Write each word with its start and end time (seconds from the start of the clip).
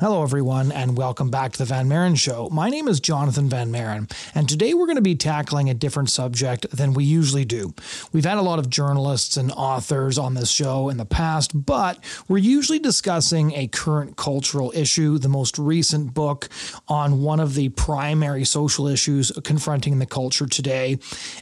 Hello, 0.00 0.22
everyone, 0.22 0.70
and 0.70 0.96
welcome 0.96 1.28
back 1.28 1.50
to 1.50 1.58
the 1.58 1.64
Van 1.64 1.88
Maren 1.88 2.14
Show. 2.14 2.48
My 2.52 2.70
name 2.70 2.86
is 2.86 3.00
Jonathan 3.00 3.48
Van 3.48 3.72
Maren, 3.72 4.06
and 4.32 4.48
today 4.48 4.72
we're 4.72 4.86
going 4.86 4.94
to 4.94 5.02
be 5.02 5.16
tackling 5.16 5.68
a 5.68 5.74
different 5.74 6.08
subject 6.08 6.70
than 6.70 6.94
we 6.94 7.02
usually 7.02 7.44
do. 7.44 7.74
We've 8.12 8.24
had 8.24 8.38
a 8.38 8.42
lot 8.42 8.60
of 8.60 8.70
journalists 8.70 9.36
and 9.36 9.50
authors 9.50 10.16
on 10.16 10.34
this 10.34 10.52
show 10.52 10.88
in 10.88 10.98
the 10.98 11.04
past, 11.04 11.66
but 11.66 11.98
we're 12.28 12.38
usually 12.38 12.78
discussing 12.78 13.52
a 13.54 13.66
current 13.66 14.16
cultural 14.16 14.70
issue, 14.72 15.18
the 15.18 15.28
most 15.28 15.58
recent 15.58 16.14
book 16.14 16.48
on 16.86 17.20
one 17.20 17.40
of 17.40 17.54
the 17.54 17.70
primary 17.70 18.44
social 18.44 18.86
issues 18.86 19.32
confronting 19.42 19.98
the 19.98 20.06
culture 20.06 20.46
today. 20.46 21.00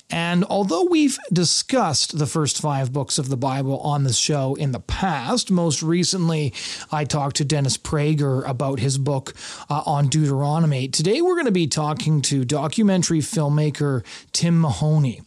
And 0.08 0.44
although 0.44 0.84
we've 0.84 1.18
discussed 1.30 2.18
the 2.18 2.26
first 2.26 2.62
five 2.62 2.90
books 2.90 3.18
of 3.18 3.28
the 3.28 3.36
Bible 3.36 3.80
on 3.80 4.04
this 4.04 4.16
show 4.16 4.54
in 4.54 4.72
the 4.72 4.80
past, 4.80 5.50
most 5.50 5.82
recently 5.82 6.54
I 6.90 7.04
talked 7.04 7.36
to 7.36 7.44
Dennis 7.44 7.76
Prager 7.76 8.45
about 8.46 8.80
his 8.80 8.98
book 8.98 9.34
uh, 9.68 9.82
on 9.86 10.08
Deuteronomy. 10.08 10.88
Today, 10.88 11.20
we're 11.20 11.34
going 11.34 11.46
to 11.46 11.52
be 11.52 11.66
talking 11.66 12.22
to 12.22 12.44
documentary 12.44 13.18
filmmaker 13.18 14.04
Tim 14.32 14.60
Mahoney, 14.60 15.22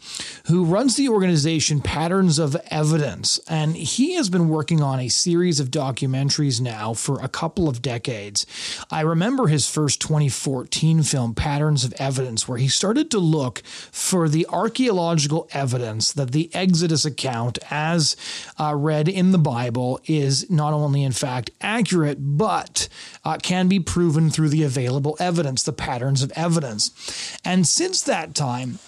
who 0.47 0.65
runs 0.65 0.95
the 0.95 1.09
organization 1.09 1.81
Patterns 1.81 2.39
of 2.39 2.55
Evidence. 2.71 3.39
And 3.47 3.75
he 3.75 4.15
has 4.15 4.29
been 4.29 4.49
working 4.49 4.81
on 4.81 4.99
a 4.99 5.09
series 5.09 5.59
of 5.59 5.69
documentaries 5.69 6.61
now 6.61 6.93
for 6.93 7.21
a 7.21 7.27
couple 7.27 7.67
of 7.67 7.81
decades. 7.81 8.45
I 8.89 9.01
remember 9.01 9.47
his 9.47 9.69
first 9.69 10.01
2014 10.01 11.03
film, 11.03 11.35
Patterns 11.35 11.83
of 11.83 11.93
Evidence, 11.93 12.47
where 12.47 12.57
he 12.57 12.67
started 12.67 13.11
to 13.11 13.19
look 13.19 13.61
for 13.65 14.29
the 14.29 14.47
archaeological 14.49 15.47
evidence 15.51 16.11
that 16.13 16.31
the 16.31 16.49
Exodus 16.53 17.05
account, 17.05 17.59
as 17.69 18.15
uh, 18.59 18.73
read 18.75 19.07
in 19.07 19.31
the 19.31 19.37
Bible, 19.37 19.99
is 20.05 20.49
not 20.49 20.73
only 20.73 21.03
in 21.03 21.11
fact 21.11 21.51
accurate, 21.61 22.17
but 22.19 22.87
uh, 23.23 23.37
can 23.41 23.67
be 23.67 23.79
proven 23.79 24.29
through 24.29 24.49
the 24.49 24.63
available 24.63 25.15
evidence, 25.19 25.63
the 25.63 25.73
patterns 25.73 26.23
of 26.23 26.31
evidence. 26.35 27.37
And 27.43 27.67
since 27.67 28.01
that 28.03 28.35
time, 28.35 28.79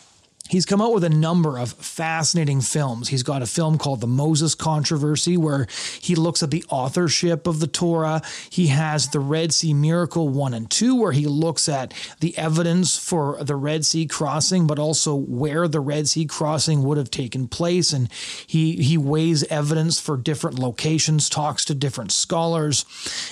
He's 0.51 0.65
come 0.65 0.81
out 0.81 0.93
with 0.93 1.05
a 1.05 1.09
number 1.09 1.57
of 1.57 1.71
fascinating 1.71 2.59
films. 2.59 3.07
He's 3.07 3.23
got 3.23 3.41
a 3.41 3.45
film 3.45 3.77
called 3.77 4.01
The 4.01 4.07
Moses 4.07 4.53
Controversy, 4.53 5.37
where 5.37 5.65
he 6.01 6.13
looks 6.13 6.43
at 6.43 6.51
the 6.51 6.65
authorship 6.67 7.47
of 7.47 7.61
the 7.61 7.67
Torah. 7.67 8.21
He 8.49 8.67
has 8.67 9.07
The 9.07 9.21
Red 9.21 9.53
Sea 9.53 9.73
Miracle 9.73 10.27
1 10.27 10.53
and 10.53 10.69
2, 10.69 10.93
where 10.93 11.13
he 11.13 11.25
looks 11.25 11.69
at 11.69 11.93
the 12.19 12.37
evidence 12.37 12.97
for 12.97 13.41
the 13.41 13.55
Red 13.55 13.85
Sea 13.85 14.05
crossing, 14.05 14.67
but 14.67 14.77
also 14.77 15.15
where 15.15 15.69
the 15.69 15.79
Red 15.79 16.09
Sea 16.09 16.25
crossing 16.25 16.83
would 16.83 16.97
have 16.97 17.09
taken 17.09 17.47
place. 17.47 17.93
And 17.93 18.11
he, 18.45 18.75
he 18.83 18.97
weighs 18.97 19.43
evidence 19.45 20.01
for 20.01 20.17
different 20.17 20.59
locations, 20.59 21.29
talks 21.29 21.63
to 21.63 21.73
different 21.73 22.11
scholars. 22.11 22.83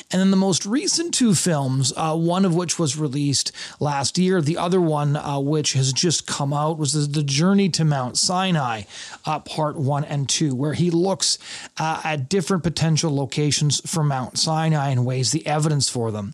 And 0.09 0.21
then 0.21 0.31
the 0.31 0.37
most 0.37 0.65
recent 0.65 1.13
two 1.13 1.35
films, 1.35 1.91
uh, 1.97 2.15
one 2.15 2.45
of 2.45 2.55
which 2.55 2.79
was 2.79 2.95
released 2.95 3.51
last 3.81 4.17
year, 4.17 4.41
the 4.41 4.57
other 4.57 4.79
one, 4.79 5.17
uh, 5.17 5.37
which 5.37 5.73
has 5.73 5.91
just 5.91 6.25
come 6.25 6.53
out, 6.53 6.77
was 6.77 6.93
the 6.93 7.08
the 7.13 7.23
Journey 7.23 7.69
to 7.69 7.85
Mount 7.85 8.17
Sinai, 8.17 8.83
uh, 9.25 9.39
part 9.39 9.77
one 9.77 10.03
and 10.03 10.27
two, 10.27 10.55
where 10.55 10.73
he 10.73 10.89
looks 10.91 11.37
uh, 11.77 12.01
at 12.03 12.29
different 12.29 12.63
potential 12.63 13.15
locations 13.15 13.81
for 13.89 14.03
Mount 14.03 14.37
Sinai 14.37 14.89
and 14.89 15.05
weighs 15.05 15.31
the 15.31 15.45
evidence 15.45 15.89
for 15.89 16.11
them. 16.11 16.33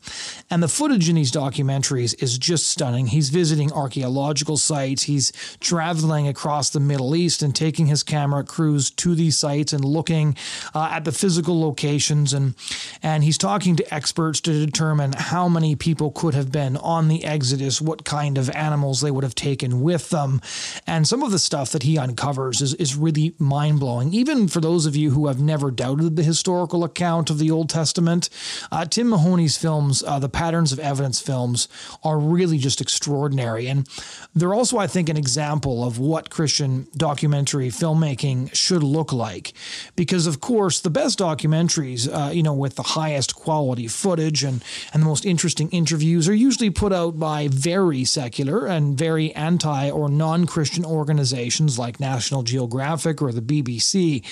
And 0.49 0.61
the 0.61 0.67
footage 0.67 1.09
in 1.09 1.15
these 1.15 1.31
documentaries 1.31 2.21
is 2.21 2.37
just 2.37 2.67
stunning. 2.67 3.07
He's 3.07 3.29
visiting 3.29 3.71
archaeological 3.71 4.57
sites, 4.57 5.03
he's 5.03 5.31
traveling 5.59 6.27
across 6.27 6.69
the 6.69 6.79
Middle 6.79 7.15
East 7.15 7.41
and 7.41 7.55
taking 7.55 7.87
his 7.87 8.03
camera 8.03 8.43
crews 8.43 8.89
to 8.91 9.15
these 9.15 9.37
sites 9.37 9.73
and 9.73 9.83
looking 9.83 10.35
uh, 10.73 10.89
at 10.91 11.05
the 11.05 11.11
physical 11.11 11.59
locations. 11.59 12.33
And, 12.33 12.55
and 13.01 13.23
he's 13.23 13.37
talking 13.37 13.75
to 13.77 13.93
experts 13.93 14.41
to 14.41 14.65
determine 14.65 15.13
how 15.13 15.47
many 15.47 15.75
people 15.75 16.11
could 16.11 16.33
have 16.33 16.51
been 16.51 16.77
on 16.77 17.07
the 17.07 17.23
Exodus, 17.23 17.81
what 17.81 18.05
kind 18.05 18.37
of 18.37 18.49
animals 18.51 19.01
they 19.01 19.11
would 19.11 19.23
have 19.23 19.35
taken 19.35 19.81
with 19.81 20.09
them, 20.09 20.41
and 20.87 21.07
some 21.07 21.23
of 21.23 21.31
the 21.31 21.39
stuff 21.39 21.71
that 21.71 21.83
he 21.83 21.97
uncovers 21.97 22.61
is, 22.61 22.73
is 22.75 22.95
really 22.95 23.35
mind 23.39 23.79
blowing. 23.79 24.13
Even 24.13 24.47
for 24.47 24.61
those 24.61 24.85
of 24.85 24.95
you 24.95 25.11
who 25.11 25.27
have 25.27 25.39
never 25.39 25.71
doubted 25.71 26.15
the 26.15 26.23
historical 26.23 26.83
account 26.83 27.29
of 27.29 27.39
the 27.39 27.51
Old 27.51 27.69
Testament, 27.69 28.29
uh, 28.71 28.85
Tim 28.85 29.09
Mahoney's 29.09 29.57
films, 29.57 30.03
uh, 30.03 30.19
the 30.19 30.29
Patterns 30.29 30.71
of 30.71 30.79
Evidence 30.79 31.19
films, 31.19 31.67
are 32.03 32.17
really 32.17 32.57
just 32.57 32.81
extraordinary. 32.81 33.67
And 33.67 33.87
they're 34.33 34.53
also, 34.53 34.77
I 34.77 34.87
think, 34.87 35.09
an 35.09 35.17
example 35.17 35.83
of 35.83 35.99
what 35.99 36.29
Christian 36.29 36.87
documentary 36.95 37.69
filmmaking 37.69 38.53
should 38.53 38.83
look 38.83 39.11
like. 39.11 39.53
Because, 39.95 40.27
of 40.27 40.41
course, 40.41 40.79
the 40.79 40.89
best 40.89 41.19
documentaries, 41.19 42.07
uh, 42.07 42.31
you 42.31 42.43
know, 42.43 42.53
with 42.53 42.75
the 42.75 42.83
highest 42.83 43.35
quality 43.35 43.87
footage 43.87 44.43
and, 44.43 44.63
and 44.93 45.01
the 45.01 45.07
most 45.07 45.25
interesting 45.25 45.69
interviews 45.69 46.27
are 46.27 46.33
usually 46.33 46.69
put 46.69 46.93
out 46.93 47.19
by 47.19 47.47
very 47.47 48.03
secular 48.03 48.65
and 48.65 48.97
very 48.97 49.33
anti 49.33 49.89
or 49.89 50.09
non 50.09 50.44
Christian 50.47 50.85
organizations 50.85 51.79
like 51.79 51.99
National 51.99 52.43
Geographic 52.43 53.21
or 53.21 53.31
the 53.31 53.41
BBC. 53.41 54.23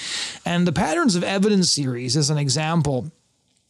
And 0.45 0.67
the 0.67 0.71
Patterns 0.71 1.15
of 1.15 1.23
Evidence 1.23 1.71
series 1.71 2.15
is 2.15 2.29
an 2.29 2.37
example 2.37 3.11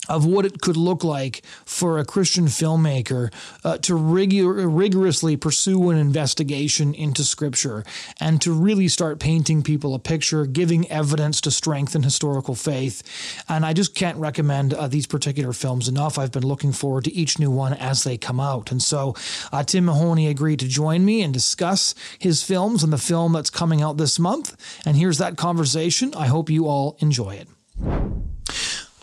of 0.10 0.26
what 0.26 0.46
it 0.46 0.62
could 0.62 0.78
look 0.78 1.04
like 1.04 1.44
for 1.66 1.98
a 1.98 2.06
Christian 2.06 2.46
filmmaker 2.46 3.34
uh, 3.64 3.78
to 3.80 3.96
rig- 3.96 4.44
rigorously 4.44 5.38
pursue 5.38 5.90
an 5.90 5.98
investigation 5.98 6.94
into 6.94 7.24
Scripture 7.24 7.84
and 8.20 8.42
to 8.42 8.52
really 8.52 8.88
start 8.88 9.20
painting 9.20 9.64
people 9.64 9.96
a 9.96 10.00
picture, 10.00 10.46
giving 10.46 10.90
evidence 10.92 11.40
to 11.42 11.52
strengthen 11.52 12.04
historical 12.04 12.56
faith. 12.56 13.04
And 13.48 13.66
I 13.66 13.74
just 13.74 13.96
can't 13.96 14.18
recommend 14.18 14.74
uh, 14.74 14.88
these 14.88 15.08
particular 15.08 15.54
films 15.54 15.88
enough. 15.88 16.18
I've 16.18 16.32
been 16.32 16.46
looking 16.46 16.74
forward 16.74 17.06
to 17.06 17.14
each 17.14 17.40
new 17.40 17.52
one 17.52 17.74
as 17.74 18.04
they 18.04 18.18
come 18.18 18.40
out. 18.40 18.72
And 18.72 18.82
so 18.82 19.16
uh, 19.52 19.64
Tim 19.64 19.86
Mahoney 19.86 20.28
agreed 20.28 20.60
to 20.60 20.68
join 20.68 21.06
me 21.06 21.22
and 21.22 21.34
discuss 21.34 21.96
his 22.20 22.44
films 22.44 22.84
and 22.84 22.92
the 22.92 22.98
film 22.98 23.34
that's 23.34 23.50
coming 23.50 23.82
out 23.82 23.98
this 23.98 24.20
month. 24.20 24.56
And 24.86 24.98
here's 24.98 25.18
that 25.20 25.38
conversation. 25.38 26.14
I 26.16 26.28
hope 26.28 26.50
you 26.50 26.68
all 26.68 26.98
enjoy 27.00 27.36
it. 27.36 27.48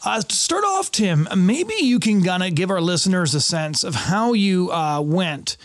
Uh, 0.03 0.22
to 0.22 0.34
start 0.34 0.65
off, 0.65 0.91
Tim, 0.91 1.28
maybe 1.37 1.75
you 1.81 2.00
can 2.00 2.22
kind 2.22 2.43
of 2.43 2.55
give 2.55 2.71
our 2.71 2.81
listeners 2.81 3.34
a 3.34 3.41
sense 3.41 3.84
of 3.84 3.94
how 3.94 4.33
you 4.33 4.72
uh, 4.72 5.00
went 5.00 5.59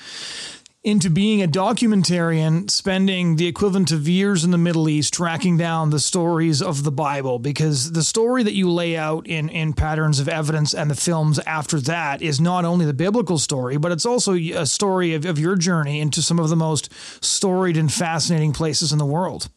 into 0.83 1.09
being 1.09 1.41
a 1.41 1.47
documentarian, 1.47 2.69
spending 2.69 3.37
the 3.37 3.47
equivalent 3.47 3.91
of 3.91 4.07
years 4.07 4.43
in 4.43 4.51
the 4.51 4.57
Middle 4.57 4.87
East 4.87 5.13
tracking 5.13 5.57
down 5.57 5.89
the 5.89 5.99
stories 5.99 6.61
of 6.61 6.83
the 6.83 6.91
Bible, 6.91 7.39
because 7.39 7.93
the 7.93 8.03
story 8.03 8.43
that 8.43 8.53
you 8.53 8.69
lay 8.69 8.95
out 8.95 9.25
in, 9.25 9.49
in 9.49 9.73
Patterns 9.73 10.19
of 10.19 10.27
Evidence 10.27 10.75
and 10.75 10.91
the 10.91 10.95
films 10.95 11.39
after 11.39 11.79
that 11.79 12.21
is 12.21 12.39
not 12.39 12.65
only 12.65 12.85
the 12.85 12.93
biblical 12.93 13.39
story, 13.39 13.77
but 13.77 13.91
it's 13.91 14.05
also 14.05 14.35
a 14.35 14.65
story 14.65 15.15
of, 15.15 15.25
of 15.25 15.39
your 15.39 15.55
journey 15.55 16.01
into 16.01 16.21
some 16.21 16.37
of 16.37 16.49
the 16.49 16.55
most 16.55 16.93
storied 17.23 17.77
and 17.77 17.91
fascinating 17.91 18.53
places 18.53 18.91
in 18.91 18.99
the 18.99 19.05
world. 19.05 19.49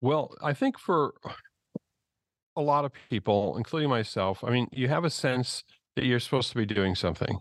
Well, 0.00 0.34
I 0.42 0.52
think 0.52 0.78
for 0.78 1.14
a 2.56 2.62
lot 2.62 2.84
of 2.84 2.92
people, 3.10 3.56
including 3.56 3.88
myself, 3.88 4.42
I 4.44 4.50
mean, 4.50 4.68
you 4.72 4.88
have 4.88 5.04
a 5.04 5.10
sense 5.10 5.64
that 5.96 6.04
you're 6.04 6.20
supposed 6.20 6.50
to 6.50 6.56
be 6.56 6.66
doing 6.66 6.94
something. 6.94 7.38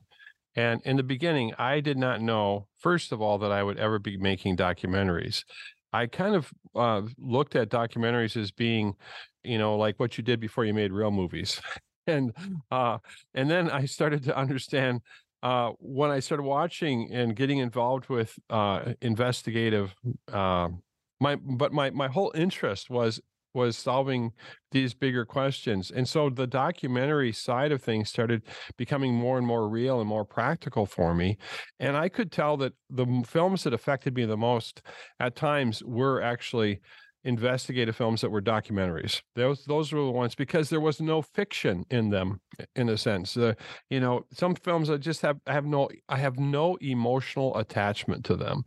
And 0.55 0.81
in 0.85 0.97
the 0.97 1.03
beginning, 1.03 1.53
I 1.57 1.79
did 1.79 1.97
not 1.97 2.21
know, 2.21 2.67
first 2.77 3.11
of 3.11 3.21
all, 3.21 3.39
that 3.39 3.51
I 3.51 3.63
would 3.63 3.79
ever 3.79 3.99
be 3.99 4.17
making 4.17 4.57
documentaries. 4.57 5.43
I 5.91 6.07
kind 6.07 6.35
of 6.35 6.51
uh, 6.75 7.01
looked 7.17 7.55
at 7.55 7.69
documentaries 7.69 8.37
as 8.37 8.51
being, 8.51 8.93
you 9.43 9.57
know, 9.57 9.77
like 9.77 9.99
what 9.99 10.17
you 10.17 10.23
did 10.23 10.39
before 10.39 10.65
you 10.65 10.73
made 10.73 10.91
real 10.91 11.11
movies. 11.11 11.59
and 12.07 12.33
uh, 12.71 12.97
and 13.33 13.49
then 13.49 13.69
I 13.69 13.85
started 13.85 14.23
to 14.23 14.37
understand 14.37 15.01
uh, 15.41 15.71
when 15.79 16.09
I 16.09 16.19
started 16.19 16.43
watching 16.43 17.11
and 17.11 17.35
getting 17.35 17.59
involved 17.59 18.09
with 18.09 18.37
uh, 18.49 18.93
investigative. 19.01 19.93
Uh, 20.31 20.69
my 21.19 21.35
but 21.35 21.71
my 21.71 21.89
my 21.91 22.07
whole 22.07 22.31
interest 22.35 22.89
was 22.89 23.21
was 23.53 23.77
solving 23.77 24.31
these 24.71 24.93
bigger 24.93 25.25
questions. 25.25 25.91
And 25.91 26.07
so 26.07 26.29
the 26.29 26.47
documentary 26.47 27.31
side 27.31 27.71
of 27.71 27.81
things 27.81 28.09
started 28.09 28.43
becoming 28.77 29.13
more 29.13 29.37
and 29.37 29.45
more 29.45 29.69
real 29.69 29.99
and 29.99 30.09
more 30.09 30.25
practical 30.25 30.85
for 30.85 31.13
me. 31.13 31.37
And 31.79 31.95
I 31.95 32.09
could 32.09 32.31
tell 32.31 32.57
that 32.57 32.73
the 32.89 33.23
films 33.27 33.63
that 33.63 33.73
affected 33.73 34.15
me 34.15 34.25
the 34.25 34.37
most 34.37 34.81
at 35.19 35.35
times 35.35 35.83
were 35.83 36.21
actually 36.21 36.81
investigative 37.25 37.95
films 37.95 38.21
that 38.21 38.29
were 38.29 38.41
documentaries. 38.41 39.21
Those 39.35 39.63
those 39.65 39.93
were 39.93 40.01
the 40.01 40.11
ones 40.11 40.35
because 40.35 40.69
there 40.69 40.81
was 40.81 40.99
no 40.99 41.21
fiction 41.21 41.85
in 41.89 42.09
them 42.09 42.41
in 42.75 42.89
a 42.89 42.97
sense. 42.97 43.37
Uh, 43.37 43.53
you 43.89 43.99
know, 43.99 44.25
some 44.33 44.55
films 44.55 44.89
I 44.89 44.97
just 44.97 45.21
have 45.21 45.37
I 45.47 45.53
have 45.53 45.65
no 45.65 45.89
I 46.09 46.17
have 46.17 46.37
no 46.37 46.75
emotional 46.81 47.55
attachment 47.57 48.25
to 48.25 48.35
them. 48.35 48.63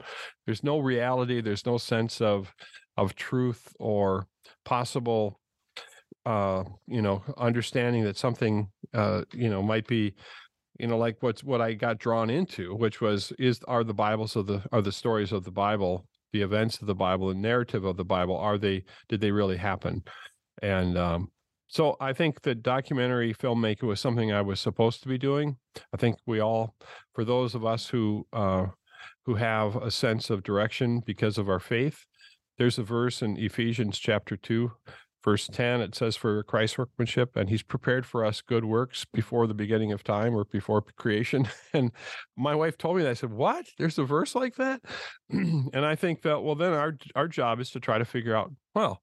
There's 0.46 0.64
no 0.64 0.78
reality, 0.78 1.40
there's 1.40 1.66
no 1.66 1.76
sense 1.76 2.20
of 2.20 2.52
of 2.96 3.14
truth 3.14 3.74
or 3.78 4.26
possible 4.64 5.40
uh 6.24 6.64
you 6.86 7.02
know 7.02 7.22
understanding 7.38 8.04
that 8.04 8.16
something 8.16 8.68
uh 8.94 9.22
you 9.32 9.48
know 9.48 9.62
might 9.62 9.86
be 9.86 10.14
you 10.78 10.86
know 10.86 10.98
like 10.98 11.16
what's 11.20 11.44
what 11.44 11.60
i 11.60 11.72
got 11.72 11.98
drawn 11.98 12.30
into 12.30 12.74
which 12.74 13.00
was 13.00 13.32
is 13.38 13.60
are 13.68 13.84
the 13.84 13.94
bibles 13.94 14.36
of 14.36 14.46
the 14.46 14.62
are 14.72 14.82
the 14.82 14.92
stories 14.92 15.32
of 15.32 15.44
the 15.44 15.50
bible 15.50 16.06
the 16.32 16.42
events 16.42 16.80
of 16.80 16.86
the 16.86 16.94
bible 16.94 17.28
the 17.28 17.34
narrative 17.34 17.84
of 17.84 17.96
the 17.96 18.04
bible 18.04 18.36
are 18.36 18.58
they 18.58 18.82
did 19.08 19.20
they 19.20 19.30
really 19.30 19.56
happen 19.56 20.02
and 20.62 20.96
um 20.96 21.28
so 21.68 21.96
I 22.00 22.12
think 22.12 22.42
that 22.42 22.62
documentary 22.62 23.34
filmmaking 23.34 23.82
was 23.82 24.00
something 24.00 24.32
I 24.32 24.42
was 24.42 24.60
supposed 24.60 25.02
to 25.02 25.08
be 25.08 25.18
doing. 25.18 25.56
I 25.92 25.96
think 25.96 26.16
we 26.26 26.40
all, 26.40 26.74
for 27.14 27.24
those 27.24 27.54
of 27.54 27.64
us 27.64 27.88
who 27.88 28.26
uh, 28.32 28.66
who 29.24 29.34
have 29.34 29.76
a 29.76 29.90
sense 29.90 30.30
of 30.30 30.44
direction 30.44 31.02
because 31.04 31.38
of 31.38 31.48
our 31.48 31.58
faith, 31.58 32.06
there's 32.58 32.78
a 32.78 32.82
verse 32.82 33.22
in 33.22 33.36
Ephesians 33.36 33.98
chapter 33.98 34.36
two, 34.36 34.72
verse 35.26 35.48
10 35.48 35.80
it 35.80 35.92
says 35.92 36.14
for 36.14 36.44
christ's 36.44 36.78
workmanship 36.78 37.34
and 37.34 37.48
he's 37.48 37.64
prepared 37.64 38.06
for 38.06 38.24
us 38.24 38.40
good 38.40 38.64
works 38.64 39.04
before 39.12 39.48
the 39.48 39.54
beginning 39.54 39.90
of 39.90 40.04
time 40.04 40.34
or 40.36 40.44
before 40.44 40.80
creation. 40.96 41.48
And 41.72 41.90
my 42.36 42.54
wife 42.54 42.78
told 42.78 42.96
me 42.96 43.02
that 43.02 43.10
i 43.10 43.14
said 43.14 43.32
what? 43.32 43.66
There's 43.76 43.98
a 43.98 44.04
verse 44.04 44.36
like 44.36 44.54
that? 44.54 44.80
And 45.30 45.84
i 45.84 45.96
think 45.96 46.22
that 46.22 46.40
well 46.40 46.54
then 46.54 46.72
our 46.72 46.96
our 47.16 47.26
job 47.26 47.58
is 47.58 47.70
to 47.72 47.80
try 47.80 47.98
to 47.98 48.04
figure 48.04 48.36
out 48.36 48.52
well 48.74 49.02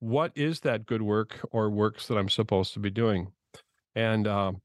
what 0.00 0.32
is 0.34 0.60
that 0.60 0.84
good 0.84 1.00
work 1.00 1.38
or 1.52 1.70
works 1.70 2.06
that 2.08 2.18
i'm 2.18 2.28
supposed 2.28 2.74
to 2.74 2.80
be 2.80 2.90
doing? 2.90 3.32
And 3.94 4.28
um 4.28 4.60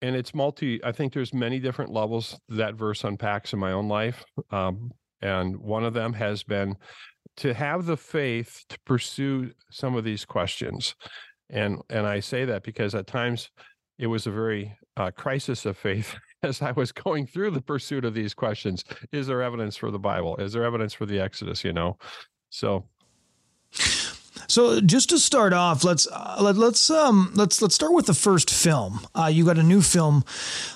and 0.00 0.14
it's 0.14 0.32
multi 0.32 0.82
i 0.84 0.92
think 0.92 1.12
there's 1.12 1.34
many 1.34 1.58
different 1.58 1.90
levels 1.90 2.38
that 2.50 2.76
verse 2.76 3.02
unpacks 3.02 3.52
in 3.52 3.58
my 3.58 3.72
own 3.72 3.88
life 3.88 4.24
um 4.52 4.92
and 5.22 5.56
one 5.56 5.84
of 5.84 5.94
them 5.94 6.12
has 6.12 6.44
been 6.44 6.76
to 7.36 7.54
have 7.54 7.86
the 7.86 7.96
faith 7.96 8.64
to 8.68 8.78
pursue 8.80 9.52
some 9.70 9.94
of 9.94 10.04
these 10.04 10.24
questions 10.24 10.94
and 11.50 11.80
and 11.90 12.06
i 12.06 12.20
say 12.20 12.44
that 12.44 12.62
because 12.62 12.94
at 12.94 13.06
times 13.06 13.50
it 13.98 14.06
was 14.06 14.26
a 14.26 14.30
very 14.30 14.76
uh, 14.96 15.10
crisis 15.10 15.66
of 15.66 15.76
faith 15.76 16.16
as 16.42 16.62
i 16.62 16.72
was 16.72 16.92
going 16.92 17.26
through 17.26 17.50
the 17.50 17.60
pursuit 17.60 18.04
of 18.04 18.14
these 18.14 18.34
questions. 18.34 18.84
Is 19.12 19.26
there 19.26 19.42
evidence 19.42 19.76
for 19.76 19.90
the 19.90 19.98
bible? 19.98 20.36
Is 20.36 20.52
there 20.52 20.64
evidence 20.64 20.94
for 20.94 21.06
the 21.06 21.20
exodus 21.20 21.64
you 21.64 21.72
know? 21.72 21.98
So 22.50 22.84
so 24.48 24.80
just 24.80 25.10
to 25.10 25.18
start 25.18 25.52
off, 25.52 25.84
let's 25.84 26.06
uh, 26.10 26.36
let, 26.40 26.56
us 26.56 26.90
um 26.90 27.32
let's 27.34 27.60
let's 27.62 27.74
start 27.74 27.92
with 27.92 28.06
the 28.06 28.14
first 28.14 28.50
film. 28.50 29.00
Uh, 29.14 29.26
you 29.26 29.44
got 29.44 29.58
a 29.58 29.62
new 29.62 29.80
film 29.80 30.24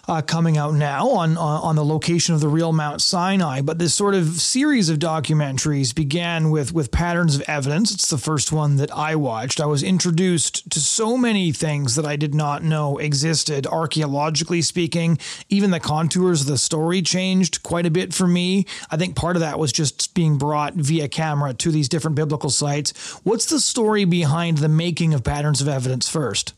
uh, 0.08 0.22
coming 0.22 0.56
out 0.56 0.74
now 0.74 1.08
on 1.08 1.36
on 1.36 1.76
the 1.76 1.84
location 1.84 2.34
of 2.34 2.40
the 2.40 2.48
real 2.48 2.72
Mount 2.72 3.00
Sinai, 3.00 3.60
but 3.60 3.78
this 3.78 3.94
sort 3.94 4.14
of 4.14 4.40
series 4.40 4.88
of 4.88 4.98
documentaries 4.98 5.94
began 5.94 6.50
with 6.50 6.72
with 6.72 6.90
Patterns 6.90 7.36
of 7.36 7.42
Evidence. 7.42 7.92
It's 7.92 8.08
the 8.08 8.18
first 8.18 8.52
one 8.52 8.76
that 8.76 8.90
I 8.90 9.16
watched. 9.16 9.60
I 9.60 9.66
was 9.66 9.82
introduced 9.82 10.70
to 10.70 10.80
so 10.80 11.16
many 11.16 11.52
things 11.52 11.96
that 11.96 12.06
I 12.06 12.16
did 12.16 12.34
not 12.34 12.62
know 12.62 12.98
existed, 12.98 13.66
archaeologically 13.66 14.62
speaking. 14.62 15.18
Even 15.48 15.70
the 15.70 15.80
contours 15.80 16.42
of 16.42 16.46
the 16.46 16.58
story 16.58 17.02
changed 17.02 17.62
quite 17.62 17.86
a 17.86 17.90
bit 17.90 18.14
for 18.14 18.26
me. 18.26 18.66
I 18.90 18.96
think 18.96 19.16
part 19.16 19.36
of 19.36 19.40
that 19.40 19.58
was 19.58 19.72
just 19.72 20.14
being 20.14 20.38
brought 20.38 20.74
via 20.74 21.08
camera 21.08 21.54
to 21.54 21.70
these 21.70 21.88
different 21.88 22.16
biblical 22.16 22.50
sites. 22.50 22.92
What's 23.24 23.49
the 23.50 23.60
story 23.60 24.04
behind 24.04 24.58
the 24.58 24.68
making 24.68 25.14
of 25.14 25.22
Patterns 25.22 25.60
of 25.60 25.68
Evidence 25.68 26.08
first? 26.08 26.54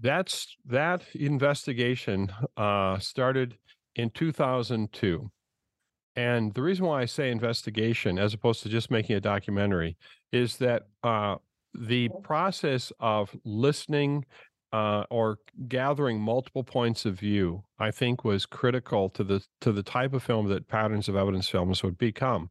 That's 0.00 0.56
that 0.66 1.02
investigation 1.14 2.32
uh, 2.56 2.98
started 2.98 3.56
in 3.94 4.10
2002. 4.10 5.30
And 6.16 6.54
the 6.54 6.62
reason 6.62 6.86
why 6.86 7.02
I 7.02 7.04
say 7.04 7.30
investigation 7.30 8.18
as 8.18 8.34
opposed 8.34 8.62
to 8.62 8.68
just 8.68 8.90
making 8.90 9.16
a 9.16 9.20
documentary 9.20 9.96
is 10.32 10.56
that 10.56 10.84
uh, 11.02 11.36
the 11.74 12.08
process 12.22 12.90
of 13.00 13.34
listening 13.44 14.24
uh, 14.72 15.04
or 15.10 15.38
gathering 15.68 16.20
multiple 16.20 16.64
points 16.64 17.04
of 17.04 17.18
view, 17.18 17.62
I 17.78 17.90
think, 17.90 18.24
was 18.24 18.46
critical 18.46 19.08
to 19.10 19.24
the 19.24 19.44
to 19.60 19.72
the 19.72 19.82
type 19.82 20.12
of 20.12 20.22
film 20.22 20.48
that 20.48 20.68
patterns 20.68 21.08
of 21.08 21.16
evidence 21.16 21.48
films 21.48 21.82
would 21.82 21.98
become. 21.98 22.50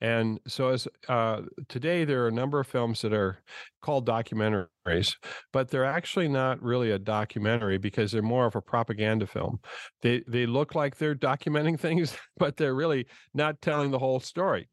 And 0.00 0.38
so, 0.46 0.68
as 0.68 0.86
uh, 1.08 1.42
today, 1.68 2.04
there 2.04 2.24
are 2.24 2.28
a 2.28 2.32
number 2.32 2.60
of 2.60 2.66
films 2.66 3.00
that 3.02 3.12
are 3.12 3.42
called 3.82 4.06
documentaries, 4.06 5.16
but 5.52 5.70
they're 5.70 5.84
actually 5.84 6.28
not 6.28 6.62
really 6.62 6.92
a 6.92 6.98
documentary 6.98 7.78
because 7.78 8.12
they're 8.12 8.22
more 8.22 8.46
of 8.46 8.54
a 8.54 8.60
propaganda 8.60 9.26
film. 9.26 9.58
They 10.02 10.22
they 10.28 10.46
look 10.46 10.74
like 10.74 10.96
they're 10.96 11.16
documenting 11.16 11.78
things, 11.80 12.16
but 12.36 12.56
they're 12.56 12.74
really 12.74 13.06
not 13.34 13.60
telling 13.60 13.90
the 13.90 13.98
whole 13.98 14.20
story. 14.20 14.68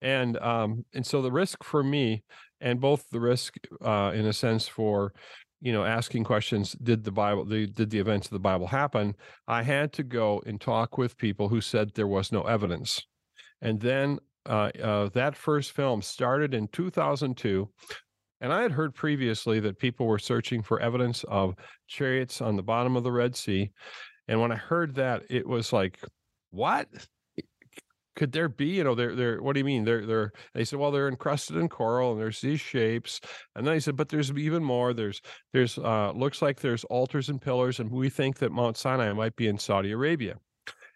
And 0.00 0.38
um, 0.38 0.84
and 0.94 1.06
so 1.06 1.20
the 1.20 1.32
risk 1.32 1.62
for 1.62 1.82
me, 1.82 2.24
and 2.60 2.80
both 2.80 3.04
the 3.10 3.20
risk, 3.20 3.56
uh, 3.84 4.12
in 4.14 4.26
a 4.26 4.32
sense, 4.32 4.66
for 4.68 5.12
you 5.60 5.72
know 5.72 5.84
asking 5.84 6.24
questions 6.24 6.72
did 6.82 7.04
the 7.04 7.12
bible 7.12 7.44
the, 7.44 7.68
did 7.68 7.88
the 7.88 7.98
events 7.98 8.26
of 8.26 8.32
the 8.32 8.38
bible 8.40 8.66
happen 8.66 9.14
i 9.46 9.62
had 9.62 9.92
to 9.92 10.02
go 10.02 10.42
and 10.44 10.60
talk 10.60 10.98
with 10.98 11.16
people 11.16 11.48
who 11.48 11.60
said 11.60 11.92
there 11.94 12.08
was 12.08 12.32
no 12.32 12.42
evidence 12.42 13.00
and 13.60 13.80
then 13.80 14.18
uh, 14.46 14.70
uh, 14.82 15.08
that 15.14 15.36
first 15.36 15.72
film 15.72 16.02
started 16.02 16.54
in 16.54 16.68
2002 16.68 17.68
and 18.40 18.52
i 18.52 18.62
had 18.62 18.72
heard 18.72 18.94
previously 18.94 19.60
that 19.60 19.78
people 19.78 20.06
were 20.06 20.18
searching 20.18 20.62
for 20.62 20.80
evidence 20.80 21.24
of 21.28 21.54
chariots 21.86 22.40
on 22.40 22.56
the 22.56 22.62
bottom 22.62 22.96
of 22.96 23.04
the 23.04 23.12
red 23.12 23.36
sea 23.36 23.70
and 24.28 24.40
when 24.40 24.52
i 24.52 24.56
heard 24.56 24.94
that 24.94 25.22
it 25.30 25.46
was 25.46 25.72
like 25.72 25.98
what? 26.52 26.88
Could 28.14 28.30
there 28.30 28.50
be 28.50 28.66
you 28.66 28.84
know 28.84 28.94
they're 28.94 29.16
they're 29.16 29.42
what 29.42 29.54
do 29.54 29.60
you 29.60 29.64
mean? 29.64 29.84
They're 29.84 30.04
they're 30.04 30.32
they 30.52 30.66
said 30.66 30.78
well 30.78 30.90
they're 30.90 31.08
encrusted 31.08 31.56
in 31.56 31.70
coral 31.70 32.12
and 32.12 32.20
there's 32.20 32.42
these 32.42 32.60
shapes 32.60 33.22
and 33.56 33.66
then 33.66 33.72
he 33.72 33.80
said 33.80 33.96
but 33.96 34.10
there's 34.10 34.30
even 34.32 34.62
more. 34.62 34.92
There's 34.92 35.22
there's 35.54 35.78
uh 35.78 36.12
looks 36.12 36.42
like 36.42 36.60
there's 36.60 36.84
altars 36.84 37.30
and 37.30 37.40
pillars 37.40 37.80
and 37.80 37.90
we 37.90 38.10
think 38.10 38.38
that 38.38 38.52
mount 38.52 38.76
sinai 38.76 39.10
might 39.14 39.34
be 39.34 39.48
in 39.48 39.58
saudi 39.58 39.92
arabia 39.92 40.36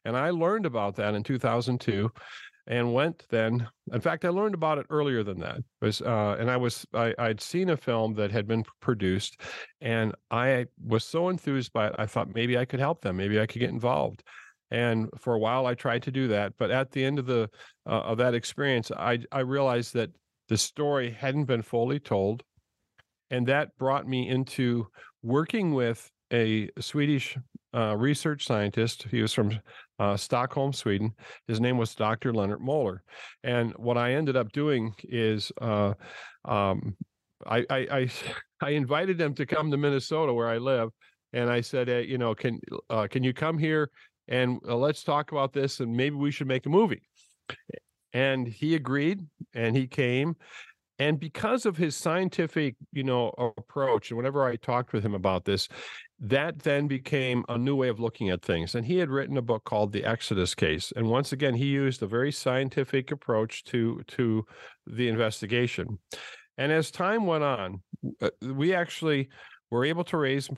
and 0.04 0.14
i 0.14 0.28
learned 0.28 0.66
about 0.66 0.94
that 0.96 1.14
in 1.14 1.22
2002 1.22 2.10
and 2.66 2.92
went 2.92 3.24
then. 3.30 3.66
In 3.92 4.00
fact 4.00 4.24
i 4.24 4.28
learned 4.28 4.54
about 4.54 4.78
it 4.78 4.86
earlier 4.90 5.22
than 5.22 5.38
that. 5.40 5.58
It 5.58 5.64
was 5.80 6.02
uh, 6.02 6.36
and 6.38 6.50
i 6.50 6.56
was 6.56 6.86
I, 6.92 7.14
i'd 7.18 7.40
seen 7.40 7.70
a 7.70 7.76
film 7.76 8.14
that 8.14 8.30
had 8.30 8.46
been 8.46 8.64
produced 8.80 9.40
and 9.80 10.14
i 10.30 10.66
was 10.84 11.04
so 11.04 11.28
enthused 11.28 11.72
by 11.72 11.88
it 11.88 11.94
i 11.98 12.06
thought 12.06 12.34
maybe 12.34 12.58
i 12.58 12.64
could 12.64 12.80
help 12.80 13.00
them 13.02 13.16
maybe 13.16 13.40
i 13.40 13.46
could 13.46 13.60
get 13.60 13.70
involved. 13.70 14.22
And 14.72 15.08
for 15.20 15.34
a 15.34 15.38
while 15.38 15.66
i 15.66 15.74
tried 15.74 16.02
to 16.04 16.10
do 16.10 16.26
that 16.28 16.54
but 16.58 16.70
at 16.70 16.90
the 16.90 17.04
end 17.04 17.18
of 17.20 17.26
the 17.26 17.48
uh, 17.86 18.02
of 18.10 18.18
that 18.18 18.34
experience 18.34 18.90
i 18.90 19.18
i 19.30 19.40
realized 19.40 19.94
that 19.94 20.10
the 20.48 20.58
story 20.58 21.10
hadn't 21.10 21.44
been 21.44 21.62
fully 21.62 22.00
told 22.00 22.42
and 23.30 23.46
that 23.46 23.76
brought 23.78 24.06
me 24.08 24.28
into 24.28 24.86
working 25.22 25.74
with 25.74 26.10
a 26.32 26.68
swedish 26.80 27.36
uh, 27.74 27.96
research 27.96 28.46
scientist. 28.46 29.06
He 29.10 29.20
was 29.20 29.32
from 29.32 29.58
uh, 29.98 30.16
stockholm 30.16 30.72
sweden. 30.72 31.12
His 31.46 31.60
name 31.60 31.78
was 31.78 31.94
dr 31.94 32.32
Lennart 32.32 32.60
Moeller. 32.60 33.02
and 33.42 33.72
what 33.76 33.96
i 33.96 34.14
ended 34.14 34.36
up 34.36 34.52
doing 34.52 34.94
is 35.04 35.50
uh, 35.60 35.94
um, 36.44 36.96
I, 37.46 37.64
I, 37.68 37.76
I 37.90 38.10
I 38.62 38.70
invited 38.70 39.20
him 39.20 39.34
to 39.34 39.44
come 39.44 39.70
to 39.70 39.76
Minnesota 39.76 40.32
where 40.32 40.48
I 40.48 40.56
live, 40.56 40.88
and 41.34 41.50
I 41.50 41.60
said, 41.60 41.88
hey, 41.88 42.06
you 42.06 42.16
know, 42.16 42.34
can 42.34 42.58
uh, 42.88 43.06
can 43.06 43.22
you 43.22 43.34
come 43.34 43.58
here 43.58 43.90
and 44.28 44.58
uh, 44.68 44.76
let's 44.76 45.04
talk 45.04 45.32
about 45.32 45.52
this 45.52 45.80
and 45.80 45.96
maybe 45.96 46.16
we 46.16 46.30
should 46.30 46.48
make 46.48 46.66
a 46.66 46.70
movie. 46.70 47.02
And 48.12 48.46
he 48.46 48.74
agreed 48.74 49.26
and 49.54 49.76
he 49.76 49.86
came. 49.86 50.36
And 50.98 51.20
because 51.20 51.66
of 51.66 51.76
his 51.76 51.94
scientific 51.94 52.76
you 52.92 53.04
know 53.04 53.32
approach 53.58 54.10
and 54.10 54.16
whenever 54.16 54.44
i 54.44 54.56
talked 54.56 54.94
with 54.94 55.04
him 55.04 55.14
about 55.14 55.44
this 55.44 55.68
that 56.18 56.60
then 56.60 56.86
became 56.86 57.44
a 57.48 57.58
new 57.58 57.76
way 57.76 57.88
of 57.88 58.00
looking 58.00 58.30
at 58.30 58.42
things 58.42 58.74
and 58.74 58.86
he 58.86 58.96
had 58.96 59.10
written 59.10 59.36
a 59.36 59.42
book 59.42 59.64
called 59.64 59.92
the 59.92 60.04
exodus 60.04 60.54
case 60.54 60.92
and 60.96 61.06
once 61.06 61.32
again 61.32 61.54
he 61.54 61.66
used 61.66 62.02
a 62.02 62.06
very 62.06 62.32
scientific 62.32 63.10
approach 63.10 63.64
to 63.64 64.02
to 64.06 64.44
the 64.86 65.08
investigation. 65.08 65.98
And 66.58 66.72
as 66.72 66.90
time 66.90 67.26
went 67.26 67.44
on 67.44 67.82
uh, 68.22 68.30
we 68.42 68.74
actually 68.74 69.28
were 69.70 69.84
able 69.84 70.04
to 70.04 70.16
raise 70.16 70.48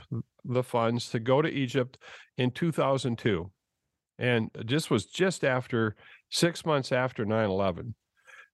the 0.44 0.62
funds 0.62 1.08
to 1.10 1.18
go 1.18 1.42
to 1.42 1.48
egypt 1.48 1.98
in 2.36 2.50
2002 2.50 3.50
and 4.18 4.50
this 4.64 4.90
was 4.90 5.06
just 5.06 5.44
after 5.44 5.96
six 6.30 6.64
months 6.64 6.92
after 6.92 7.24
9-11 7.24 7.94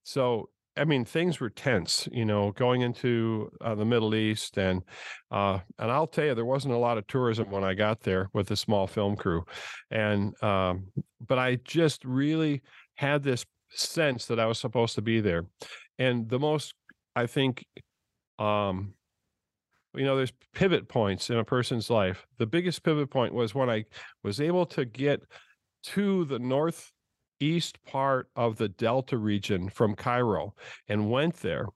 so 0.04 0.48
i 0.76 0.84
mean 0.84 1.04
things 1.04 1.40
were 1.40 1.50
tense 1.50 2.08
you 2.12 2.24
know 2.24 2.50
going 2.52 2.82
into 2.82 3.50
uh, 3.60 3.74
the 3.74 3.84
middle 3.84 4.14
east 4.14 4.58
and 4.58 4.82
uh, 5.30 5.58
and 5.78 5.90
i'll 5.90 6.06
tell 6.06 6.24
you 6.24 6.34
there 6.34 6.44
wasn't 6.44 6.72
a 6.72 6.78
lot 6.78 6.98
of 6.98 7.06
tourism 7.06 7.50
when 7.50 7.64
i 7.64 7.74
got 7.74 8.00
there 8.00 8.28
with 8.32 8.50
a 8.50 8.56
small 8.56 8.86
film 8.86 9.16
crew. 9.16 9.44
And 9.90 10.40
um, 10.42 10.86
but 11.26 11.38
i 11.38 11.56
just 11.64 12.04
really 12.04 12.62
had 12.94 13.22
this 13.22 13.44
sense 13.70 14.26
that 14.26 14.40
i 14.40 14.46
was 14.46 14.58
supposed 14.58 14.94
to 14.96 15.02
be 15.02 15.20
there. 15.20 15.46
And 15.98 16.28
the 16.28 16.38
most 16.38 16.74
i 17.16 17.26
think 17.26 17.64
um 18.38 18.94
you 19.94 20.04
know 20.04 20.16
there's 20.16 20.32
pivot 20.54 20.88
points 20.88 21.30
in 21.30 21.38
a 21.38 21.44
person's 21.44 21.88
life. 21.88 22.26
The 22.38 22.46
biggest 22.46 22.82
pivot 22.82 23.10
point 23.10 23.32
was 23.32 23.54
when 23.54 23.70
i 23.70 23.84
was 24.22 24.40
able 24.40 24.66
to 24.66 24.84
get 24.84 25.22
to 25.84 26.24
the 26.24 26.38
northeast 27.40 27.78
part 27.84 28.28
of 28.36 28.56
the 28.56 28.68
Delta 28.68 29.18
region 29.18 29.68
from 29.68 29.94
Cairo 29.94 30.54
and 30.88 31.10
went 31.10 31.36
there. 31.36 31.66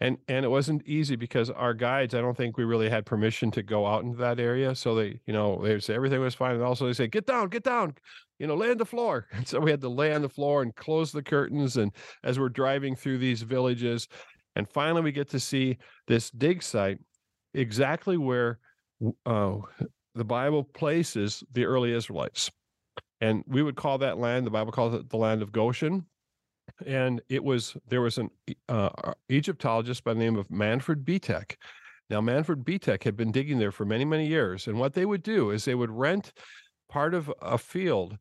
And 0.00 0.18
and 0.28 0.44
it 0.44 0.48
wasn't 0.48 0.82
easy 0.86 1.16
because 1.16 1.50
our 1.50 1.74
guides, 1.74 2.14
I 2.14 2.20
don't 2.20 2.36
think 2.36 2.56
we 2.56 2.64
really 2.64 2.88
had 2.90 3.06
permission 3.06 3.50
to 3.52 3.62
go 3.62 3.86
out 3.86 4.04
into 4.04 4.18
that 4.18 4.40
area. 4.40 4.74
So 4.74 4.94
they, 4.94 5.20
you 5.26 5.32
know, 5.32 5.60
they 5.62 5.80
say 5.80 5.94
everything 5.94 6.20
was 6.20 6.34
fine. 6.34 6.54
And 6.54 6.62
also 6.62 6.86
they 6.86 6.92
say, 6.92 7.08
get 7.08 7.26
down, 7.26 7.48
get 7.48 7.64
down, 7.64 7.94
you 8.38 8.46
know, 8.46 8.54
lay 8.54 8.70
on 8.70 8.78
the 8.78 8.84
floor. 8.86 9.26
And 9.32 9.46
so 9.48 9.60
we 9.60 9.70
had 9.70 9.80
to 9.82 9.88
lay 9.88 10.14
on 10.14 10.22
the 10.22 10.28
floor 10.28 10.62
and 10.62 10.74
close 10.74 11.12
the 11.12 11.22
curtains. 11.22 11.76
And 11.76 11.92
as 12.24 12.38
we're 12.38 12.48
driving 12.50 12.96
through 12.96 13.18
these 13.18 13.42
villages, 13.42 14.08
And 14.54 14.68
finally, 14.68 15.02
we 15.02 15.12
get 15.12 15.28
to 15.30 15.40
see 15.40 15.78
this 16.08 16.30
dig 16.30 16.62
site 16.62 16.98
exactly 17.54 18.16
where 18.16 18.58
uh, 19.26 19.56
the 20.14 20.24
Bible 20.24 20.64
places 20.64 21.44
the 21.52 21.64
early 21.66 21.92
Israelites. 21.92 22.50
And 23.20 23.44
we 23.46 23.62
would 23.62 23.76
call 23.76 23.98
that 23.98 24.18
land, 24.18 24.46
the 24.46 24.50
Bible 24.50 24.72
calls 24.72 24.94
it 24.94 25.08
the 25.08 25.16
land 25.16 25.42
of 25.42 25.52
Goshen. 25.52 26.06
And 26.84 27.22
it 27.28 27.42
was, 27.42 27.76
there 27.88 28.02
was 28.02 28.18
an 28.18 28.30
uh, 28.68 29.12
Egyptologist 29.28 30.04
by 30.04 30.14
the 30.14 30.20
name 30.20 30.36
of 30.36 30.50
Manfred 30.50 31.04
Bietak. 31.04 31.56
Now, 32.10 32.20
Manfred 32.20 32.64
Bietak 32.64 33.02
had 33.02 33.16
been 33.16 33.32
digging 33.32 33.58
there 33.58 33.72
for 33.72 33.84
many, 33.84 34.04
many 34.04 34.26
years. 34.26 34.66
And 34.66 34.78
what 34.78 34.94
they 34.94 35.06
would 35.06 35.22
do 35.22 35.50
is 35.50 35.64
they 35.64 35.74
would 35.74 35.90
rent 35.90 36.32
part 36.88 37.14
of 37.14 37.32
a 37.40 37.58
field 37.58 38.18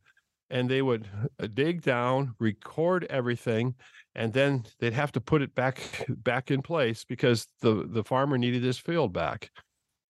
and 0.50 0.70
they 0.70 0.82
would 0.82 1.08
uh, 1.40 1.48
dig 1.54 1.82
down, 1.82 2.36
record 2.40 3.06
everything, 3.10 3.76
and 4.14 4.32
then 4.32 4.64
they'd 4.80 4.94
have 4.94 5.12
to 5.14 5.22
put 5.22 5.42
it 5.42 5.56
back 5.56 6.06
back 6.10 6.52
in 6.52 6.62
place 6.62 7.04
because 7.04 7.48
the 7.62 7.88
the 7.90 8.04
farmer 8.04 8.38
needed 8.38 8.64
his 8.64 8.78
field 8.78 9.14
back. 9.14 9.50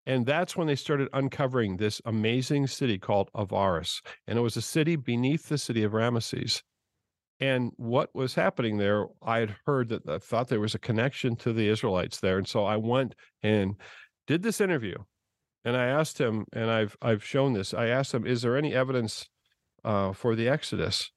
And 0.05 0.25
that's 0.25 0.55
when 0.55 0.67
they 0.67 0.75
started 0.75 1.09
uncovering 1.13 1.77
this 1.77 2.01
amazing 2.05 2.67
city 2.67 2.99
called 2.99 3.29
Avaris. 3.35 4.01
And 4.27 4.37
it 4.37 4.41
was 4.41 4.55
a 4.55 4.61
city 4.61 4.95
beneath 4.95 5.49
the 5.49 5.57
city 5.57 5.83
of 5.83 5.93
Ramesses. 5.93 6.61
And 7.39 7.71
what 7.75 8.13
was 8.13 8.35
happening 8.35 8.77
there, 8.77 9.07
I 9.21 9.39
had 9.39 9.55
heard 9.65 9.89
that 9.89 10.07
I 10.07 10.19
thought 10.19 10.47
there 10.47 10.59
was 10.59 10.75
a 10.75 10.79
connection 10.79 11.35
to 11.37 11.51
the 11.51 11.67
Israelites 11.67 12.19
there. 12.19 12.37
And 12.37 12.47
so 12.47 12.65
I 12.65 12.77
went 12.77 13.15
and 13.43 13.75
did 14.27 14.43
this 14.43 14.61
interview. 14.61 14.95
And 15.65 15.75
I 15.75 15.85
asked 15.85 16.19
him, 16.19 16.45
and 16.53 16.69
I've 16.69 16.95
I've 17.01 17.25
shown 17.25 17.53
this. 17.53 17.73
I 17.73 17.87
asked 17.87 18.13
him, 18.13 18.27
is 18.27 18.43
there 18.43 18.55
any 18.55 18.75
evidence 18.75 19.27
uh, 19.83 20.13
for 20.13 20.35
the 20.35 20.47
Exodus? 20.47 21.09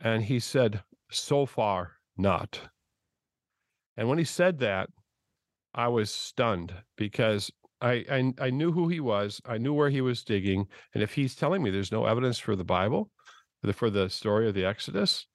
And 0.00 0.24
he 0.24 0.40
said, 0.40 0.82
so 1.10 1.44
far, 1.44 1.96
not. 2.16 2.60
And 3.96 4.08
when 4.08 4.18
he 4.18 4.24
said 4.24 4.60
that, 4.60 4.88
I 5.74 5.88
was 5.88 6.10
stunned 6.10 6.72
because 6.96 7.50
I, 7.80 8.04
I, 8.10 8.32
I 8.40 8.50
knew 8.50 8.72
who 8.72 8.88
he 8.88 9.00
was. 9.00 9.40
I 9.46 9.58
knew 9.58 9.72
where 9.72 9.90
he 9.90 10.00
was 10.00 10.24
digging. 10.24 10.66
And 10.94 11.02
if 11.02 11.14
he's 11.14 11.34
telling 11.34 11.62
me 11.62 11.70
there's 11.70 11.92
no 11.92 12.06
evidence 12.06 12.38
for 12.38 12.56
the 12.56 12.64
Bible, 12.64 13.10
for 13.60 13.68
the, 13.68 13.72
for 13.72 13.90
the 13.90 14.10
story 14.10 14.48
of 14.48 14.54
the 14.54 14.64
Exodus, 14.64 15.26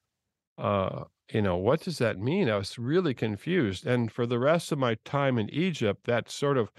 uh, 0.58 1.06
you 1.32 1.42
know, 1.42 1.58
what 1.58 1.82
does 1.82 1.98
that 2.00 2.20
mean? 2.20 2.50
I 2.50 2.58
was 2.58 2.78
really 2.78 3.14
confused. 3.14 3.86
And 3.86 4.12
for 4.12 4.26
the 4.26 4.40
rest 4.40 4.72
of 4.72 4.78
my 4.78 4.98
time 5.06 5.38
in 5.38 5.50
Egypt, 5.50 6.06
that 6.06 6.30
sort 6.30 6.58
of 6.58 6.70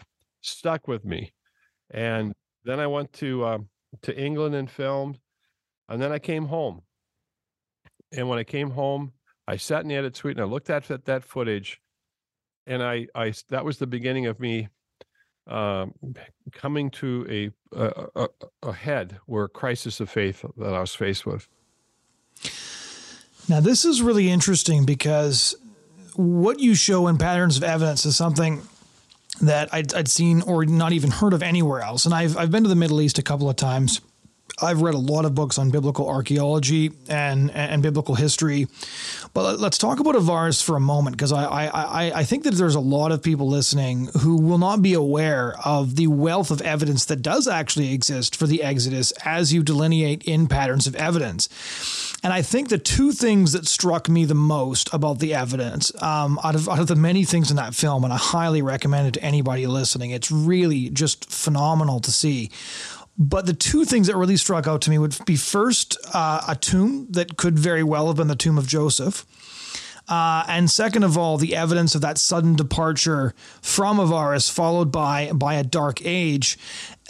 stuck 0.42 0.86
with 0.86 1.04
me. 1.04 1.32
And 1.90 2.34
then 2.64 2.80
I 2.80 2.86
went 2.86 3.12
to 3.14 3.46
um, 3.46 3.68
to 4.02 4.18
England 4.18 4.54
and 4.54 4.70
filmed, 4.70 5.18
and 5.88 6.00
then 6.00 6.12
I 6.12 6.18
came 6.18 6.46
home. 6.46 6.82
And 8.12 8.28
when 8.28 8.38
I 8.38 8.44
came 8.44 8.70
home, 8.70 9.12
I 9.46 9.56
sat 9.56 9.82
in 9.82 9.88
the 9.88 9.96
edit 9.96 10.16
suite 10.16 10.36
and 10.36 10.44
I 10.44 10.48
looked 10.48 10.70
at 10.70 10.88
that, 10.88 11.04
that 11.06 11.24
footage, 11.24 11.80
and 12.66 12.82
I, 12.82 13.06
I 13.14 13.32
that 13.50 13.64
was 13.64 13.78
the 13.78 13.86
beginning 13.86 14.26
of 14.26 14.40
me 14.40 14.68
um, 15.46 15.94
coming 16.52 16.90
to 16.90 17.52
a, 17.74 17.78
a, 17.78 18.06
a, 18.16 18.28
a 18.62 18.72
head 18.72 19.18
where 19.26 19.44
a 19.44 19.48
crisis 19.48 20.00
of 20.00 20.08
faith 20.08 20.44
that 20.56 20.74
I 20.74 20.80
was 20.80 20.94
faced 20.94 21.26
with. 21.26 21.48
Now, 23.48 23.60
this 23.60 23.84
is 23.84 24.00
really 24.00 24.30
interesting 24.30 24.86
because 24.86 25.54
what 26.16 26.60
you 26.60 26.74
show 26.74 27.08
in 27.08 27.18
patterns 27.18 27.56
of 27.56 27.64
evidence 27.64 28.06
is 28.06 28.16
something 28.16 28.62
that 29.42 29.72
I'd, 29.72 29.92
I'd 29.94 30.08
seen 30.08 30.42
or 30.42 30.64
not 30.64 30.92
even 30.92 31.10
heard 31.10 31.32
of 31.32 31.42
anywhere 31.42 31.80
else. 31.80 32.06
And 32.06 32.14
I've, 32.14 32.36
I've 32.36 32.50
been 32.50 32.62
to 32.62 32.68
the 32.68 32.76
Middle 32.76 33.02
East 33.02 33.18
a 33.18 33.22
couple 33.22 33.50
of 33.50 33.56
times 33.56 34.00
I've 34.62 34.82
read 34.82 34.94
a 34.94 34.98
lot 34.98 35.24
of 35.24 35.34
books 35.34 35.58
on 35.58 35.70
biblical 35.70 36.08
archaeology 36.08 36.92
and, 37.08 37.50
and 37.50 37.82
biblical 37.82 38.14
history, 38.14 38.68
but 39.32 39.58
let's 39.58 39.78
talk 39.78 39.98
about 39.98 40.14
Avaris 40.14 40.62
for 40.62 40.76
a 40.76 40.80
moment 40.80 41.16
because 41.16 41.32
I, 41.32 41.44
I, 41.44 42.20
I 42.20 42.24
think 42.24 42.44
that 42.44 42.54
there's 42.54 42.76
a 42.76 42.80
lot 42.80 43.10
of 43.10 43.20
people 43.22 43.48
listening 43.48 44.10
who 44.20 44.36
will 44.36 44.58
not 44.58 44.80
be 44.80 44.94
aware 44.94 45.56
of 45.64 45.96
the 45.96 46.06
wealth 46.06 46.52
of 46.52 46.62
evidence 46.62 47.04
that 47.06 47.20
does 47.22 47.48
actually 47.48 47.92
exist 47.92 48.36
for 48.36 48.46
the 48.46 48.62
Exodus 48.62 49.10
as 49.24 49.52
you 49.52 49.62
delineate 49.62 50.22
in 50.22 50.46
patterns 50.46 50.86
of 50.86 50.94
evidence. 50.94 51.48
And 52.22 52.32
I 52.32 52.40
think 52.40 52.68
the 52.68 52.78
two 52.78 53.12
things 53.12 53.52
that 53.52 53.66
struck 53.66 54.08
me 54.08 54.24
the 54.24 54.34
most 54.34 54.92
about 54.94 55.18
the 55.18 55.34
evidence, 55.34 55.92
um, 56.02 56.38
out 56.42 56.54
of 56.54 56.68
out 56.68 56.78
of 56.78 56.86
the 56.86 56.96
many 56.96 57.24
things 57.24 57.50
in 57.50 57.56
that 57.56 57.74
film, 57.74 58.04
and 58.04 58.12
I 58.12 58.16
highly 58.16 58.62
recommend 58.62 59.08
it 59.08 59.14
to 59.14 59.22
anybody 59.22 59.66
listening, 59.66 60.10
it's 60.10 60.30
really 60.30 60.88
just 60.90 61.30
phenomenal 61.30 62.00
to 62.00 62.10
see 62.10 62.50
but 63.16 63.46
the 63.46 63.54
two 63.54 63.84
things 63.84 64.06
that 64.08 64.16
really 64.16 64.36
struck 64.36 64.66
out 64.66 64.82
to 64.82 64.90
me 64.90 64.98
would 64.98 65.16
be 65.24 65.36
first 65.36 65.96
uh, 66.12 66.42
a 66.48 66.56
tomb 66.56 67.06
that 67.10 67.36
could 67.36 67.58
very 67.58 67.82
well 67.82 68.08
have 68.08 68.16
been 68.16 68.28
the 68.28 68.36
tomb 68.36 68.58
of 68.58 68.66
Joseph. 68.66 69.24
Uh, 70.06 70.44
and 70.48 70.70
second 70.70 71.02
of 71.02 71.16
all, 71.16 71.38
the 71.38 71.56
evidence 71.56 71.94
of 71.94 72.02
that 72.02 72.18
sudden 72.18 72.54
departure 72.54 73.34
from 73.62 73.98
Avaris, 73.98 74.50
followed 74.50 74.92
by 74.92 75.32
by 75.32 75.54
a 75.54 75.64
dark 75.64 76.04
age, 76.04 76.58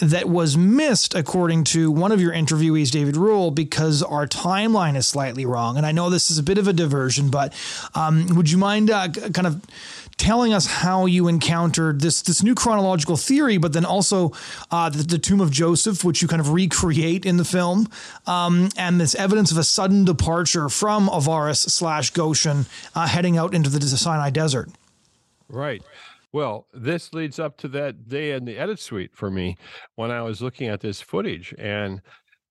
that 0.00 0.28
was 0.28 0.56
missed, 0.56 1.14
according 1.14 1.64
to 1.64 1.90
one 1.90 2.10
of 2.10 2.20
your 2.20 2.32
interviewees, 2.32 2.90
David 2.90 3.14
Rohl, 3.14 3.54
because 3.54 4.02
our 4.02 4.26
timeline 4.26 4.96
is 4.96 5.06
slightly 5.06 5.46
wrong. 5.46 5.76
And 5.76 5.86
I 5.86 5.92
know 5.92 6.10
this 6.10 6.30
is 6.30 6.38
a 6.38 6.42
bit 6.42 6.58
of 6.58 6.66
a 6.66 6.72
diversion, 6.72 7.30
but 7.30 7.54
um, 7.94 8.26
would 8.34 8.50
you 8.50 8.58
mind 8.58 8.90
uh, 8.90 9.08
kind 9.08 9.46
of 9.46 9.62
telling 10.16 10.52
us 10.52 10.66
how 10.66 11.06
you 11.06 11.28
encountered 11.28 12.00
this 12.00 12.22
this 12.22 12.42
new 12.42 12.54
chronological 12.54 13.16
theory, 13.16 13.56
but 13.56 13.72
then 13.72 13.84
also 13.84 14.32
uh, 14.70 14.88
the, 14.88 15.02
the, 15.02 15.18
tomb 15.18 15.40
of 15.40 15.50
Joseph, 15.50 16.04
which 16.04 16.22
you 16.22 16.28
kind 16.28 16.40
of 16.40 16.52
recreate 16.52 17.24
in 17.24 17.36
the 17.36 17.44
film, 17.44 17.88
um, 18.26 18.68
and 18.76 19.00
this 19.00 19.14
evidence 19.14 19.50
of 19.50 19.58
a 19.58 19.64
sudden 19.64 20.04
departure 20.04 20.68
from 20.68 21.08
Avaris 21.08 21.68
slash 21.70 22.10
Goshen, 22.10 22.66
uh, 22.94 23.06
heading 23.06 23.36
out 23.36 23.54
into 23.54 23.70
the 23.70 23.80
Sinai 23.80 24.30
Desert. 24.30 24.70
Right. 25.48 25.82
Well, 26.34 26.66
this 26.74 27.14
leads 27.14 27.38
up 27.38 27.56
to 27.58 27.68
that 27.68 28.08
day 28.08 28.32
in 28.32 28.44
the 28.44 28.58
edit 28.58 28.80
suite 28.80 29.14
for 29.14 29.30
me 29.30 29.56
when 29.94 30.10
I 30.10 30.22
was 30.22 30.42
looking 30.42 30.66
at 30.66 30.80
this 30.80 31.00
footage 31.00 31.54
and 31.56 32.02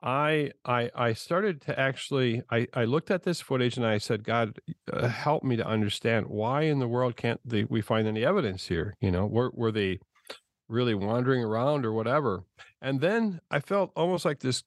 I 0.01 0.51
I 0.63 0.89
I 0.95 1.11
started 1.11 1.59
to 1.63 1.77
actually 1.77 2.43
I 2.49 2.67
I 2.73 2.85
looked 2.85 3.11
at 3.11 3.23
this 3.23 3.41
footage 3.41 3.75
and 3.75 3.85
I 3.85 3.97
said, 3.97 4.23
God, 4.23 4.57
uh, 4.91 5.09
help 5.09 5.43
me 5.43 5.57
to 5.57 5.67
understand 5.67 6.27
why 6.27 6.61
in 6.61 6.79
the 6.79 6.87
world 6.87 7.17
can't 7.17 7.41
they, 7.43 7.65
we 7.65 7.81
find 7.81 8.07
any 8.07 8.23
evidence 8.23 8.67
here? 8.67 8.95
You 9.01 9.11
know, 9.11 9.25
were 9.25 9.51
were 9.53 9.71
they 9.73 9.99
really 10.69 10.93
wandering 10.95 11.43
around 11.43 11.85
or 11.85 11.91
whatever? 11.91 12.45
And 12.81 13.01
then 13.01 13.41
I 13.51 13.59
felt 13.59 13.91
almost 13.97 14.23
like 14.23 14.39
this 14.39 14.63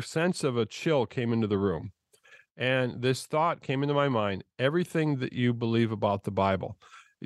sense 0.00 0.44
of 0.44 0.56
a 0.56 0.64
chill 0.64 1.06
came 1.06 1.32
into 1.32 1.48
the 1.48 1.58
room, 1.58 1.90
and 2.56 3.02
this 3.02 3.26
thought 3.26 3.62
came 3.62 3.82
into 3.82 3.94
my 3.94 4.08
mind: 4.08 4.44
everything 4.60 5.16
that 5.16 5.32
you 5.32 5.52
believe 5.52 5.90
about 5.90 6.22
the 6.22 6.30
Bible, 6.30 6.78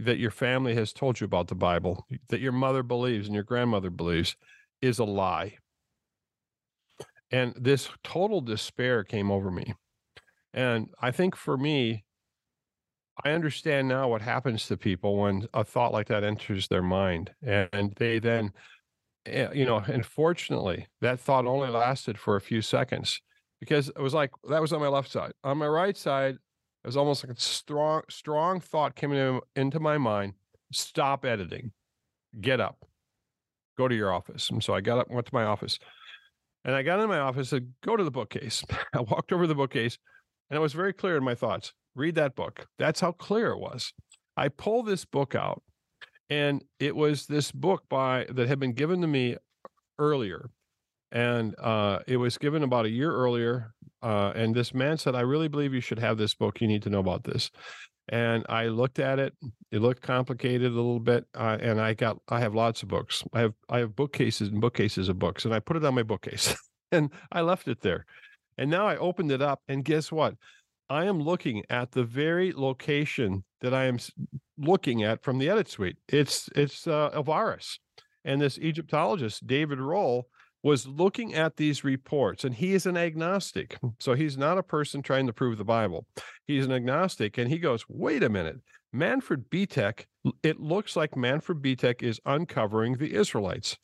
that 0.05 0.19
your 0.19 0.31
family 0.31 0.75
has 0.75 0.93
told 0.93 1.21
you 1.21 1.25
about 1.25 1.49
the 1.49 1.55
Bible, 1.55 2.07
that 2.29 2.41
your 2.41 2.53
mother 2.53 2.83
believes 2.83 3.27
and 3.27 3.35
your 3.35 3.45
grandmother 3.45 3.91
believes, 3.91 4.37
is 4.83 4.99
a 4.99 5.05
lie 5.05 5.57
and 7.31 7.55
this 7.57 7.89
total 8.05 8.41
despair 8.41 9.05
came 9.05 9.31
over 9.31 9.51
me. 9.51 9.75
And 10.53 10.89
I 11.01 11.11
think 11.11 11.37
for 11.37 11.57
me, 11.57 12.05
I 13.25 13.31
understand 13.31 13.89
now 13.89 14.09
what 14.09 14.23
happens 14.23 14.67
to 14.67 14.77
people 14.77 15.17
when 15.17 15.47
a 15.55 15.65
thought 15.65 15.93
like 15.93 16.09
that 16.09 16.25
enters 16.25 16.69
their 16.69 16.83
mind. 16.83 17.33
And 17.43 17.95
they 17.97 18.19
then, 18.19 18.53
eh, 19.27 19.49
you 19.55 19.65
know, 19.65 19.79
unfortunately, 19.87 20.87
that 21.01 21.19
thought 21.19 21.47
only 21.47 21.69
lasted 21.69 22.19
for 22.19 22.37
a 22.37 22.41
few 22.41 22.63
seconds 22.63 23.21
because 23.59 23.89
it 23.89 24.01
was 24.01 24.15
like 24.15 24.31
that 24.49 24.61
was 24.61 24.73
on 24.73 24.81
my 24.81 24.89
left 24.89 25.11
side. 25.11 25.33
On 25.45 25.59
my 25.59 25.67
right 25.67 25.97
side, 25.97 26.37
it 26.87 26.91
was 26.91 26.97
almost 26.97 27.27
like 27.27 27.37
a 27.37 27.41
strong, 27.41 28.03
strong 28.09 28.61
thought 28.61 28.95
came 28.95 29.11
into, 29.11 29.43
into 29.57 29.81
my 29.81 29.99
mind 29.99 30.35
stop 30.73 31.25
editing, 31.25 31.73
get 32.41 32.61
up, 32.61 32.85
go 33.77 33.89
to 33.89 33.95
your 33.95 34.13
office. 34.13 34.51
And 34.51 34.63
so 34.63 34.73
I 34.73 34.81
got 34.81 34.99
up, 34.99 35.11
went 35.11 35.27
to 35.27 35.35
my 35.35 35.43
office. 35.43 35.81
And 36.65 36.77
I 36.77 36.83
got 36.83 37.01
in 37.01 37.09
my 37.09 37.19
office 37.19 37.53
and 37.53 37.73
go 37.85 37.97
to 37.97 38.05
the 38.05 38.11
bookcase. 38.13 38.63
I 38.95 39.01
walked 39.01 39.33
over 39.33 39.49
the 39.49 39.55
bookcase 39.57 39.99
and 40.49 40.57
it 40.57 40.61
was 40.61 40.75
very 40.75 40.93
clear 40.93 41.17
in 41.17 41.25
my 41.25 41.35
thoughts. 41.35 41.73
Read 41.97 42.15
that 42.15 42.37
book. 42.37 42.69
That's 42.79 43.01
how 43.01 43.11
clear 43.11 43.51
it 43.51 43.59
was. 43.59 43.93
I 44.37 44.49
pull 44.49 44.85
this 44.85 45.05
book 45.05 45.35
out 45.35 45.65
and 46.31 46.63
it 46.79 46.95
was 46.95 47.27
this 47.27 47.51
book 47.51 47.83
by 47.89 48.27
that 48.31 48.47
had 48.47 48.61
been 48.61 48.75
given 48.75 49.01
to 49.01 49.09
me 49.09 49.39
earlier. 49.99 50.51
And 51.11 51.59
uh, 51.59 51.99
it 52.07 52.19
was 52.19 52.39
given 52.39 52.63
about 52.63 52.85
a 52.85 52.91
year 52.91 53.11
earlier. 53.11 53.75
Uh, 54.03 54.33
and 54.35 54.55
this 54.55 54.75
man 54.75 54.99
said, 54.99 55.15
I 55.15 55.21
really 55.21 55.49
believe 55.49 55.75
you 55.75 55.81
should 55.81 55.99
have 55.99 56.19
this 56.19 56.35
book. 56.35 56.61
You 56.61 56.69
need 56.69 56.83
to 56.83 56.91
know 56.91 57.01
about 57.01 57.25
this 57.25 57.51
and 58.09 58.47
I 58.49 58.67
looked 58.67 58.99
at 58.99 59.19
it. 59.19 59.35
It 59.73 59.81
looked 59.81 60.03
complicated 60.03 60.71
a 60.71 60.75
little 60.75 61.01
bit, 61.01 61.27
uh, 61.35 61.59
and 61.61 61.81
I 61.81 61.95
got 61.95 62.19
I 62.29 62.41
have 62.41 62.55
lots 62.55 62.83
of 62.83 62.89
books. 62.89 63.25
I 63.33 63.41
have 63.41 63.55
I 63.69 63.79
have 63.81 63.97
bookcases 63.97 64.49
and 64.49 64.61
bookcases 64.61 65.09
of 65.09 65.19
books, 65.19 65.45
and 65.45 65.53
I 65.53 65.59
put 65.59 65.77
it 65.77 65.85
on 65.85 65.95
my 65.95 66.03
bookcase, 66.03 66.55
and 66.93 67.11
I 67.33 67.41
left 67.41 67.69
it 67.69 67.81
there. 67.81 68.07
And 68.59 68.71
now 68.71 68.87
I 68.87 68.97
opened 68.97 69.33
it 69.33 69.43
up, 69.43 69.61
and 69.69 69.85
guess 69.85 70.13
what? 70.13 70.35
I 70.89 71.07
am 71.07 71.21
looking 71.21 71.65
at 71.69 71.91
the 71.91 72.05
very 72.05 72.53
location 72.53 73.45
that 73.61 73.75
I 73.75 73.87
am 73.87 73.99
looking 74.57 75.03
at 75.03 75.23
from 75.25 75.39
the 75.39 75.51
edit 75.51 75.69
suite. 75.69 75.97
It's 76.09 76.49
it's 76.55 76.87
uh, 76.87 77.11
Avaris, 77.13 77.79
and 78.25 78.41
this 78.41 78.59
Egyptologist 78.59 79.47
David 79.47 79.79
Rohl 79.79 80.25
was 80.67 80.89
looking 80.89 81.33
at 81.33 81.57
these 81.57 81.85
reports, 81.85 82.43
and 82.43 82.53
he 82.53 82.75
is 82.75 82.87
an 82.87 82.97
agnostic. 82.97 83.79
So 84.01 84.15
he's 84.15 84.37
not 84.37 84.59
a 84.59 84.65
person 84.65 85.01
trying 85.01 85.29
to 85.29 85.33
prove 85.33 85.59
the 85.59 85.65
Bible. 85.65 86.07
He's 86.49 86.67
an 86.67 86.73
agnostic, 86.73 87.39
and 87.39 87.49
he 87.49 87.59
goes, 87.59 87.85
wait 87.89 88.25
a 88.25 88.29
minute. 88.29 88.57
Manfred 88.93 89.49
Bietak, 89.49 90.07
it 90.43 90.59
looks 90.59 90.97
like 90.97 91.17
Manfred 91.17 91.63
Bietak 91.63 92.03
is 92.03 92.21
uncovering 92.27 92.95
the 92.95 93.15
Israelites. 93.15 93.77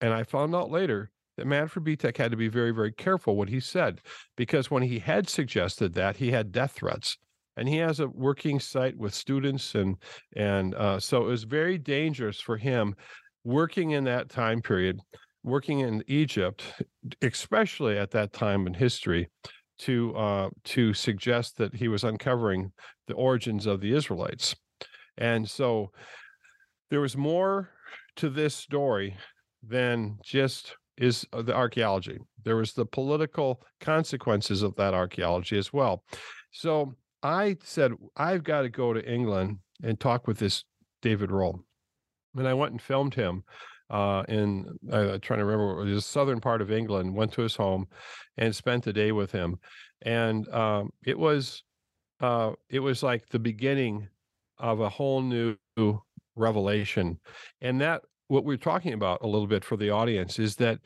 And 0.00 0.14
I 0.14 0.22
found 0.22 0.54
out 0.54 0.70
later 0.70 1.10
that 1.36 1.48
Manfred 1.48 1.84
Bietak 1.84 2.16
had 2.16 2.30
to 2.30 2.36
be 2.36 2.46
very, 2.46 2.70
very 2.70 2.92
careful 2.92 3.34
what 3.34 3.48
he 3.48 3.58
said, 3.58 4.00
because 4.36 4.70
when 4.70 4.84
he 4.84 5.00
had 5.00 5.28
suggested 5.28 5.92
that, 5.94 6.16
he 6.16 6.30
had 6.30 6.52
death 6.52 6.72
threats. 6.72 7.18
And 7.56 7.68
he 7.68 7.78
has 7.78 7.98
a 7.98 8.06
working 8.06 8.60
site 8.60 8.96
with 8.96 9.12
students, 9.12 9.74
and 9.74 9.96
and 10.36 10.74
uh, 10.76 11.00
so 11.00 11.22
it 11.22 11.28
was 11.28 11.42
very 11.42 11.78
dangerous 11.78 12.38
for 12.38 12.56
him 12.58 12.94
working 13.42 13.92
in 13.92 14.04
that 14.04 14.28
time 14.28 14.60
period, 14.60 15.00
working 15.46 15.80
in 15.80 16.02
Egypt, 16.08 16.62
especially 17.22 17.96
at 17.96 18.10
that 18.10 18.34
time 18.34 18.66
in 18.66 18.74
history, 18.74 19.30
to 19.78 20.14
uh, 20.16 20.48
to 20.64 20.92
suggest 20.92 21.56
that 21.56 21.74
he 21.74 21.88
was 21.88 22.04
uncovering 22.04 22.72
the 23.06 23.14
origins 23.14 23.64
of 23.66 23.80
the 23.80 23.94
Israelites. 23.94 24.54
And 25.16 25.48
so 25.48 25.92
there 26.90 27.00
was 27.00 27.16
more 27.16 27.70
to 28.16 28.28
this 28.28 28.54
story 28.54 29.16
than 29.62 30.18
just 30.24 30.76
is 30.96 31.26
uh, 31.32 31.42
the 31.42 31.54
archaeology. 31.54 32.18
There 32.44 32.56
was 32.56 32.72
the 32.72 32.86
political 32.86 33.62
consequences 33.80 34.62
of 34.62 34.74
that 34.76 34.94
archaeology 34.94 35.58
as 35.58 35.72
well. 35.72 36.04
So 36.52 36.94
I 37.22 37.56
said, 37.62 37.92
I've 38.16 38.44
got 38.44 38.62
to 38.62 38.68
go 38.68 38.92
to 38.92 39.12
England 39.12 39.58
and 39.82 40.00
talk 40.00 40.26
with 40.26 40.38
this 40.38 40.64
David 41.02 41.30
Rohl. 41.30 41.60
And 42.34 42.48
I 42.48 42.54
went 42.54 42.72
and 42.72 42.80
filmed 42.80 43.14
him 43.14 43.44
uh, 43.90 44.24
in, 44.28 44.66
uh, 44.90 45.18
trying 45.22 45.38
to 45.38 45.44
remember, 45.44 45.84
the 45.84 46.00
southern 46.00 46.40
part 46.40 46.60
of 46.60 46.70
England, 46.70 47.14
went 47.14 47.32
to 47.32 47.42
his 47.42 47.56
home 47.56 47.86
and 48.36 48.54
spent 48.54 48.84
the 48.84 48.92
day 48.92 49.12
with 49.12 49.32
him. 49.32 49.58
And 50.02 50.48
um, 50.48 50.90
it 51.04 51.18
was, 51.18 51.62
uh, 52.20 52.52
it 52.68 52.80
was 52.80 53.02
like 53.02 53.28
the 53.28 53.38
beginning 53.38 54.08
of 54.58 54.80
a 54.80 54.88
whole 54.88 55.22
new 55.22 55.56
revelation. 56.34 57.18
And 57.60 57.80
that 57.80 58.02
what 58.28 58.44
we're 58.44 58.56
talking 58.56 58.92
about 58.92 59.22
a 59.22 59.26
little 59.26 59.46
bit 59.46 59.64
for 59.64 59.76
the 59.76 59.90
audience 59.90 60.38
is 60.38 60.56
that 60.56 60.80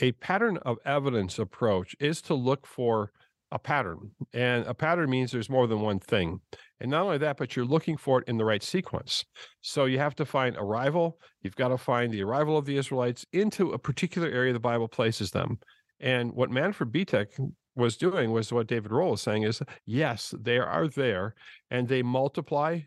a 0.00 0.12
pattern 0.12 0.58
of 0.58 0.78
evidence 0.84 1.38
approach 1.38 1.94
is 2.00 2.20
to 2.22 2.34
look 2.34 2.66
for 2.66 3.12
a 3.52 3.58
pattern. 3.58 4.10
And 4.32 4.64
a 4.66 4.74
pattern 4.74 5.10
means 5.10 5.32
there's 5.32 5.50
more 5.50 5.66
than 5.66 5.80
one 5.80 5.98
thing. 5.98 6.40
And 6.80 6.90
not 6.90 7.02
only 7.02 7.18
that, 7.18 7.36
but 7.36 7.56
you're 7.56 7.64
looking 7.64 7.96
for 7.96 8.20
it 8.20 8.28
in 8.28 8.38
the 8.38 8.44
right 8.44 8.62
sequence. 8.62 9.24
So 9.60 9.84
you 9.84 9.98
have 9.98 10.14
to 10.16 10.24
find 10.24 10.56
arrival. 10.56 11.18
You've 11.42 11.56
got 11.56 11.68
to 11.68 11.78
find 11.78 12.12
the 12.12 12.22
arrival 12.22 12.56
of 12.56 12.64
the 12.64 12.76
Israelites 12.76 13.26
into 13.32 13.72
a 13.72 13.78
particular 13.78 14.28
area 14.28 14.52
the 14.52 14.60
Bible 14.60 14.88
places 14.88 15.30
them. 15.30 15.58
And 16.00 16.32
what 16.32 16.50
Manfred 16.50 16.92
Bietak 16.92 17.28
was 17.76 17.96
doing 17.96 18.32
was 18.32 18.52
what 18.52 18.66
David 18.66 18.90
Rohl 18.90 19.14
is 19.14 19.22
saying 19.22 19.42
is 19.42 19.62
yes, 19.84 20.34
they 20.40 20.58
are 20.58 20.88
there 20.88 21.34
and 21.70 21.86
they 21.86 22.02
multiply 22.02 22.80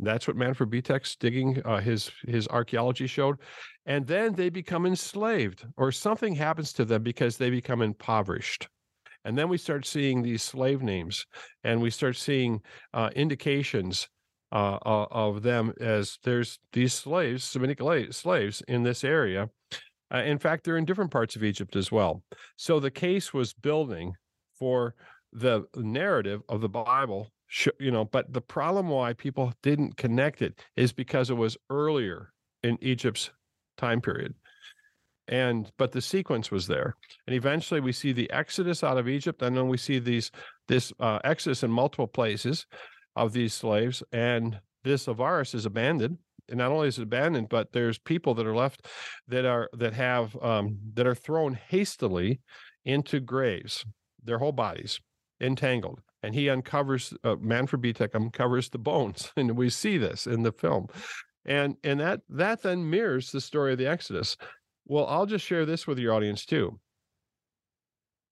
that's 0.00 0.28
what 0.28 0.36
Manfred 0.36 0.70
Bietak's 0.70 1.16
digging 1.16 1.60
uh, 1.64 1.80
his 1.80 2.10
his 2.26 2.46
archaeology 2.48 3.06
showed, 3.06 3.38
and 3.86 4.06
then 4.06 4.34
they 4.34 4.48
become 4.48 4.86
enslaved, 4.86 5.66
or 5.76 5.90
something 5.90 6.34
happens 6.34 6.72
to 6.74 6.84
them 6.84 7.02
because 7.02 7.36
they 7.36 7.50
become 7.50 7.82
impoverished, 7.82 8.68
and 9.24 9.36
then 9.36 9.48
we 9.48 9.58
start 9.58 9.86
seeing 9.86 10.22
these 10.22 10.42
slave 10.42 10.82
names, 10.82 11.26
and 11.64 11.80
we 11.80 11.90
start 11.90 12.16
seeing 12.16 12.60
uh, 12.94 13.10
indications 13.14 14.08
uh, 14.50 14.78
of 14.82 15.42
them 15.42 15.74
as 15.80 16.18
there's 16.24 16.58
these 16.72 16.94
slaves, 16.94 17.44
Semitic 17.44 17.80
slaves 18.12 18.62
in 18.68 18.82
this 18.82 19.04
area. 19.04 19.50
Uh, 20.12 20.18
in 20.18 20.38
fact, 20.38 20.64
they're 20.64 20.78
in 20.78 20.86
different 20.86 21.10
parts 21.10 21.36
of 21.36 21.44
Egypt 21.44 21.76
as 21.76 21.92
well. 21.92 22.22
So 22.56 22.80
the 22.80 22.90
case 22.90 23.34
was 23.34 23.52
building 23.52 24.14
for 24.58 24.94
the 25.32 25.64
narrative 25.76 26.40
of 26.48 26.62
the 26.62 26.68
Bible 26.68 27.30
you 27.80 27.90
know, 27.90 28.04
but 28.04 28.32
the 28.32 28.40
problem 28.40 28.88
why 28.88 29.12
people 29.14 29.52
didn't 29.62 29.96
connect 29.96 30.42
it 30.42 30.60
is 30.76 30.92
because 30.92 31.30
it 31.30 31.34
was 31.34 31.56
earlier 31.70 32.32
in 32.62 32.78
Egypt's 32.82 33.30
time 33.76 34.00
period. 34.00 34.34
And 35.28 35.70
but 35.76 35.92
the 35.92 36.00
sequence 36.00 36.50
was 36.50 36.66
there, 36.66 36.96
and 37.26 37.36
eventually 37.36 37.80
we 37.80 37.92
see 37.92 38.12
the 38.12 38.30
exodus 38.30 38.82
out 38.82 38.96
of 38.96 39.08
Egypt, 39.08 39.42
and 39.42 39.56
then 39.56 39.68
we 39.68 39.76
see 39.76 39.98
these 39.98 40.30
this 40.68 40.92
uh, 41.00 41.18
exodus 41.22 41.62
in 41.62 41.70
multiple 41.70 42.06
places 42.06 42.66
of 43.14 43.32
these 43.32 43.52
slaves, 43.52 44.02
and 44.10 44.58
this 44.84 45.06
Avaris 45.06 45.54
is 45.54 45.66
abandoned. 45.66 46.18
And 46.48 46.58
not 46.58 46.72
only 46.72 46.88
is 46.88 46.98
it 46.98 47.02
abandoned, 47.02 47.50
but 47.50 47.72
there's 47.72 47.98
people 47.98 48.32
that 48.34 48.46
are 48.46 48.56
left 48.56 48.86
that 49.26 49.44
are 49.44 49.68
that 49.74 49.92
have 49.92 50.34
um, 50.42 50.78
that 50.94 51.06
are 51.06 51.14
thrown 51.14 51.58
hastily 51.68 52.40
into 52.86 53.20
graves, 53.20 53.84
their 54.24 54.38
whole 54.38 54.52
bodies 54.52 54.98
entangled 55.40 56.00
and 56.22 56.34
he 56.34 56.48
uncovers 56.48 57.14
uh, 57.24 57.36
Manfred 57.40 57.82
Bietak 57.82 58.14
uncovers 58.14 58.68
the 58.68 58.78
bones, 58.78 59.32
and 59.36 59.56
we 59.56 59.70
see 59.70 59.98
this 59.98 60.26
in 60.26 60.42
the 60.42 60.52
film, 60.52 60.88
and 61.44 61.76
and 61.84 62.00
that 62.00 62.20
that 62.28 62.62
then 62.62 62.88
mirrors 62.88 63.30
the 63.30 63.40
story 63.40 63.72
of 63.72 63.78
the 63.78 63.86
Exodus. 63.86 64.36
Well, 64.88 65.06
I'll 65.06 65.26
just 65.26 65.44
share 65.44 65.66
this 65.66 65.86
with 65.86 65.98
your 65.98 66.14
audience 66.14 66.46
too. 66.46 66.80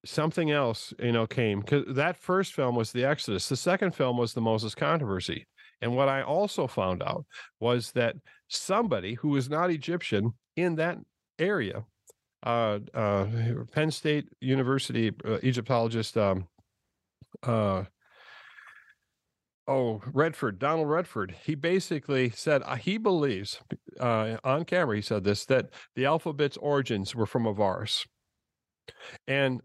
Something 0.05 0.51
else, 0.51 0.95
you 0.99 1.13
know, 1.13 1.27
came 1.27 1.61
because 1.61 1.85
that 1.97 2.17
first 2.17 2.55
film 2.55 2.75
was 2.75 2.93
the 2.93 3.05
Exodus. 3.05 3.49
The 3.49 3.57
second 3.57 3.95
film 3.95 4.17
was 4.17 4.33
the 4.33 4.41
Moses 4.41 4.75
controversy. 4.75 5.47
And 5.83 5.95
what 5.95 6.09
I 6.09 6.23
also 6.23 6.67
found 6.67 7.03
out 7.03 7.27
was 7.61 7.93
that 7.93 8.17
somebody 8.49 9.15
who 9.15 9.29
was 9.29 9.51
not 9.51 9.71
Egyptian 9.71 10.33
in 10.57 10.77
that 10.77 10.99
area, 11.39 11.85
uh, 12.45 12.79
uh, 12.95 13.27
Penn 13.73 13.91
State 13.91 14.29
University 14.41 15.13
uh, 15.25 15.39
Egyptologist 15.43 16.17
um, 16.17 16.49
uh, 17.43 17.85
oh 19.69 20.01
redford 20.13 20.59
donald 20.59 20.89
redford 20.89 21.35
he 21.45 21.55
basically 21.55 22.31
said 22.31 22.63
uh, 22.65 22.77
he 22.77 22.99
believes 22.99 23.61
uh, 24.01 24.37
on 24.45 24.65
camera 24.65 24.97
he 24.97 25.03
said 25.03 25.25
this 25.25 25.45
that 25.47 25.71
the 25.95 26.05
alphabet's 26.05 26.57
origins 26.59 27.15
were 27.15 27.27
from 27.27 27.45
avaris 27.45 28.07
and 29.27 29.61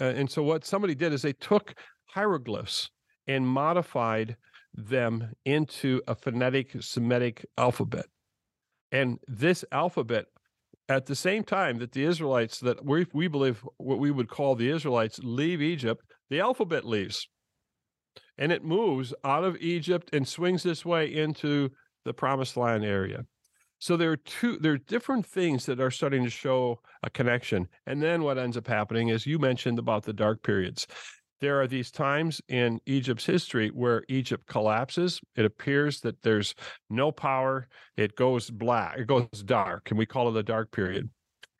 uh, 0.00 0.04
and 0.04 0.30
so 0.30 0.42
what 0.42 0.64
somebody 0.64 0.94
did 0.94 1.12
is 1.12 1.22
they 1.22 1.32
took 1.32 1.74
hieroglyphs 2.06 2.90
and 3.26 3.46
modified 3.46 4.36
them 4.74 5.32
into 5.44 6.00
a 6.08 6.14
phonetic 6.14 6.70
semitic 6.80 7.44
alphabet 7.56 8.06
and 8.90 9.18
this 9.28 9.64
alphabet 9.70 10.26
at 10.88 11.06
the 11.06 11.14
same 11.14 11.44
time 11.44 11.78
that 11.78 11.92
the 11.92 12.04
Israelites, 12.04 12.60
that 12.60 12.84
we, 12.84 13.06
we 13.12 13.28
believe 13.28 13.62
what 13.76 13.98
we 13.98 14.10
would 14.10 14.28
call 14.28 14.54
the 14.54 14.70
Israelites, 14.70 15.20
leave 15.22 15.60
Egypt, 15.60 16.02
the 16.30 16.40
alphabet 16.40 16.84
leaves. 16.84 17.28
And 18.38 18.52
it 18.52 18.64
moves 18.64 19.12
out 19.24 19.44
of 19.44 19.56
Egypt 19.56 20.10
and 20.12 20.26
swings 20.26 20.62
this 20.62 20.84
way 20.84 21.12
into 21.12 21.70
the 22.04 22.14
promised 22.14 22.56
land 22.56 22.84
area. 22.84 23.24
So 23.80 23.96
there 23.96 24.10
are 24.10 24.16
two 24.16 24.58
there 24.58 24.72
are 24.72 24.78
different 24.78 25.26
things 25.26 25.66
that 25.66 25.80
are 25.80 25.90
starting 25.90 26.24
to 26.24 26.30
show 26.30 26.80
a 27.02 27.10
connection. 27.10 27.68
And 27.86 28.02
then 28.02 28.22
what 28.22 28.38
ends 28.38 28.56
up 28.56 28.66
happening 28.66 29.08
is 29.08 29.26
you 29.26 29.38
mentioned 29.38 29.78
about 29.78 30.04
the 30.04 30.12
dark 30.12 30.42
periods 30.42 30.86
there 31.40 31.60
are 31.60 31.66
these 31.66 31.90
times 31.90 32.40
in 32.48 32.80
Egypt's 32.86 33.24
history 33.24 33.68
where 33.68 34.04
Egypt 34.08 34.46
collapses. 34.46 35.20
It 35.36 35.44
appears 35.44 36.00
that 36.00 36.20
there's 36.22 36.54
no 36.90 37.12
power. 37.12 37.68
It 37.96 38.16
goes 38.16 38.50
black, 38.50 38.98
it 38.98 39.06
goes 39.06 39.28
dark, 39.44 39.90
and 39.90 39.98
we 39.98 40.06
call 40.06 40.28
it 40.28 40.32
the 40.32 40.42
dark 40.42 40.72
period. 40.72 41.10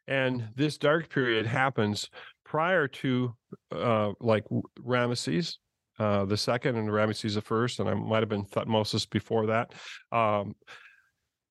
And 0.07 0.49
this 0.57 0.79
dark 0.79 1.11
period 1.11 1.47
happens 1.47 2.09
prior 2.45 2.88
to 2.88 3.35
uh, 3.71 4.12
like 4.21 4.45
Ramesses 4.81 5.57
uh, 5.99 6.25
the 6.25 6.37
second 6.37 6.77
and 6.77 6.89
Ramesses 6.89 7.35
the 7.35 7.41
first, 7.41 7.81
and 7.81 7.89
I 7.89 7.95
might 7.95 8.21
have 8.21 8.29
been 8.29 8.45
Thutmosis 8.45 9.09
before 9.09 9.47
that. 9.47 9.73
Um, 10.13 10.55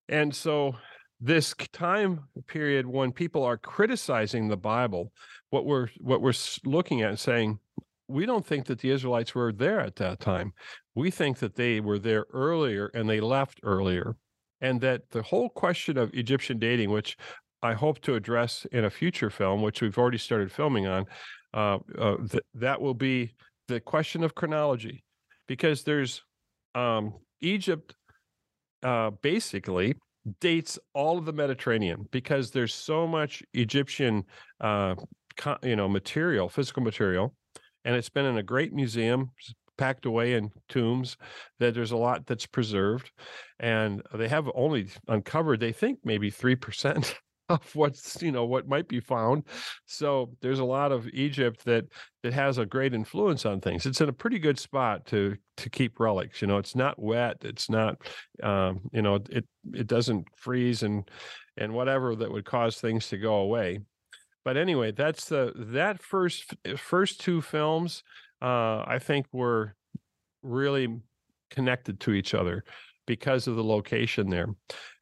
and 0.10 0.34
so 0.34 0.76
this 1.20 1.54
time 1.74 2.22
period 2.48 2.86
when 2.86 3.12
people 3.12 3.44
are 3.44 3.58
criticizing 3.58 4.48
the 4.48 4.58
Bible, 4.58 5.12
what 5.50 5.66
we're 5.66 5.90
what 6.00 6.22
we're 6.22 6.34
looking 6.66 7.02
at 7.02 7.10
and 7.10 7.20
saying, 7.20 7.60
we 8.08 8.26
don't 8.26 8.46
think 8.46 8.66
that 8.68 8.80
the 8.80 8.92
Israelites 8.92 9.36
were 9.36 9.52
there 9.52 9.80
at 9.80 9.96
that 9.98 10.20
time. 10.20 10.54
We 10.96 11.12
think 11.12 11.40
that 11.40 11.56
they 11.56 11.80
were 11.80 12.00
there 12.00 12.26
earlier 12.34 12.88
and 12.94 13.10
they 13.10 13.20
left 13.20 13.60
earlier. 13.64 14.16
And 14.60 14.82
that 14.82 15.10
the 15.12 15.22
whole 15.22 15.50
question 15.50 15.98
of 15.98 16.14
Egyptian 16.14 16.58
dating, 16.58 16.90
which 16.90 17.16
I 17.62 17.74
hope 17.74 18.00
to 18.02 18.16
address 18.16 18.66
in 18.72 18.86
a 18.86 18.90
future 18.90 19.30
film, 19.30 19.62
which 19.62 19.82
we've 19.82 19.98
already 19.98 20.18
started 20.18 20.52
filming 20.52 20.88
on, 20.88 21.06
uh, 21.54 21.80
uh, 21.98 22.18
th- 22.30 22.44
that 22.56 22.82
will 22.82 22.94
be 22.94 23.34
the 23.68 23.80
question 23.80 24.24
of 24.24 24.36
chronology. 24.36 25.04
Because 25.48 25.84
there's 25.84 26.24
um, 26.76 27.14
Egypt 27.42 27.96
uh, 28.84 29.12
basically 29.22 29.96
dates 30.42 30.78
all 30.94 31.18
of 31.18 31.26
the 31.26 31.32
Mediterranean 31.32 32.06
because 32.12 32.52
there's 32.52 32.74
so 32.74 33.08
much 33.08 33.42
Egyptian, 33.54 34.26
uh, 34.60 34.96
co- 35.38 35.58
you 35.64 35.78
know, 35.78 35.88
material, 35.88 36.50
physical 36.50 36.84
material 36.84 37.34
and 37.88 37.96
it's 37.96 38.10
been 38.10 38.26
in 38.26 38.38
a 38.38 38.44
great 38.44 38.74
museum 38.74 39.32
packed 39.78 40.06
away 40.06 40.34
in 40.34 40.52
tombs 40.68 41.16
that 41.60 41.74
there's 41.74 41.92
a 41.92 41.98
lot 41.98 42.26
that's 42.26 42.46
preserved 42.46 43.12
and 43.60 44.02
they 44.14 44.28
have 44.28 44.50
only 44.56 44.90
uncovered 45.08 45.60
they 45.60 45.72
think 45.72 46.00
maybe 46.04 46.30
3% 46.30 47.16
of 47.50 47.76
what's 47.76 48.22
you 48.22 48.32
know 48.32 48.46
what 48.46 48.68
might 48.68 48.88
be 48.88 49.00
found. 49.00 49.44
So 49.86 50.32
there's 50.42 50.60
a 50.60 50.66
lot 50.66 50.92
of 50.92 51.08
egypt 51.14 51.64
that 51.66 51.86
that 52.24 52.34
has 52.34 52.58
a 52.58 52.66
great 52.66 52.94
influence 52.94 53.46
on 53.46 53.62
things. 53.62 53.86
It's 53.86 54.02
in 54.02 54.10
a 54.10 54.14
pretty 54.14 54.40
good 54.40 54.60
spot 54.60 55.06
to 55.08 55.38
to 55.58 55.70
keep 55.70 56.00
relics 56.00 56.42
you 56.42 56.48
know 56.48 56.58
it's 56.58 56.76
not 56.76 57.00
wet 57.00 57.38
it's 57.42 57.68
not 57.70 57.98
um 58.44 58.82
you 58.94 59.02
know 59.02 59.16
it 59.30 59.46
it 59.74 59.88
doesn't 59.88 60.28
freeze 60.36 60.84
and 60.84 61.10
and 61.58 61.74
whatever 61.74 62.16
that 62.16 62.32
would 62.32 62.46
cause 62.46 62.78
things 62.78 63.08
to 63.10 63.18
go 63.18 63.36
away. 63.38 63.80
But 64.46 64.58
anyway 64.58 64.92
that's 64.92 65.26
the 65.26 65.54
that 65.56 66.02
first 66.02 66.56
first 66.78 67.20
two 67.22 67.42
films 67.42 68.04
uh 68.42 68.84
i 68.88 69.00
think 69.00 69.26
were 69.34 69.76
really 70.44 71.00
connected 71.50 72.00
to 72.02 72.12
each 72.12 72.34
other 72.34 72.64
because 73.06 73.48
of 73.48 73.56
the 73.56 73.64
location 73.64 74.30
there. 74.30 74.48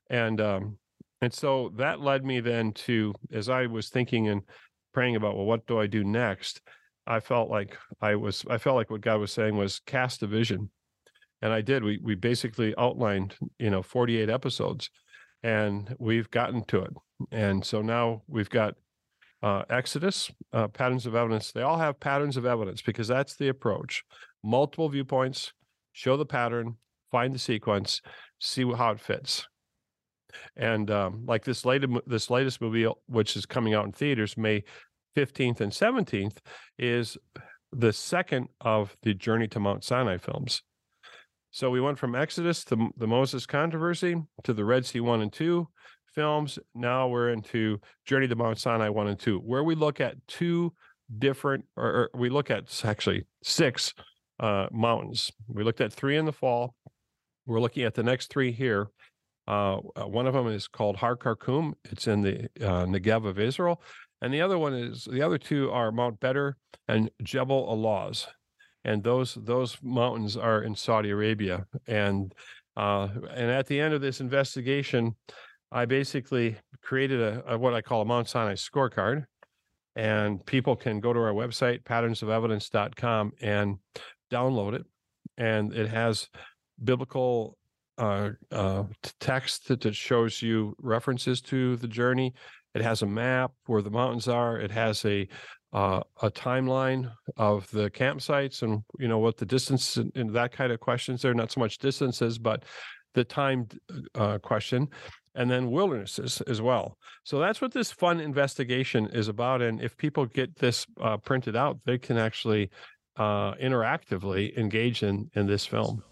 And 0.10 0.40
um 0.42 0.78
and 1.26 1.34
so 1.34 1.72
that 1.78 2.02
led 2.02 2.24
me 2.24 2.40
then 2.40 2.72
to, 2.74 3.12
as 3.34 3.50
I 3.50 3.66
was 3.66 3.90
thinking 3.90 4.28
and 4.28 4.44
praying 4.94 5.16
about, 5.16 5.36
well, 5.36 5.48
what 5.48 5.66
do 5.66 5.80
I 5.80 5.88
do 5.88 6.04
next? 6.04 6.62
I 7.08 7.20
felt 7.20 7.50
like 7.50 7.76
I 8.00 8.14
was, 8.14 8.46
I 8.48 8.60
felt 8.60 8.76
like 8.76 8.92
what 8.92 9.02
God 9.02 9.20
was 9.20 9.32
saying 9.32 9.58
was 9.58 9.82
cast 9.88 10.22
a 10.22 10.28
vision. 10.28 10.70
And 11.42 11.52
I 11.52 11.62
did. 11.62 11.84
We 11.84 12.00
we 12.04 12.14
basically 12.14 12.76
outlined, 12.78 13.38
you 13.58 13.72
know, 13.72 13.82
48 13.82 14.30
episodes 14.30 14.92
and 15.42 15.96
we've 15.98 16.30
gotten 16.30 16.64
to 16.66 16.84
it. 16.84 16.94
And 17.32 17.66
so 17.66 17.82
now 17.82 18.22
we've 18.28 18.50
got 18.50 18.76
uh, 19.42 19.64
Exodus, 19.68 20.30
uh, 20.54 20.68
patterns 20.68 21.08
of 21.08 21.16
evidence. 21.16 21.52
They 21.52 21.64
all 21.64 21.80
have 21.80 22.00
patterns 22.00 22.38
of 22.38 22.46
evidence 22.46 22.84
because 22.84 23.08
that's 23.08 23.36
the 23.36 23.48
approach. 23.48 24.04
Multiple 24.44 24.90
viewpoints, 24.90 25.54
show 25.92 26.18
the 26.18 26.26
pattern, 26.26 26.76
find 27.10 27.34
the 27.34 27.40
sequence, 27.40 28.04
see 28.40 28.72
how 28.72 28.92
it 28.92 29.00
fits. 29.00 29.48
And 30.56 30.90
um, 30.92 31.26
like 31.26 31.44
this 31.44 31.66
latest 31.66 31.94
this 32.08 32.30
latest 32.30 32.62
movie, 32.62 32.88
which 33.08 33.36
is 33.36 33.46
coming 33.46 33.74
out 33.74 33.86
in 33.86 33.92
theaters 33.92 34.38
May 34.38 34.64
15th 35.16 35.62
and 35.62 35.72
17th, 35.72 36.38
is 36.78 37.18
the 37.72 37.94
second 37.94 38.48
of 38.62 38.96
the 39.02 39.14
Journey 39.14 39.48
to 39.50 39.60
Mount 39.60 39.84
Sinai 39.84 40.18
films. 40.18 40.64
So 41.52 41.70
we 41.70 41.80
went 41.80 41.98
from 41.98 42.16
Exodus 42.16 42.66
to 42.66 42.90
the 42.98 43.08
Moses 43.08 43.46
controversy 43.46 44.16
to 44.44 44.54
the 44.54 44.66
Red 44.66 44.86
Sea 44.86 45.00
1 45.00 45.22
and 45.22 45.32
2 45.32 45.68
films. 46.14 46.60
Now 46.74 47.08
we're 47.08 47.30
into 47.30 47.80
Journey 48.06 48.28
to 48.28 48.36
Mount 48.36 48.58
Sinai 48.58 48.90
1 48.90 49.08
and 49.08 49.20
2, 49.20 49.40
where 49.40 49.64
we 49.64 49.76
look 49.76 50.02
at 50.02 50.16
two 50.28 50.74
different, 51.20 51.66
or, 51.76 51.86
or 51.86 52.10
we 52.14 52.30
look 52.30 52.50
at 52.50 52.84
actually 52.84 53.26
six 53.44 53.94
uh, 54.40 54.68
mountains. 54.72 55.32
We 55.48 55.64
looked 55.64 55.82
at 55.82 55.94
three 55.94 56.18
in 56.18 56.26
the 56.26 56.34
fall. 56.34 56.76
We're 57.46 57.62
looking 57.62 57.84
at 57.84 57.94
the 57.94 58.04
next 58.04 58.28
three 58.28 58.52
here. 58.52 58.88
Uh, 59.48 59.78
uh, 59.96 60.08
one 60.08 60.28
of 60.28 60.34
them 60.34 60.48
is 60.48 60.68
called 60.68 60.98
Har 60.98 61.16
Karkum. 61.16 61.74
It's 61.86 62.08
in 62.08 62.22
the 62.22 62.46
uh, 62.62 62.86
Negev 62.86 63.26
of 63.26 63.40
Israel, 63.40 63.82
and 64.22 64.34
the 64.34 64.42
other 64.42 64.58
one 64.58 64.74
is 64.74 65.08
the 65.12 65.22
other 65.22 65.38
two 65.38 65.72
are 65.72 65.92
Mount 65.92 66.20
Bedr 66.20 66.56
and 66.88 67.12
Jebel 67.24 67.68
al-Lawz, 67.70 68.28
and 68.84 69.04
those 69.04 69.36
those 69.36 69.78
mountains 69.84 70.36
are 70.36 70.64
in 70.64 70.76
Saudi 70.76 71.12
Arabia. 71.12 71.66
And 71.88 72.34
uh, 72.76 73.08
and 73.32 73.52
at 73.52 73.68
the 73.68 73.80
end 73.80 73.94
of 73.94 74.02
this 74.02 74.20
investigation, 74.20 75.16
I 75.72 75.86
basically 75.86 76.58
created 76.82 77.22
a, 77.22 77.54
a 77.54 77.58
what 77.58 77.74
I 77.74 77.82
call 77.82 78.02
a 78.02 78.06
Mount 78.06 78.28
Sinai 78.28 78.54
scorecard, 78.54 79.26
and 79.96 80.44
people 80.46 80.76
can 80.76 81.00
go 81.00 81.14
to 81.14 81.20
our 81.20 81.34
website 81.34 81.84
patternsofevidence.com 81.84 83.34
and 83.42 83.78
download 84.32 84.74
it, 84.74 84.86
and 85.38 85.72
it 85.74 85.90
has 85.90 86.30
biblical 86.84 87.58
uh, 87.98 88.30
uh, 88.52 88.84
text 89.20 89.68
that, 89.68 89.82
that 89.82 89.96
shows 89.96 90.42
you 90.42 90.76
references 90.80 91.42
to 91.42 91.76
the 91.78 91.88
journey. 91.88 92.34
It 92.74 92.82
has 92.82 93.02
a 93.02 93.08
map 93.08 93.52
where 93.68 93.82
the 93.82 93.90
mountains 93.90 94.28
are. 94.28 94.60
It 94.60 94.72
has 94.72 95.06
a 95.06 95.28
uh, 95.74 96.02
a 96.22 96.32
timeline 96.32 97.12
of 97.36 97.70
the 97.72 97.90
campsites 97.90 98.62
and 98.62 98.82
you 98.98 99.10
know 99.10 99.20
what 99.20 99.36
the 99.36 99.46
distance 99.46 99.98
and, 99.98 100.10
and 100.16 100.30
that 100.34 100.54
kind 100.54 100.72
of 100.72 100.80
questions. 100.80 101.22
They're 101.22 101.34
not 101.34 101.52
so 101.52 101.60
much 101.60 101.80
distances, 101.80 102.38
but 102.38 102.64
the 103.14 103.26
time 103.26 103.68
uh, 104.16 104.38
question, 104.38 104.88
and 105.36 105.50
then 105.50 105.72
wildernesses 105.72 106.42
as 106.48 106.62
well. 106.62 106.98
So 107.24 107.40
that's 107.40 107.62
what 107.62 107.74
this 107.74 107.92
fun 107.92 108.20
investigation 108.20 109.08
is 109.08 109.28
about. 109.28 109.62
And 109.62 109.82
if 109.82 109.98
people 109.98 110.26
get 110.26 110.56
this 110.56 110.86
uh, 111.02 111.18
printed 111.18 111.56
out, 111.56 111.80
they 111.86 111.98
can 111.98 112.18
actually 112.18 112.70
uh, 113.18 113.54
interactively 113.56 114.56
engage 114.58 115.04
in 115.04 115.30
in 115.36 115.46
this 115.46 115.66
film. 115.66 116.04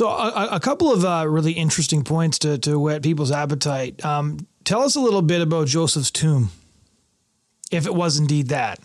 So, 0.00 0.08
a, 0.08 0.48
a 0.52 0.60
couple 0.60 0.90
of 0.90 1.04
uh, 1.04 1.26
really 1.28 1.52
interesting 1.52 2.04
points 2.04 2.38
to, 2.38 2.56
to 2.60 2.78
whet 2.78 3.02
people's 3.02 3.30
appetite. 3.30 4.02
Um, 4.02 4.46
tell 4.64 4.80
us 4.80 4.96
a 4.96 5.00
little 5.00 5.20
bit 5.20 5.42
about 5.42 5.66
Joseph's 5.66 6.10
tomb, 6.10 6.52
if 7.70 7.84
it 7.84 7.94
was 7.94 8.18
indeed 8.18 8.48
that. 8.48 8.80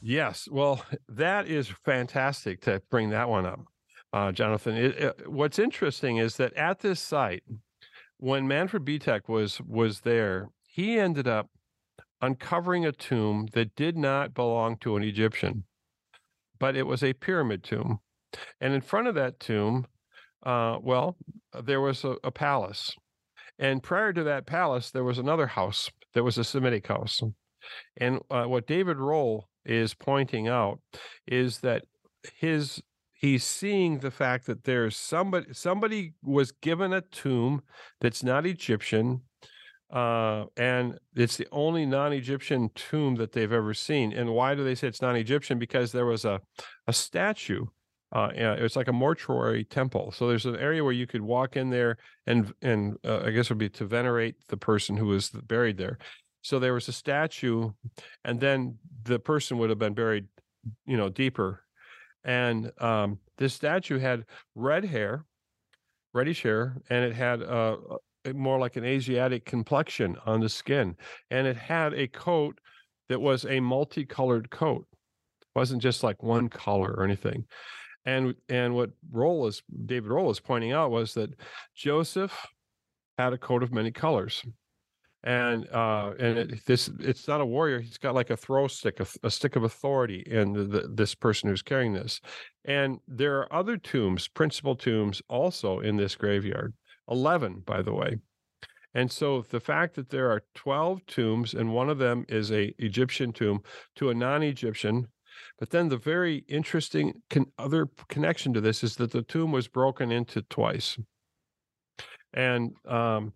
Yes. 0.00 0.46
Well, 0.48 0.84
that 1.08 1.48
is 1.48 1.66
fantastic 1.84 2.60
to 2.60 2.80
bring 2.92 3.10
that 3.10 3.28
one 3.28 3.44
up, 3.44 3.58
uh, 4.12 4.30
Jonathan. 4.30 4.76
It, 4.76 4.98
it, 4.98 5.28
what's 5.28 5.58
interesting 5.58 6.18
is 6.18 6.36
that 6.36 6.54
at 6.54 6.78
this 6.78 7.00
site, 7.00 7.42
when 8.18 8.46
Manfred 8.46 8.84
Bietak 8.84 9.28
was 9.28 9.60
was 9.62 10.02
there, 10.02 10.50
he 10.68 10.96
ended 10.96 11.26
up 11.26 11.50
uncovering 12.20 12.86
a 12.86 12.92
tomb 12.92 13.48
that 13.54 13.74
did 13.74 13.96
not 13.96 14.32
belong 14.32 14.76
to 14.76 14.94
an 14.94 15.02
Egyptian, 15.02 15.64
but 16.60 16.76
it 16.76 16.86
was 16.86 17.02
a 17.02 17.14
pyramid 17.14 17.64
tomb. 17.64 17.98
And 18.60 18.72
in 18.72 18.80
front 18.80 19.08
of 19.08 19.16
that 19.16 19.40
tomb 19.40 19.86
uh, 20.42 20.78
well, 20.82 21.16
there 21.64 21.80
was 21.80 22.04
a, 22.04 22.16
a 22.24 22.30
palace. 22.30 22.94
And 23.58 23.82
prior 23.82 24.12
to 24.12 24.24
that 24.24 24.46
palace, 24.46 24.90
there 24.90 25.04
was 25.04 25.18
another 25.18 25.46
house 25.46 25.90
that 26.14 26.24
was 26.24 26.38
a 26.38 26.44
Semitic 26.44 26.86
house. 26.86 27.20
And 27.96 28.20
uh, 28.30 28.44
what 28.44 28.66
David 28.66 28.96
Rohl 28.96 29.42
is 29.64 29.94
pointing 29.94 30.48
out 30.48 30.80
is 31.26 31.58
that 31.58 31.84
his 32.34 32.82
he's 33.12 33.44
seeing 33.44 33.98
the 33.98 34.10
fact 34.10 34.46
that 34.46 34.64
there's 34.64 34.96
somebody 34.96 35.46
somebody 35.52 36.14
was 36.22 36.50
given 36.50 36.92
a 36.92 37.00
tomb 37.00 37.62
that's 38.00 38.22
not 38.22 38.46
Egyptian, 38.46 39.22
uh, 39.92 40.46
and 40.56 40.98
it's 41.14 41.36
the 41.36 41.46
only 41.52 41.86
non-Egyptian 41.86 42.70
tomb 42.74 43.14
that 43.16 43.32
they've 43.32 43.52
ever 43.52 43.74
seen. 43.74 44.12
And 44.12 44.30
why 44.30 44.54
do 44.54 44.64
they 44.64 44.74
say 44.74 44.88
it's 44.88 45.02
non-Egyptian? 45.02 45.58
Because 45.58 45.92
there 45.92 46.06
was 46.06 46.24
a 46.24 46.40
a 46.86 46.92
statue 46.92 47.66
uh, 48.12 48.30
it's 48.34 48.76
like 48.76 48.88
a 48.88 48.92
mortuary 48.92 49.64
temple. 49.64 50.12
So 50.12 50.28
there's 50.28 50.46
an 50.46 50.56
area 50.56 50.84
where 50.84 50.92
you 50.92 51.06
could 51.06 51.22
walk 51.22 51.56
in 51.56 51.70
there 51.70 51.96
and 52.26 52.52
and 52.62 52.96
uh, 53.04 53.22
I 53.24 53.30
guess 53.30 53.46
it 53.46 53.50
would 53.50 53.58
be 53.58 53.70
to 53.70 53.86
venerate 53.86 54.36
the 54.48 54.56
person 54.56 54.96
who 54.96 55.06
was 55.06 55.30
buried 55.30 55.78
there. 55.78 55.98
So 56.42 56.58
there 56.58 56.74
was 56.74 56.88
a 56.88 56.92
statue, 56.92 57.70
and 58.24 58.40
then 58.40 58.76
the 59.04 59.18
person 59.18 59.58
would 59.58 59.70
have 59.70 59.78
been 59.78 59.94
buried, 59.94 60.26
you 60.86 60.96
know, 60.96 61.08
deeper. 61.08 61.64
And 62.24 62.72
um, 62.78 63.18
this 63.38 63.54
statue 63.54 63.98
had 63.98 64.24
red 64.54 64.84
hair, 64.84 65.24
reddish 66.12 66.42
hair, 66.42 66.76
and 66.90 67.04
it 67.04 67.14
had 67.14 67.42
uh, 67.42 67.76
more 68.34 68.58
like 68.58 68.76
an 68.76 68.84
Asiatic 68.84 69.44
complexion 69.44 70.16
on 70.26 70.40
the 70.40 70.48
skin, 70.48 70.96
and 71.30 71.46
it 71.46 71.56
had 71.56 71.94
a 71.94 72.08
coat 72.08 72.58
that 73.08 73.20
was 73.20 73.44
a 73.44 73.60
multicolored 73.60 74.50
coat. 74.50 74.86
It 75.42 75.48
wasn't 75.54 75.82
just 75.82 76.02
like 76.02 76.22
one 76.22 76.48
color 76.48 76.92
or 76.96 77.04
anything. 77.04 77.44
And 78.04 78.34
and 78.48 78.74
what 78.74 78.90
Rohl 79.12 79.48
is 79.48 79.62
David 79.86 80.10
Rohl 80.10 80.30
is 80.30 80.40
pointing 80.40 80.72
out 80.72 80.90
was 80.90 81.14
that 81.14 81.30
Joseph 81.74 82.34
had 83.18 83.32
a 83.32 83.38
coat 83.38 83.62
of 83.62 83.72
many 83.72 83.90
colors. 83.90 84.44
And 85.24 85.68
uh, 85.68 86.14
and 86.18 86.38
it, 86.38 86.66
this 86.66 86.90
it's 86.98 87.28
not 87.28 87.40
a 87.40 87.46
warrior. 87.46 87.80
He's 87.80 87.98
got 87.98 88.16
like 88.16 88.30
a 88.30 88.36
throw 88.36 88.66
stick, 88.66 88.98
a, 88.98 89.06
a 89.22 89.30
stick 89.30 89.54
of 89.54 89.62
authority 89.62 90.24
in 90.26 90.52
the, 90.52 90.64
the, 90.64 90.88
this 90.92 91.14
person 91.14 91.48
who's 91.48 91.62
carrying 91.62 91.92
this. 91.92 92.20
And 92.64 92.98
there 93.06 93.38
are 93.38 93.52
other 93.52 93.76
tombs, 93.76 94.26
principal 94.26 94.74
tombs, 94.74 95.22
also 95.28 95.78
in 95.78 95.96
this 95.96 96.16
graveyard. 96.16 96.74
Eleven, 97.08 97.62
by 97.64 97.82
the 97.82 97.92
way. 97.92 98.16
And 98.94 99.10
so 99.10 99.42
the 99.48 99.60
fact 99.60 99.94
that 99.94 100.10
there 100.10 100.30
are 100.30 100.42
12 100.54 101.06
tombs 101.06 101.54
and 101.54 101.72
one 101.72 101.88
of 101.88 101.98
them 101.98 102.26
is 102.28 102.52
a 102.52 102.74
Egyptian 102.78 103.32
tomb 103.32 103.62
to 103.96 104.10
a 104.10 104.14
non-Egyptian 104.14 105.08
but 105.58 105.70
then 105.70 105.88
the 105.88 105.96
very 105.96 106.44
interesting 106.48 107.14
con- 107.30 107.50
other 107.58 107.88
connection 108.08 108.52
to 108.54 108.60
this 108.60 108.82
is 108.82 108.96
that 108.96 109.10
the 109.10 109.22
tomb 109.22 109.52
was 109.52 109.68
broken 109.68 110.10
into 110.10 110.42
twice. 110.42 110.98
And 112.34 112.72
um, 112.86 113.32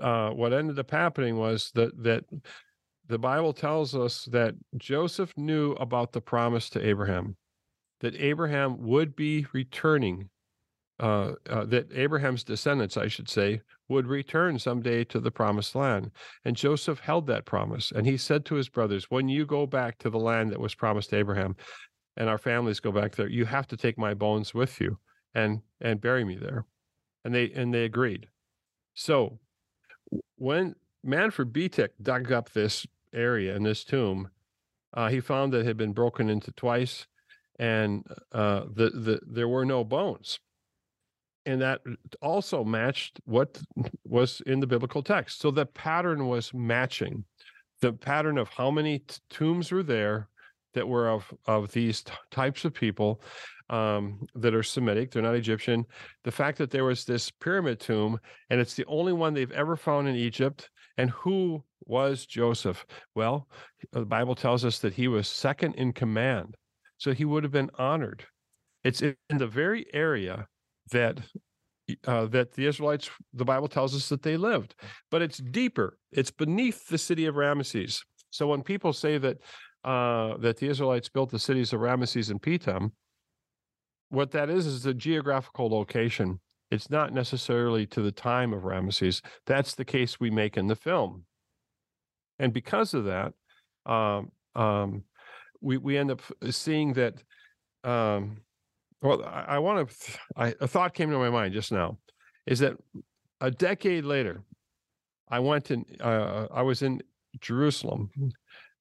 uh, 0.00 0.30
what 0.30 0.52
ended 0.52 0.78
up 0.78 0.90
happening 0.90 1.36
was 1.36 1.70
that 1.74 2.02
that 2.02 2.24
the 3.08 3.18
Bible 3.18 3.52
tells 3.52 3.94
us 3.94 4.28
that 4.32 4.54
Joseph 4.76 5.32
knew 5.36 5.72
about 5.72 6.12
the 6.12 6.20
promise 6.20 6.68
to 6.70 6.86
Abraham, 6.86 7.36
that 8.00 8.14
Abraham 8.16 8.82
would 8.82 9.16
be 9.16 9.46
returning 9.52 10.28
uh, 11.00 11.32
uh, 11.48 11.64
that 11.64 11.88
Abraham's 11.94 12.44
descendants, 12.44 12.96
I 12.96 13.08
should 13.08 13.28
say, 13.28 13.60
would 13.88 14.06
return 14.06 14.58
someday 14.58 15.04
to 15.04 15.20
the 15.20 15.30
promised 15.30 15.74
land. 15.74 16.10
And 16.44 16.56
Joseph 16.56 17.00
held 17.00 17.26
that 17.26 17.46
promise. 17.46 17.90
And 17.90 18.06
he 18.06 18.16
said 18.16 18.44
to 18.46 18.54
his 18.54 18.68
brothers, 18.68 19.10
When 19.10 19.28
you 19.28 19.46
go 19.46 19.66
back 19.66 19.98
to 19.98 20.10
the 20.10 20.18
land 20.18 20.50
that 20.50 20.60
was 20.60 20.74
promised 20.74 21.14
Abraham, 21.14 21.56
and 22.16 22.28
our 22.28 22.38
families 22.38 22.80
go 22.80 22.92
back 22.92 23.14
there, 23.14 23.28
you 23.28 23.44
have 23.44 23.66
to 23.68 23.76
take 23.76 23.96
my 23.96 24.12
bones 24.12 24.52
with 24.52 24.80
you 24.80 24.98
and 25.34 25.60
and 25.80 26.00
bury 26.00 26.24
me 26.24 26.36
there. 26.36 26.66
And 27.24 27.34
they 27.34 27.50
and 27.52 27.72
they 27.72 27.84
agreed. 27.84 28.28
So 28.94 29.38
when 30.36 30.74
Manfred 31.04 31.52
Bietak 31.52 31.90
dug 32.02 32.32
up 32.32 32.52
this 32.52 32.86
area 33.12 33.54
and 33.54 33.64
this 33.64 33.84
tomb, 33.84 34.30
uh, 34.94 35.08
he 35.08 35.20
found 35.20 35.52
that 35.52 35.60
it 35.60 35.66
had 35.66 35.76
been 35.76 35.92
broken 35.92 36.28
into 36.28 36.50
twice, 36.52 37.06
and 37.58 38.04
uh, 38.32 38.64
the 38.72 38.90
the 38.90 39.20
there 39.26 39.48
were 39.48 39.64
no 39.64 39.84
bones, 39.84 40.40
and 41.48 41.62
that 41.62 41.80
also 42.20 42.62
matched 42.62 43.20
what 43.24 43.58
was 44.04 44.42
in 44.46 44.60
the 44.60 44.66
biblical 44.66 45.02
text. 45.02 45.40
So 45.40 45.50
the 45.50 45.64
pattern 45.64 46.26
was 46.26 46.52
matching, 46.52 47.24
the 47.80 47.92
pattern 47.92 48.36
of 48.36 48.48
how 48.50 48.70
many 48.70 48.98
t- 49.00 49.16
tombs 49.30 49.72
were 49.72 49.82
there 49.82 50.28
that 50.74 50.86
were 50.86 51.08
of 51.08 51.32
of 51.46 51.72
these 51.72 52.02
t- 52.02 52.12
types 52.30 52.66
of 52.66 52.74
people 52.74 53.22
um, 53.70 54.26
that 54.34 54.54
are 54.54 54.62
Semitic, 54.62 55.10
they're 55.10 55.22
not 55.22 55.34
Egyptian. 55.34 55.86
The 56.24 56.30
fact 56.30 56.58
that 56.58 56.70
there 56.70 56.84
was 56.84 57.04
this 57.04 57.30
pyramid 57.30 57.80
tomb, 57.80 58.18
and 58.50 58.60
it's 58.60 58.74
the 58.74 58.84
only 58.86 59.14
one 59.14 59.32
they've 59.32 59.50
ever 59.52 59.76
found 59.76 60.06
in 60.06 60.16
Egypt. 60.16 60.68
And 60.98 61.10
who 61.10 61.62
was 61.86 62.26
Joseph? 62.26 62.84
Well, 63.14 63.48
the 63.92 64.04
Bible 64.04 64.34
tells 64.34 64.64
us 64.64 64.80
that 64.80 64.94
he 64.94 65.08
was 65.08 65.28
second 65.28 65.76
in 65.76 65.92
command, 65.92 66.56
so 66.98 67.12
he 67.12 67.24
would 67.24 67.44
have 67.44 67.52
been 67.52 67.70
honored. 67.78 68.26
It's 68.84 69.00
in 69.00 69.16
the 69.30 69.46
very 69.46 69.86
area 69.94 70.46
that 70.92 71.20
uh, 72.06 72.26
that 72.26 72.52
the 72.52 72.66
Israelites, 72.66 73.10
the 73.32 73.44
Bible 73.44 73.68
tells 73.68 73.94
us 73.94 74.08
that 74.10 74.22
they 74.22 74.36
lived, 74.36 74.74
but 75.10 75.22
it's 75.22 75.38
deeper. 75.38 75.98
It's 76.12 76.30
beneath 76.30 76.86
the 76.88 76.98
city 76.98 77.26
of 77.26 77.36
Ramesses. 77.36 78.00
So 78.30 78.46
when 78.46 78.62
people 78.62 78.92
say 78.92 79.18
that 79.18 79.38
uh, 79.84 80.36
that 80.38 80.58
the 80.58 80.68
Israelites 80.68 81.08
built 81.08 81.30
the 81.30 81.38
cities 81.38 81.72
of 81.72 81.80
Ramesses 81.80 82.30
and 82.30 82.42
Pithom, 82.42 82.92
what 84.10 84.32
that 84.32 84.50
is 84.50 84.66
is 84.66 84.86
a 84.86 84.94
geographical 84.94 85.70
location. 85.70 86.40
It's 86.70 86.90
not 86.90 87.14
necessarily 87.14 87.86
to 87.86 88.02
the 88.02 88.12
time 88.12 88.52
of 88.52 88.64
Ramesses. 88.64 89.22
That's 89.46 89.74
the 89.74 89.84
case 89.84 90.20
we 90.20 90.30
make 90.30 90.58
in 90.58 90.66
the 90.66 90.76
film. 90.76 91.24
And 92.38 92.52
because 92.52 92.92
of 92.92 93.04
that, 93.04 93.32
um, 93.86 94.30
um, 94.54 95.04
we, 95.62 95.78
we 95.78 95.96
end 95.96 96.10
up 96.10 96.20
seeing 96.50 96.92
that. 96.94 97.14
Um, 97.84 98.42
well, 99.02 99.24
I, 99.24 99.44
I 99.48 99.58
want 99.58 99.88
to, 99.88 100.18
I, 100.36 100.54
a 100.60 100.66
thought 100.66 100.94
came 100.94 101.10
to 101.10 101.18
my 101.18 101.30
mind 101.30 101.54
just 101.54 101.72
now 101.72 101.98
is 102.46 102.58
that 102.60 102.76
a 103.40 103.50
decade 103.50 104.04
later, 104.04 104.42
I 105.28 105.38
went 105.40 105.70
and 105.70 105.84
uh, 106.00 106.46
I 106.50 106.62
was 106.62 106.82
in 106.82 107.02
Jerusalem 107.40 108.10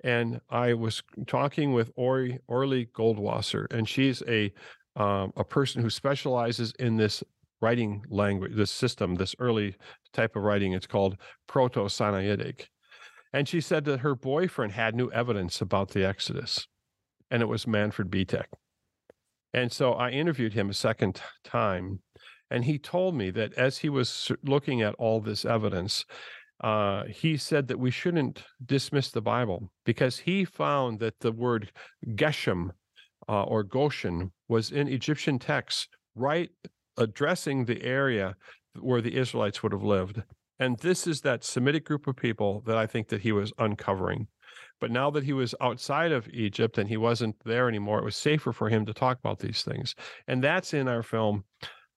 and 0.04 0.40
I 0.50 0.74
was 0.74 1.04
talking 1.28 1.74
with 1.74 1.92
Ori 1.96 2.40
Orly 2.48 2.88
Goldwasser, 2.88 3.72
and 3.72 3.88
she's 3.88 4.24
a 4.28 4.54
um, 4.96 5.32
a 5.36 5.44
person 5.44 5.82
who 5.82 5.90
specializes 5.90 6.74
in 6.80 6.98
this 6.98 7.24
writing 7.62 8.04
language, 8.10 8.54
this 8.56 8.72
system, 8.72 9.16
this 9.16 9.36
early 9.40 9.76
type 10.14 10.36
of 10.36 10.44
writing. 10.44 10.74
It's 10.74 10.88
called 10.88 11.18
Proto 11.48 11.82
Sinaitic. 11.82 12.68
And 13.34 13.48
she 13.48 13.62
said 13.62 13.86
that 13.86 14.00
her 14.00 14.16
boyfriend 14.16 14.74
had 14.74 14.96
new 14.96 15.12
evidence 15.12 15.62
about 15.62 15.90
the 15.90 16.06
Exodus, 16.06 16.68
and 17.30 17.42
it 17.42 17.48
was 17.48 17.68
Manfred 17.68 18.10
Bietak. 18.10 18.46
And 19.54 19.72
so 19.72 19.94
I 19.94 20.10
interviewed 20.10 20.54
him 20.54 20.70
a 20.70 20.74
second 20.74 21.22
time, 21.44 22.02
and 22.52 22.66
he 22.66 22.78
told 22.78 23.16
me 23.16 23.32
that 23.32 23.54
as 23.54 23.78
he 23.78 23.90
was 23.90 24.32
looking 24.44 24.82
at 24.82 24.96
all 24.96 25.20
this 25.20 25.46
evidence, 25.46 26.06
uh, 26.64 27.04
he 27.06 27.38
said 27.38 27.68
that 27.68 27.80
we 27.80 27.92
shouldn't 27.92 28.44
dismiss 28.66 29.12
the 29.12 29.22
Bible 29.22 29.72
because 29.86 30.18
he 30.18 30.44
found 30.44 31.00
that 31.00 31.20
the 31.20 31.32
word 31.32 31.72
Geshem 32.16 32.72
uh, 33.30 33.44
or 33.44 33.64
Goshen 33.64 34.32
was 34.48 34.72
in 34.72 34.88
Egyptian 34.88 35.38
texts, 35.40 35.88
right 36.16 36.50
addressing 36.98 37.66
the 37.66 37.82
area 37.84 38.36
where 38.80 39.02
the 39.02 39.16
Israelites 39.16 39.62
would 39.62 39.72
have 39.72 39.84
lived. 39.84 40.22
And 40.60 40.80
this 40.80 41.06
is 41.06 41.22
that 41.22 41.44
Semitic 41.44 41.86
group 41.86 42.08
of 42.08 42.16
people 42.16 42.64
that 42.66 42.78
I 42.78 42.88
think 42.88 43.10
that 43.10 43.22
he 43.22 43.32
was 43.32 43.54
uncovering. 43.60 44.28
But 44.80 44.92
now 44.92 45.10
that 45.12 45.24
he 45.24 45.34
was 45.34 45.56
outside 45.62 46.12
of 46.12 46.28
Egypt 46.30 46.78
and 46.78 46.88
he 46.88 46.98
wasn't 46.98 47.36
there 47.44 47.68
anymore, 47.68 48.00
it 48.00 48.06
was 48.06 48.16
safer 48.16 48.52
for 48.52 48.70
him 48.70 48.86
to 48.86 48.94
talk 48.94 49.18
about 49.20 49.40
these 49.40 49.64
things. 49.64 49.96
And 50.28 50.44
that's 50.44 50.74
in 50.74 50.88
our 50.88 51.04
film. 51.04 51.44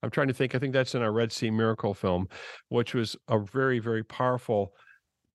I'm 0.03 0.09
trying 0.09 0.29
to 0.29 0.33
think, 0.33 0.55
I 0.55 0.59
think 0.59 0.73
that's 0.73 0.95
in 0.95 1.01
our 1.01 1.11
Red 1.11 1.31
Sea 1.31 1.51
Miracle 1.51 1.93
film, 1.93 2.27
which 2.69 2.93
was 2.93 3.15
a 3.27 3.39
very, 3.39 3.79
very 3.79 4.03
powerful 4.03 4.73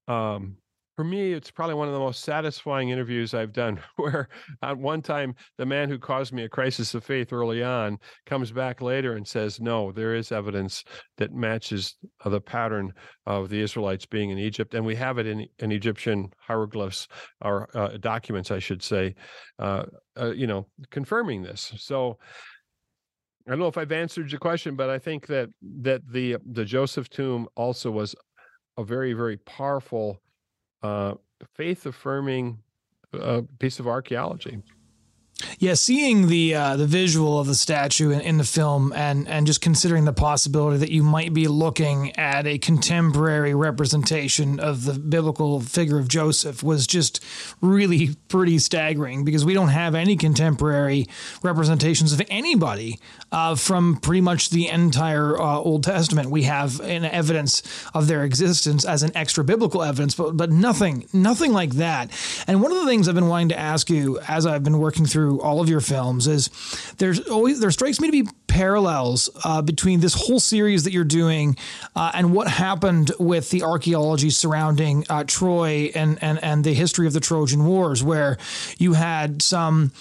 um, 0.08 0.56
for 0.96 1.04
me, 1.04 1.34
it's 1.34 1.50
probably 1.50 1.74
one 1.74 1.88
of 1.88 1.94
the 1.94 2.00
most 2.00 2.24
satisfying 2.24 2.88
interviews 2.88 3.34
I've 3.34 3.52
done. 3.52 3.78
Where 3.96 4.28
at 4.62 4.78
one 4.78 5.02
time, 5.02 5.34
the 5.58 5.66
man 5.66 5.90
who 5.90 5.98
caused 5.98 6.32
me 6.32 6.44
a 6.44 6.48
crisis 6.48 6.94
of 6.94 7.04
faith 7.04 7.34
early 7.34 7.62
on 7.62 7.98
comes 8.24 8.50
back 8.50 8.80
later 8.80 9.14
and 9.14 9.28
says, 9.28 9.60
No, 9.60 9.92
there 9.92 10.14
is 10.14 10.32
evidence 10.32 10.84
that 11.18 11.34
matches 11.34 11.96
the 12.24 12.40
pattern 12.40 12.94
of 13.26 13.50
the 13.50 13.60
Israelites 13.60 14.06
being 14.06 14.30
in 14.30 14.38
Egypt. 14.38 14.72
And 14.72 14.86
we 14.86 14.96
have 14.96 15.18
it 15.18 15.26
in, 15.26 15.46
in 15.58 15.70
Egyptian 15.70 16.30
hieroglyphs 16.38 17.08
or 17.42 17.68
uh, 17.76 17.98
documents, 17.98 18.50
I 18.50 18.58
should 18.58 18.82
say, 18.82 19.14
uh, 19.58 19.84
uh, 20.18 20.32
you 20.32 20.46
know, 20.46 20.66
confirming 20.90 21.42
this. 21.42 21.74
So, 21.76 22.18
I 23.46 23.50
don't 23.50 23.60
know 23.60 23.68
if 23.68 23.78
I've 23.78 23.92
answered 23.92 24.32
your 24.32 24.40
question, 24.40 24.74
but 24.74 24.90
I 24.90 24.98
think 24.98 25.28
that 25.28 25.50
that 25.82 26.02
the 26.10 26.38
the 26.50 26.64
Joseph 26.64 27.08
tomb 27.08 27.46
also 27.54 27.92
was 27.92 28.16
a 28.76 28.82
very 28.82 29.12
very 29.12 29.36
powerful 29.36 30.20
uh, 30.82 31.14
faith 31.54 31.86
affirming 31.86 32.58
uh, 33.12 33.42
piece 33.58 33.78
of 33.78 33.86
archaeology. 33.86 34.62
Yeah, 35.58 35.74
seeing 35.74 36.28
the 36.28 36.54
uh, 36.54 36.76
the 36.76 36.86
visual 36.86 37.38
of 37.38 37.46
the 37.46 37.54
statue 37.54 38.10
in, 38.10 38.20
in, 38.22 38.38
the 38.38 38.44
film, 38.44 38.90
and 38.94 39.28
and 39.28 39.46
just 39.46 39.60
considering 39.60 40.06
the 40.06 40.12
possibility 40.14 40.78
that 40.78 40.90
you 40.90 41.02
might 41.02 41.34
be 41.34 41.46
looking 41.46 42.16
at 42.16 42.46
a 42.46 42.56
contemporary 42.56 43.54
representation 43.54 44.58
of 44.58 44.84
the 44.84 44.94
biblical 44.94 45.60
figure 45.60 45.98
of 45.98 46.08
Joseph 46.08 46.62
was 46.62 46.86
just 46.86 47.22
really 47.60 48.14
pretty 48.28 48.58
staggering 48.58 49.26
because 49.26 49.44
we 49.44 49.52
don't 49.52 49.68
have 49.68 49.94
any 49.94 50.16
contemporary 50.16 51.06
representations 51.42 52.14
of 52.14 52.22
anybody 52.30 52.98
uh, 53.30 53.56
from 53.56 53.96
pretty 53.96 54.22
much 54.22 54.48
the 54.48 54.68
entire 54.68 55.38
uh, 55.38 55.58
Old 55.58 55.84
Testament. 55.84 56.30
We 56.30 56.44
have 56.44 56.80
an 56.80 57.04
evidence 57.04 57.62
of 57.92 58.06
their 58.06 58.24
existence 58.24 58.86
as 58.86 59.02
an 59.02 59.14
extra 59.14 59.44
biblical 59.44 59.82
evidence, 59.82 60.14
but 60.14 60.34
but 60.34 60.50
nothing 60.50 61.06
nothing 61.12 61.52
like 61.52 61.74
that. 61.74 62.10
And 62.46 62.62
one 62.62 62.72
of 62.72 62.78
the 62.78 62.86
things 62.86 63.06
I've 63.06 63.14
been 63.14 63.28
wanting 63.28 63.50
to 63.50 63.58
ask 63.58 63.90
you 63.90 64.18
as 64.20 64.46
I've 64.46 64.64
been 64.64 64.78
working 64.78 65.04
through 65.04 65.25
all 65.30 65.60
of 65.60 65.68
your 65.68 65.80
films 65.80 66.26
is 66.26 66.50
there's 66.98 67.20
always 67.28 67.60
there 67.60 67.70
strikes 67.70 68.00
me 68.00 68.08
to 68.08 68.24
be 68.24 68.30
parallels 68.46 69.28
uh, 69.44 69.60
between 69.60 70.00
this 70.00 70.14
whole 70.14 70.40
series 70.40 70.84
that 70.84 70.92
you're 70.92 71.04
doing 71.04 71.56
uh, 71.94 72.10
and 72.14 72.32
what 72.32 72.48
happened 72.48 73.12
with 73.18 73.50
the 73.50 73.62
archaeology 73.62 74.30
surrounding 74.30 75.04
uh, 75.10 75.24
Troy 75.24 75.90
and, 75.94 76.18
and 76.22 76.42
and 76.42 76.64
the 76.64 76.72
history 76.72 77.06
of 77.06 77.12
the 77.12 77.20
Trojan 77.20 77.66
Wars, 77.66 78.02
where 78.02 78.38
you 78.78 78.94
had 78.94 79.42
some 79.42 79.92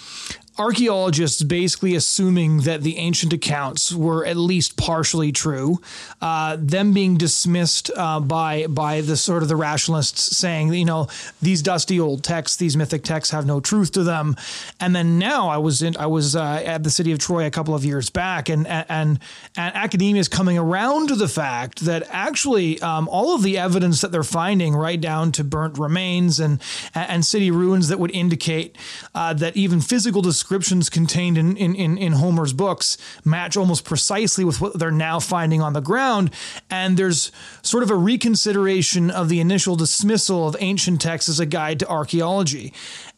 archaeologists 0.58 1.42
basically 1.42 1.94
assuming 1.94 2.62
that 2.62 2.82
the 2.82 2.96
ancient 2.96 3.32
accounts 3.32 3.92
were 3.92 4.24
at 4.24 4.36
least 4.36 4.76
partially 4.76 5.30
true, 5.30 5.80
uh, 6.22 6.56
them 6.58 6.92
being 6.92 7.16
dismissed 7.16 7.90
uh, 7.96 8.20
by 8.20 8.66
by 8.66 9.00
the 9.00 9.16
sort 9.16 9.42
of 9.42 9.48
the 9.48 9.56
rationalists 9.56 10.36
saying, 10.36 10.72
you 10.72 10.84
know, 10.84 11.08
these 11.42 11.62
dusty 11.62 12.00
old 12.00 12.24
texts, 12.24 12.56
these 12.56 12.76
mythic 12.76 13.02
texts 13.02 13.32
have 13.32 13.46
no 13.46 13.60
truth 13.60 13.92
to 13.92 14.02
them. 14.02 14.34
And 14.80 14.96
then 14.96 15.18
now 15.18 15.48
I 15.48 15.58
was 15.58 15.82
in, 15.82 15.96
I 15.96 16.06
was 16.06 16.34
uh, 16.34 16.62
at 16.64 16.82
the 16.82 16.90
city 16.90 17.12
of 17.12 17.18
Troy 17.18 17.46
a 17.46 17.50
couple 17.50 17.74
of 17.74 17.84
years 17.84 18.08
back, 18.08 18.48
and 18.48 18.66
and 18.66 19.18
and 19.56 19.74
academia 19.74 20.20
is 20.20 20.28
coming 20.28 20.58
around 20.58 21.08
to 21.08 21.16
the 21.16 21.28
fact 21.28 21.80
that 21.80 22.06
actually 22.10 22.80
um, 22.80 23.08
all 23.08 23.34
of 23.34 23.42
the 23.42 23.58
evidence 23.58 24.00
that 24.00 24.10
they're 24.10 24.22
finding, 24.22 24.74
right 24.74 25.00
down 25.00 25.32
to 25.32 25.44
burnt 25.44 25.78
remains 25.78 26.40
and 26.40 26.62
and 26.94 27.24
city 27.24 27.50
ruins 27.50 27.88
that 27.88 27.98
would 27.98 28.10
indicate 28.12 28.76
uh, 29.14 29.34
that 29.34 29.56
even 29.56 29.80
physical 29.80 30.22
descriptions 30.22 30.45
descriptions 30.46 30.88
contained 30.88 31.36
in, 31.36 31.56
in, 31.56 31.74
in, 31.74 31.98
in 31.98 32.12
Homer's 32.12 32.52
books 32.52 32.96
match 33.24 33.56
almost 33.56 33.84
precisely 33.84 34.44
with 34.44 34.60
what 34.60 34.78
they're 34.78 34.92
now 34.92 35.18
finding 35.18 35.60
on 35.60 35.72
the 35.72 35.80
ground. 35.80 36.30
And 36.70 36.96
there's 36.96 37.32
sort 37.62 37.82
of 37.82 37.90
a 37.90 37.96
reconsideration 37.96 39.10
of 39.10 39.28
the 39.28 39.40
initial 39.40 39.74
dismissal 39.74 40.46
of 40.46 40.54
ancient 40.60 41.00
texts 41.00 41.28
as 41.28 41.40
a 41.40 41.46
guide 41.46 41.80
to 41.80 41.88
archaeology. 41.88 42.72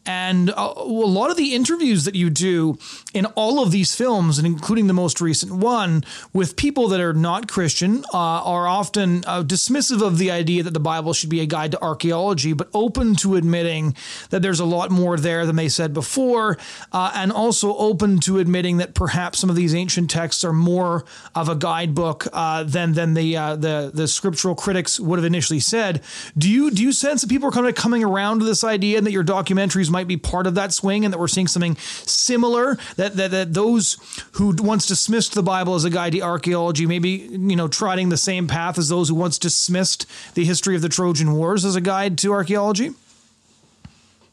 And 0.09 0.49
uh, 0.49 0.73
a 0.75 0.83
lot 0.83 1.29
of 1.29 1.37
the 1.37 1.53
interviews 1.53 2.05
that 2.05 2.15
you 2.15 2.31
do 2.31 2.79
in 3.13 3.27
all 3.27 3.61
of 3.61 3.69
these 3.69 3.93
films, 3.93 4.39
and 4.39 4.47
including 4.47 4.87
the 4.87 4.93
most 4.93 5.21
recent 5.21 5.51
one, 5.51 6.03
with 6.33 6.55
people 6.55 6.87
that 6.87 6.99
are 6.99 7.13
not 7.13 7.47
Christian, 7.47 8.03
uh, 8.11 8.17
are 8.17 8.67
often 8.67 9.23
uh, 9.27 9.43
dismissive 9.43 10.01
of 10.01 10.17
the 10.17 10.31
idea 10.31 10.63
that 10.63 10.73
the 10.73 10.79
Bible 10.79 11.13
should 11.13 11.29
be 11.29 11.41
a 11.41 11.45
guide 11.45 11.73
to 11.73 11.81
archaeology, 11.83 12.53
but 12.53 12.69
open 12.73 13.15
to 13.17 13.35
admitting 13.35 13.95
that 14.31 14.41
there's 14.41 14.59
a 14.59 14.65
lot 14.65 14.89
more 14.89 15.15
there 15.15 15.45
than 15.45 15.57
they 15.57 15.69
said 15.69 15.93
before, 15.93 16.57
uh, 16.91 17.11
and 17.13 17.31
also 17.31 17.77
open 17.77 18.19
to 18.21 18.39
admitting 18.39 18.77
that 18.77 18.95
perhaps 18.95 19.37
some 19.37 19.51
of 19.51 19.55
these 19.55 19.75
ancient 19.75 20.09
texts 20.09 20.43
are 20.43 20.53
more 20.53 21.05
of 21.35 21.49
a 21.49 21.55
guidebook 21.55 22.25
uh, 22.33 22.63
than 22.63 22.93
than 22.93 23.13
the 23.13 23.37
uh, 23.37 23.55
the 23.55 23.91
the 23.93 24.07
scriptural 24.07 24.55
critics 24.55 24.99
would 24.99 25.19
have 25.19 25.25
initially 25.25 25.59
said. 25.59 26.01
Do 26.35 26.49
you 26.49 26.71
do 26.71 26.81
you 26.81 26.93
sense 26.93 27.21
that 27.21 27.29
people 27.29 27.49
are 27.49 27.51
kind 27.51 27.67
of 27.67 27.75
coming 27.75 28.03
around 28.03 28.39
to 28.39 28.45
this 28.45 28.63
idea 28.63 28.97
and 28.97 29.05
that 29.05 29.11
your 29.11 29.23
documentaries 29.23 29.91
might 29.91 29.98
might 29.99 30.07
be 30.07 30.15
part 30.15 30.47
of 30.47 30.55
that 30.55 30.71
swing 30.71 31.03
and 31.03 31.13
that 31.13 31.17
we're 31.17 31.27
seeing 31.27 31.47
something 31.47 31.75
similar 31.75 32.77
that, 32.95 33.17
that, 33.17 33.31
that 33.31 33.53
those 33.53 33.97
who 34.33 34.55
once 34.57 34.87
dismissed 34.87 35.33
the 35.33 35.43
Bible 35.43 35.75
as 35.75 35.83
a 35.83 35.89
guide 35.89 36.13
to 36.13 36.21
archaeology, 36.21 36.85
maybe, 36.85 37.09
you 37.09 37.57
know, 37.57 37.67
trotting 37.67 38.07
the 38.07 38.15
same 38.15 38.47
path 38.47 38.77
as 38.77 38.87
those 38.87 39.09
who 39.09 39.15
once 39.15 39.37
dismissed 39.37 40.05
the 40.35 40.45
history 40.45 40.73
of 40.77 40.81
the 40.81 40.87
Trojan 40.87 41.33
Wars 41.33 41.65
as 41.65 41.75
a 41.75 41.81
guide 41.81 42.17
to 42.19 42.31
archaeology? 42.31 42.91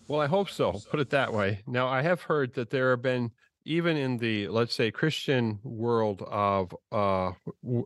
Well, 0.06 0.20
I 0.20 0.28
hope 0.28 0.50
so. 0.50 0.80
Put 0.88 1.00
it 1.00 1.10
that 1.10 1.32
way. 1.32 1.62
Now, 1.66 1.88
I 1.88 2.02
have 2.02 2.22
heard 2.22 2.54
that 2.54 2.70
there 2.70 2.90
have 2.90 3.02
been 3.02 3.32
even 3.64 3.96
in 3.96 4.18
the 4.18 4.46
let's 4.46 4.72
say 4.72 4.92
Christian 4.92 5.58
world 5.64 6.22
of 6.30 6.72
uh, 6.92 7.32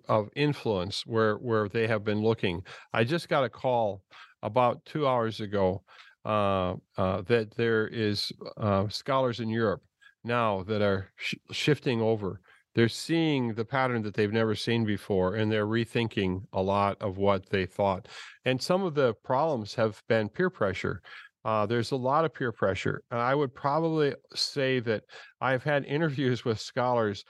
of 0.06 0.28
influence 0.36 1.06
where 1.06 1.36
where 1.36 1.66
they 1.70 1.86
have 1.86 2.04
been 2.04 2.20
looking. 2.20 2.62
I 2.92 3.04
just 3.04 3.30
got 3.30 3.44
a 3.44 3.48
call 3.48 4.02
about 4.42 4.84
two 4.84 5.06
hours 5.06 5.40
ago 5.40 5.82
uh, 6.24 6.74
uh, 6.96 7.22
that 7.22 7.50
there 7.56 7.88
is 7.88 8.32
uh, 8.56 8.88
scholars 8.88 9.40
in 9.40 9.48
Europe 9.48 9.82
now 10.24 10.62
that 10.64 10.82
are 10.82 11.10
sh- 11.16 11.34
shifting 11.50 12.00
over. 12.00 12.40
They're 12.74 12.88
seeing 12.88 13.54
the 13.54 13.64
pattern 13.64 14.02
that 14.02 14.14
they've 14.14 14.32
never 14.32 14.54
seen 14.54 14.84
before, 14.84 15.34
and 15.34 15.50
they're 15.50 15.66
rethinking 15.66 16.42
a 16.52 16.62
lot 16.62 16.96
of 17.00 17.16
what 17.16 17.48
they 17.50 17.66
thought. 17.66 18.06
And 18.44 18.62
some 18.62 18.82
of 18.82 18.94
the 18.94 19.14
problems 19.24 19.74
have 19.74 20.00
been 20.08 20.28
peer 20.28 20.50
pressure. 20.50 21.02
Uh, 21.44 21.66
there's 21.66 21.90
a 21.90 21.96
lot 21.96 22.24
of 22.24 22.34
peer 22.34 22.52
pressure. 22.52 23.02
And 23.10 23.20
I 23.20 23.34
would 23.34 23.54
probably 23.54 24.14
say 24.34 24.78
that 24.80 25.02
I've 25.40 25.64
had 25.64 25.84
interviews 25.84 26.44
with 26.44 26.60
scholars 26.60 27.24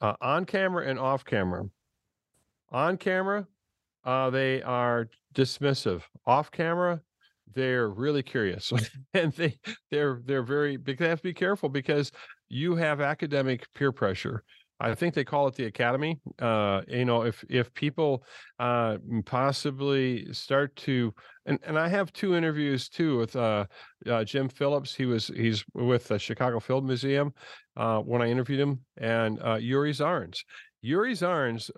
uh, 0.00 0.14
on 0.22 0.46
camera 0.46 0.86
and 0.88 0.98
off 0.98 1.24
camera. 1.24 1.64
On 2.70 2.96
camera, 2.96 3.46
uh, 4.04 4.30
they 4.30 4.62
are 4.62 5.10
dismissive. 5.34 6.02
Off 6.26 6.50
camera, 6.50 7.00
they're 7.54 7.88
really 7.88 8.22
curious, 8.22 8.72
and 9.14 9.32
they 9.34 9.58
they're 9.90 10.20
they're 10.24 10.42
very. 10.42 10.76
They 10.76 10.96
have 11.06 11.20
to 11.20 11.22
be 11.22 11.34
careful 11.34 11.68
because 11.68 12.12
you 12.48 12.74
have 12.76 13.00
academic 13.00 13.66
peer 13.74 13.92
pressure. 13.92 14.44
I 14.82 14.96
think 14.96 15.14
they 15.14 15.24
call 15.24 15.46
it 15.46 15.54
the 15.54 15.66
academy. 15.66 16.20
Uh, 16.40 16.82
you 16.88 17.04
know, 17.04 17.22
if 17.22 17.44
if 17.48 17.72
people 17.72 18.24
uh, 18.58 18.98
possibly 19.24 20.32
start 20.32 20.74
to, 20.76 21.14
and, 21.46 21.60
and 21.62 21.78
I 21.78 21.86
have 21.86 22.12
two 22.12 22.34
interviews 22.34 22.88
too 22.88 23.18
with 23.18 23.36
uh, 23.36 23.66
uh 24.08 24.24
Jim 24.24 24.48
Phillips. 24.48 24.92
He 24.92 25.06
was 25.06 25.28
he's 25.28 25.64
with 25.72 26.08
the 26.08 26.18
Chicago 26.18 26.58
Field 26.58 26.84
Museum 26.84 27.32
uh, 27.76 28.00
when 28.00 28.22
I 28.22 28.28
interviewed 28.28 28.58
him, 28.58 28.80
and 28.96 29.40
uh, 29.40 29.60
Juris 29.60 30.00
Zarins. 30.00 30.40
Juris 30.82 31.20
Zarins 31.20 31.70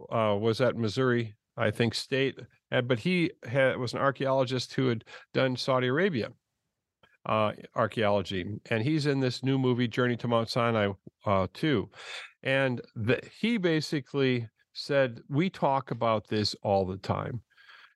was 0.00 0.60
at 0.60 0.76
Missouri, 0.76 1.34
I 1.56 1.72
think, 1.72 1.92
State, 1.92 2.38
but 2.82 2.98
he 2.98 3.30
had, 3.44 3.76
was 3.76 3.92
an 3.92 4.00
archaeologist 4.00 4.74
who 4.74 4.88
had 4.88 5.04
done 5.32 5.56
Saudi 5.56 5.88
Arabia 5.88 6.30
uh, 7.26 7.52
archaeology, 7.74 8.60
and 8.70 8.82
he's 8.82 9.06
in 9.06 9.20
this 9.20 9.42
new 9.42 9.58
movie, 9.58 9.88
Journey 9.88 10.16
to 10.16 10.28
Mount 10.28 10.50
Sinai, 10.50 10.92
uh, 11.24 11.46
too. 11.54 11.90
And 12.42 12.82
the, 12.94 13.20
he 13.40 13.56
basically 13.56 14.48
said, 14.74 15.20
We 15.28 15.48
talk 15.48 15.90
about 15.90 16.28
this 16.28 16.54
all 16.62 16.84
the 16.84 16.98
time. 16.98 17.40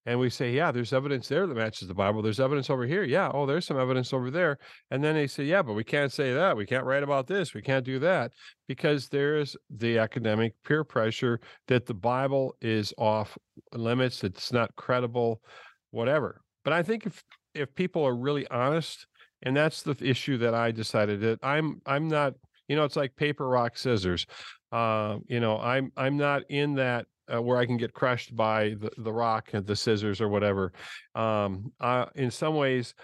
And 0.09 0.19
we 0.19 0.31
say, 0.31 0.53
Yeah, 0.53 0.73
there's 0.73 0.95
evidence 0.95 1.29
there 1.29 1.47
that 1.47 1.55
matches 1.55 1.87
the 1.87 1.93
Bible. 1.93 2.23
There's 2.23 2.41
evidence 2.41 2.71
over 2.71 2.87
here. 2.87 3.05
Yeah. 3.05 3.31
Oh, 3.35 3.45
there's 3.45 3.67
some 3.67 3.79
evidence 3.79 4.15
over 4.15 4.31
there. 4.31 4.57
And 4.91 5.05
then 5.05 5.15
they 5.15 5.27
say, 5.27 5.45
Yeah, 5.45 5.61
but 5.61 5.75
we 5.75 5.85
can't 5.85 6.11
say 6.11 6.33
that. 6.33 6.57
We 6.57 6.65
can't 6.65 6.87
write 6.87 7.03
about 7.03 7.27
this. 7.27 7.53
We 7.53 7.61
can't 7.61 7.85
do 7.85 7.99
that 7.99 8.33
because 8.69 9.09
there's 9.11 9.55
the 9.69 9.99
academic 9.99 10.55
peer 10.65 10.83
pressure 10.83 11.41
that 11.67 11.85
the 11.85 11.93
Bible 11.93 12.57
is 12.63 12.95
off 12.97 13.37
limits, 13.75 14.25
it's 14.25 14.51
not 14.51 14.75
credible, 14.77 15.43
whatever. 15.91 16.41
But 16.65 16.73
I 16.73 16.83
think 16.83 17.05
if 17.05 17.23
if 17.55 17.75
people 17.75 18.03
are 18.07 18.17
really 18.17 18.49
honest, 18.49 19.07
and 19.43 19.55
that's 19.55 19.83
the 19.83 19.95
issue 20.01 20.39
that 20.39 20.55
I 20.55 20.71
decided 20.71 21.21
that 21.21 21.41
I'm 21.43 21.83
I'm 21.85 22.09
not 22.09 22.33
you 22.67 22.77
know, 22.77 22.85
it's 22.85 22.97
like 22.97 23.15
paper, 23.15 23.47
rock, 23.47 23.77
scissors. 23.77 24.27
Uh, 24.73 25.19
you 25.27 25.41
know, 25.41 25.59
I'm 25.59 25.93
I'm 25.99 26.17
not 26.17 26.45
in 26.49 26.77
that 26.77 27.05
uh, 27.33 27.43
where 27.43 27.59
I 27.59 27.67
can 27.67 27.77
get 27.77 27.93
crushed 27.93 28.35
by 28.35 28.75
the, 28.81 28.91
the 28.99 29.13
rock 29.13 29.51
and 29.53 29.67
the 29.67 29.77
scissors 29.77 30.21
or 30.21 30.29
whatever. 30.29 30.73
Um, 31.15 31.73
uh, 31.81 32.07
in 32.15 32.31
some 32.31 32.55
ways, 32.55 32.95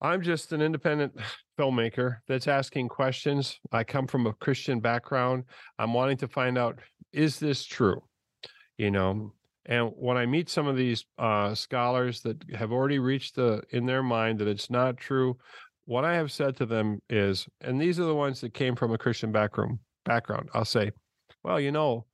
I'm 0.00 0.22
just 0.22 0.52
an 0.52 0.60
independent 0.60 1.12
filmmaker 1.58 2.16
that's 2.26 2.48
asking 2.48 2.88
questions. 2.88 3.58
I 3.70 3.84
come 3.84 4.06
from 4.06 4.26
a 4.26 4.32
Christian 4.34 4.80
background. 4.80 5.44
I'm 5.78 5.94
wanting 5.94 6.16
to 6.18 6.28
find 6.28 6.58
out 6.58 6.80
is 7.12 7.38
this 7.38 7.64
true? 7.64 8.02
You 8.78 8.90
know, 8.90 9.34
and 9.66 9.92
when 9.96 10.16
I 10.16 10.26
meet 10.26 10.48
some 10.48 10.66
of 10.66 10.76
these 10.76 11.04
uh, 11.18 11.54
scholars 11.54 12.20
that 12.22 12.42
have 12.54 12.72
already 12.72 12.98
reached 12.98 13.36
the 13.36 13.62
in 13.70 13.86
their 13.86 14.02
mind 14.02 14.38
that 14.40 14.48
it's 14.48 14.70
not 14.70 14.96
true, 14.96 15.36
what 15.84 16.04
I 16.04 16.14
have 16.14 16.32
said 16.32 16.56
to 16.56 16.66
them 16.66 17.00
is, 17.08 17.46
and 17.60 17.80
these 17.80 18.00
are 18.00 18.04
the 18.04 18.14
ones 18.14 18.40
that 18.40 18.54
came 18.54 18.74
from 18.74 18.92
a 18.92 18.98
Christian 18.98 19.30
background. 19.30 19.78
Background. 20.04 20.48
I'll 20.52 20.64
say, 20.64 20.90
well, 21.44 21.60
you 21.60 21.70
know, 21.70 22.06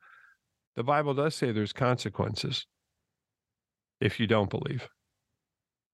the 0.78 0.84
Bible 0.84 1.12
does 1.12 1.34
say 1.34 1.50
there's 1.50 1.72
consequences 1.72 2.64
if 4.00 4.20
you 4.20 4.28
don't 4.28 4.48
believe. 4.48 4.88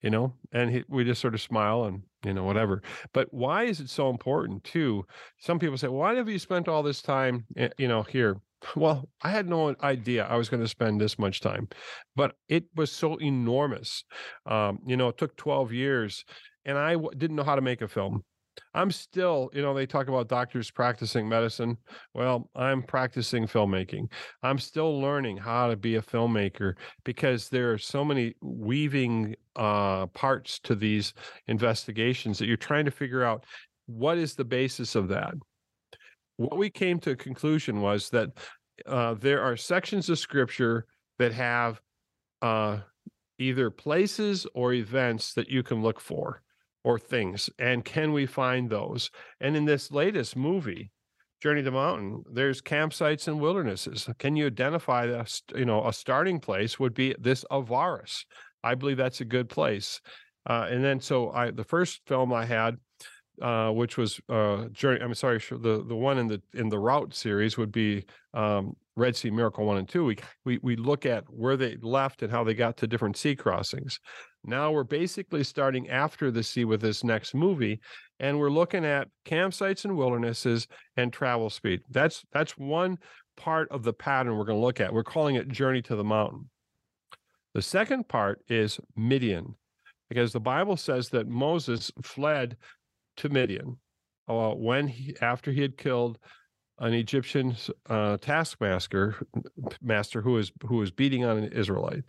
You 0.02 0.10
know, 0.10 0.34
and 0.52 0.70
he, 0.70 0.84
we 0.90 1.04
just 1.04 1.22
sort 1.22 1.32
of 1.32 1.40
smile 1.40 1.84
and 1.84 2.02
you 2.22 2.34
know 2.34 2.44
whatever. 2.44 2.82
But 3.14 3.32
why 3.32 3.62
is 3.64 3.80
it 3.80 3.88
so 3.88 4.10
important 4.10 4.62
too? 4.62 5.06
Some 5.38 5.58
people 5.58 5.78
say, 5.78 5.88
why 5.88 6.14
have 6.16 6.28
you 6.28 6.38
spent 6.38 6.68
all 6.68 6.82
this 6.82 7.00
time, 7.00 7.46
eh, 7.56 7.70
you 7.78 7.88
know, 7.88 8.02
here? 8.02 8.36
Well, 8.76 9.08
I 9.22 9.30
had 9.30 9.48
no 9.48 9.74
idea 9.82 10.26
I 10.26 10.36
was 10.36 10.50
going 10.50 10.62
to 10.62 10.68
spend 10.68 11.00
this 11.00 11.18
much 11.18 11.40
time, 11.40 11.68
but 12.14 12.34
it 12.50 12.64
was 12.74 12.92
so 12.92 13.16
enormous. 13.16 14.04
Um, 14.44 14.80
you 14.86 14.98
know, 14.98 15.08
it 15.08 15.16
took 15.16 15.36
12 15.36 15.72
years 15.72 16.26
and 16.66 16.76
I 16.76 16.92
w- 16.92 17.10
didn't 17.16 17.36
know 17.36 17.42
how 17.42 17.56
to 17.56 17.62
make 17.62 17.80
a 17.80 17.88
film. 17.88 18.22
I'm 18.74 18.90
still, 18.90 19.50
you 19.52 19.62
know, 19.62 19.74
they 19.74 19.86
talk 19.86 20.08
about 20.08 20.28
doctors 20.28 20.70
practicing 20.70 21.28
medicine. 21.28 21.76
Well, 22.14 22.50
I'm 22.54 22.82
practicing 22.82 23.46
filmmaking. 23.46 24.10
I'm 24.42 24.58
still 24.58 25.00
learning 25.00 25.36
how 25.36 25.68
to 25.68 25.76
be 25.76 25.96
a 25.96 26.02
filmmaker 26.02 26.74
because 27.04 27.48
there 27.48 27.72
are 27.72 27.78
so 27.78 28.04
many 28.04 28.34
weaving 28.42 29.36
uh, 29.56 30.06
parts 30.06 30.58
to 30.60 30.74
these 30.74 31.14
investigations 31.46 32.38
that 32.38 32.46
you're 32.46 32.56
trying 32.56 32.84
to 32.84 32.90
figure 32.90 33.22
out 33.24 33.44
what 33.86 34.18
is 34.18 34.34
the 34.34 34.44
basis 34.44 34.94
of 34.94 35.08
that. 35.08 35.34
What 36.36 36.58
we 36.58 36.70
came 36.70 36.98
to 37.00 37.12
a 37.12 37.16
conclusion 37.16 37.80
was 37.80 38.10
that 38.10 38.30
uh, 38.86 39.14
there 39.14 39.42
are 39.42 39.56
sections 39.56 40.08
of 40.08 40.18
scripture 40.18 40.86
that 41.18 41.32
have 41.32 41.80
uh, 42.42 42.78
either 43.38 43.70
places 43.70 44.46
or 44.54 44.72
events 44.72 45.34
that 45.34 45.48
you 45.48 45.62
can 45.62 45.82
look 45.82 46.00
for 46.00 46.42
or 46.84 46.98
things 46.98 47.50
and 47.58 47.84
can 47.84 48.12
we 48.12 48.26
find 48.26 48.70
those? 48.70 49.10
And 49.40 49.56
in 49.56 49.64
this 49.64 49.90
latest 49.90 50.36
movie 50.36 50.90
journey 51.40 51.60
to 51.60 51.64
the 51.66 51.70
mountain 51.72 52.22
there's 52.30 52.62
campsites 52.62 53.26
and 53.28 53.40
wildernesses. 53.40 54.08
Can 54.18 54.36
you 54.36 54.46
identify 54.46 55.06
that 55.06 55.40
you 55.54 55.64
know 55.64 55.86
a 55.86 55.92
starting 55.92 56.40
place 56.40 56.78
would 56.78 56.94
be 56.94 57.14
this 57.18 57.44
avaris? 57.50 58.24
I 58.62 58.74
believe 58.74 58.96
that's 58.96 59.20
a 59.20 59.26
good 59.26 59.48
place. 59.48 60.00
Uh, 60.48 60.66
and 60.70 60.84
then 60.84 61.00
so 61.00 61.30
i 61.30 61.50
the 61.50 61.64
first 61.64 62.02
film 62.06 62.32
i 62.32 62.44
had 62.44 62.76
uh, 63.40 63.70
which 63.70 63.96
was 63.96 64.20
uh, 64.28 64.66
journey. 64.72 65.00
I'm 65.00 65.14
sorry, 65.14 65.38
the 65.38 65.84
the 65.86 65.96
one 65.96 66.18
in 66.18 66.26
the 66.28 66.42
in 66.52 66.68
the 66.68 66.78
route 66.78 67.14
series 67.14 67.56
would 67.56 67.72
be 67.72 68.04
um, 68.32 68.76
Red 68.96 69.16
Sea 69.16 69.30
Miracle 69.30 69.64
one 69.64 69.78
and 69.78 69.88
two. 69.88 70.04
We 70.04 70.18
we 70.44 70.58
we 70.62 70.76
look 70.76 71.06
at 71.06 71.24
where 71.28 71.56
they 71.56 71.76
left 71.80 72.22
and 72.22 72.30
how 72.30 72.44
they 72.44 72.54
got 72.54 72.76
to 72.78 72.86
different 72.86 73.16
sea 73.16 73.34
crossings. 73.34 73.98
Now 74.44 74.70
we're 74.70 74.84
basically 74.84 75.42
starting 75.44 75.88
after 75.88 76.30
the 76.30 76.42
sea 76.42 76.64
with 76.64 76.80
this 76.80 77.02
next 77.02 77.34
movie, 77.34 77.80
and 78.20 78.38
we're 78.38 78.50
looking 78.50 78.84
at 78.84 79.08
campsites 79.24 79.84
and 79.84 79.96
wildernesses 79.96 80.68
and 80.96 81.12
travel 81.12 81.50
speed. 81.50 81.80
That's 81.90 82.24
that's 82.32 82.56
one 82.58 82.98
part 83.36 83.68
of 83.70 83.82
the 83.82 83.92
pattern 83.92 84.36
we're 84.36 84.44
going 84.44 84.58
to 84.58 84.64
look 84.64 84.80
at. 84.80 84.92
We're 84.92 85.02
calling 85.02 85.36
it 85.36 85.48
Journey 85.48 85.82
to 85.82 85.96
the 85.96 86.04
Mountain. 86.04 86.48
The 87.54 87.62
second 87.62 88.08
part 88.08 88.40
is 88.48 88.80
Midian, 88.96 89.54
because 90.08 90.32
the 90.32 90.40
Bible 90.40 90.76
says 90.76 91.08
that 91.10 91.28
Moses 91.28 91.90
fled 92.02 92.56
to 93.18 93.28
Midian 93.28 93.78
uh, 94.28 94.50
when 94.50 94.88
he 94.88 95.16
after 95.20 95.52
he 95.52 95.62
had 95.62 95.76
killed 95.76 96.18
an 96.78 96.92
Egyptian 96.92 97.56
uh, 97.88 98.16
taskmaster 98.18 99.16
master 99.80 100.20
who 100.20 100.32
was 100.32 100.52
who 100.66 100.76
was 100.76 100.90
beating 100.90 101.24
on 101.24 101.38
an 101.38 101.52
Israelite. 101.52 102.04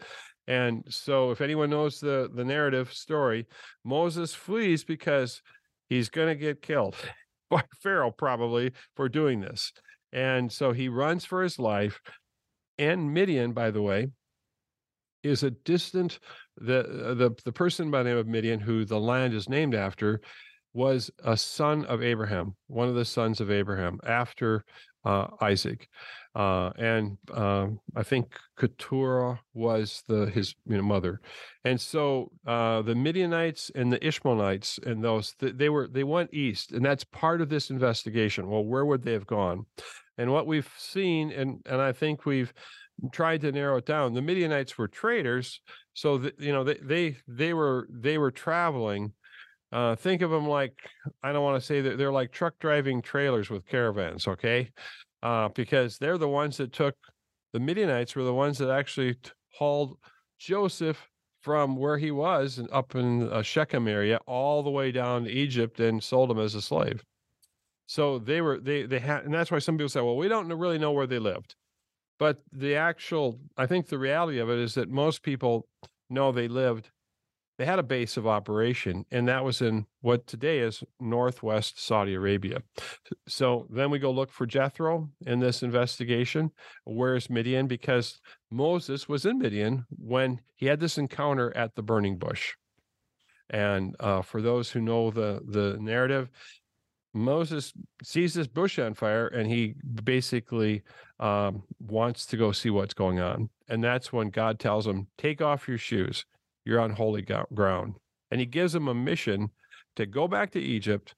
And 0.48 0.84
so, 0.90 1.32
if 1.32 1.42
anyone 1.42 1.70
knows 1.70 2.00
the 2.00 2.30
the 2.34 2.46
narrative 2.46 2.94
story, 2.94 3.48
Moses 3.84 4.34
flees 4.34 4.84
because 4.84 5.42
he's 5.90 6.10
going 6.10 6.28
to 6.28 6.36
get 6.36 6.62
killed 6.62 6.96
by 7.50 7.64
Pharaoh 7.82 8.12
probably 8.12 8.72
for 8.96 9.10
doing 9.10 9.42
this. 9.42 9.72
And 10.12 10.52
so 10.52 10.72
he 10.72 10.88
runs 10.88 11.26
for 11.26 11.44
his 11.44 11.60
life. 11.60 12.00
And 12.78 13.14
Midian, 13.14 13.54
by 13.54 13.72
the 13.72 13.82
way, 13.82 14.08
is 15.24 15.44
a 15.44 15.52
distant 15.52 16.20
the 16.58 17.16
the 17.18 17.36
the 17.44 17.52
person 17.52 17.92
by 17.92 18.04
the 18.04 18.10
name 18.10 18.18
of 18.18 18.28
Midian, 18.28 18.60
who 18.60 18.86
the 18.86 19.00
land 19.00 19.34
is 19.34 19.50
named 19.50 19.76
after, 19.76 20.22
was 20.76 21.10
a 21.24 21.38
son 21.38 21.86
of 21.86 22.04
Abraham, 22.04 22.54
one 22.68 22.90
of 22.90 22.96
the 22.96 23.06
sons 23.06 23.40
of 23.40 23.50
Abraham 23.50 23.98
after 24.06 24.66
uh, 25.06 25.28
Isaac, 25.40 25.88
uh, 26.36 26.72
and 26.78 27.18
um, 27.34 27.80
I 27.96 28.04
think 28.04 28.36
Keturah 28.60 29.40
was 29.54 30.04
the 30.08 30.26
his 30.26 30.54
you 30.68 30.76
know, 30.76 30.84
mother, 30.84 31.22
and 31.64 31.80
so 31.80 32.32
uh, 32.46 32.82
the 32.82 32.96
Midianites 32.96 33.72
and 33.74 33.94
the 33.94 34.06
Ishmaelites 34.06 34.80
and 34.86 35.02
those 35.02 35.34
they 35.40 35.70
were 35.70 35.88
they 35.88 36.04
went 36.04 36.34
east, 36.34 36.74
and 36.74 36.84
that's 36.84 37.06
part 37.06 37.40
of 37.40 37.50
this 37.50 37.70
investigation. 37.70 38.50
Well, 38.50 38.66
where 38.66 38.86
would 38.86 39.04
they 39.04 39.14
have 39.14 39.28
gone? 39.28 39.66
And 40.18 40.32
what 40.32 40.48
we've 40.48 40.70
seen, 40.78 41.32
and 41.32 41.62
and 41.66 41.82
I 41.82 41.94
think 41.94 42.26
we've 42.26 42.54
tried 43.12 43.42
to 43.42 43.52
narrow 43.52 43.78
it 43.78 43.86
down. 43.86 44.14
The 44.14 44.22
Midianites 44.22 44.78
were 44.78 44.88
traders, 44.88 45.62
so 45.94 46.18
that 46.18 46.40
you 46.40 46.52
know 46.52 46.64
they 46.64 46.80
they 46.82 47.18
they 47.28 47.54
were 47.54 47.88
they 47.90 48.18
were 48.18 48.32
traveling. 48.32 49.14
Uh, 49.72 49.96
think 49.96 50.22
of 50.22 50.32
them 50.32 50.48
like 50.48 50.74
I 51.24 51.34
don't 51.34 51.44
want 51.44 51.60
to 51.60 51.66
say 51.66 51.82
that 51.82 51.98
they're 51.98 52.12
like 52.12 52.32
truck 52.32 52.54
driving 52.60 53.02
trailers 53.02 53.50
with 53.50 53.66
caravans, 53.68 54.28
okay? 54.28 54.70
Uh, 55.24 55.50
because 55.50 55.98
they're 55.98 56.18
the 56.18 56.30
ones 56.30 56.58
that 56.58 56.72
took 56.72 56.96
the 57.54 57.60
Midianites 57.60 58.16
were 58.16 58.24
the 58.24 58.34
ones 58.34 58.58
that 58.58 58.70
actually 58.70 59.16
hauled 59.54 59.98
Joseph 60.40 61.10
from 61.42 61.78
where 61.78 61.98
he 61.98 62.12
was 62.12 62.58
and 62.58 62.70
up 62.72 62.96
in 62.96 63.30
a 63.32 63.44
Shechem 63.44 63.88
area 63.88 64.20
all 64.28 64.64
the 64.64 64.70
way 64.70 64.92
down 64.92 65.24
to 65.24 65.30
Egypt 65.32 65.80
and 65.80 66.04
sold 66.04 66.32
him 66.32 66.40
as 66.40 66.56
a 66.56 66.62
slave. 66.62 67.04
So 67.86 68.20
they 68.20 68.42
were 68.42 68.60
they 68.60 68.84
they 68.84 69.00
had, 69.00 69.26
and 69.26 69.34
that's 69.34 69.52
why 69.52 69.60
some 69.60 69.78
people 69.78 69.90
say, 69.90 70.02
well, 70.02 70.18
we 70.18 70.28
don't 70.28 70.52
really 70.52 70.80
know 70.80 70.92
where 70.92 71.08
they 71.08 71.20
lived. 71.20 71.56
But 72.18 72.42
the 72.52 72.76
actual, 72.76 73.40
I 73.58 73.68
think 73.68 73.88
the 73.88 74.00
reality 74.00 74.40
of 74.40 74.50
it 74.50 74.60
is 74.60 74.74
that 74.76 74.90
most 74.90 75.22
people 75.22 75.68
know 76.10 76.32
they 76.32 76.48
lived, 76.48 76.90
they 77.58 77.66
had 77.66 77.80
a 77.80 77.84
base 77.84 78.18
of 78.18 78.28
operation, 78.28 79.06
and 79.12 79.28
that 79.28 79.44
was 79.44 79.62
in 79.62 79.86
what 80.02 80.28
today 80.28 80.60
is 80.60 80.84
northwest 81.00 81.84
Saudi 81.84 82.14
Arabia. 82.14 82.62
So 83.28 83.68
then 83.70 83.90
we 83.90 84.00
go 84.00 84.12
look 84.12 84.32
for 84.32 84.46
Jethro 84.46 85.10
in 85.26 85.40
this 85.40 85.64
investigation. 85.64 86.52
Where's 86.84 87.30
Midian? 87.30 87.68
Because 87.68 88.20
Moses 88.52 89.08
was 89.08 89.26
in 89.26 89.40
Midian 89.40 89.86
when 89.90 90.42
he 90.56 90.66
had 90.66 90.80
this 90.80 90.98
encounter 90.98 91.56
at 91.56 91.76
the 91.76 91.84
burning 91.84 92.18
bush. 92.18 92.54
And 93.50 93.96
uh, 94.00 94.22
for 94.22 94.42
those 94.42 94.72
who 94.72 94.82
know 94.82 95.12
the 95.12 95.42
the 95.48 95.78
narrative, 95.80 96.30
Moses 97.14 97.72
sees 98.04 98.34
this 98.34 98.48
bush 98.48 98.78
on 98.78 98.94
fire 98.94 99.28
and 99.28 99.50
he 99.50 99.76
basically 100.04 100.84
um, 101.20 101.64
wants 101.80 102.26
to 102.26 102.38
go 102.38 102.52
see 102.52 102.70
what's 102.70 102.94
going 102.94 103.22
on. 103.22 103.50
And 103.70 103.82
that's 103.82 104.12
when 104.12 104.30
God 104.30 104.60
tells 104.60 104.86
him, 104.86 105.08
Take 105.18 105.42
off 105.42 105.68
your 105.68 105.78
shoes. 105.78 106.26
You're 106.66 106.80
on 106.80 106.92
holy 106.92 107.22
ground. 107.22 107.96
And 108.32 108.40
he 108.40 108.46
gives 108.46 108.74
him 108.76 108.88
a 108.88 108.94
mission 108.94 109.52
to 109.96 110.06
go 110.06 110.28
back 110.28 110.52
to 110.52 110.60
Egypt, 110.60 111.16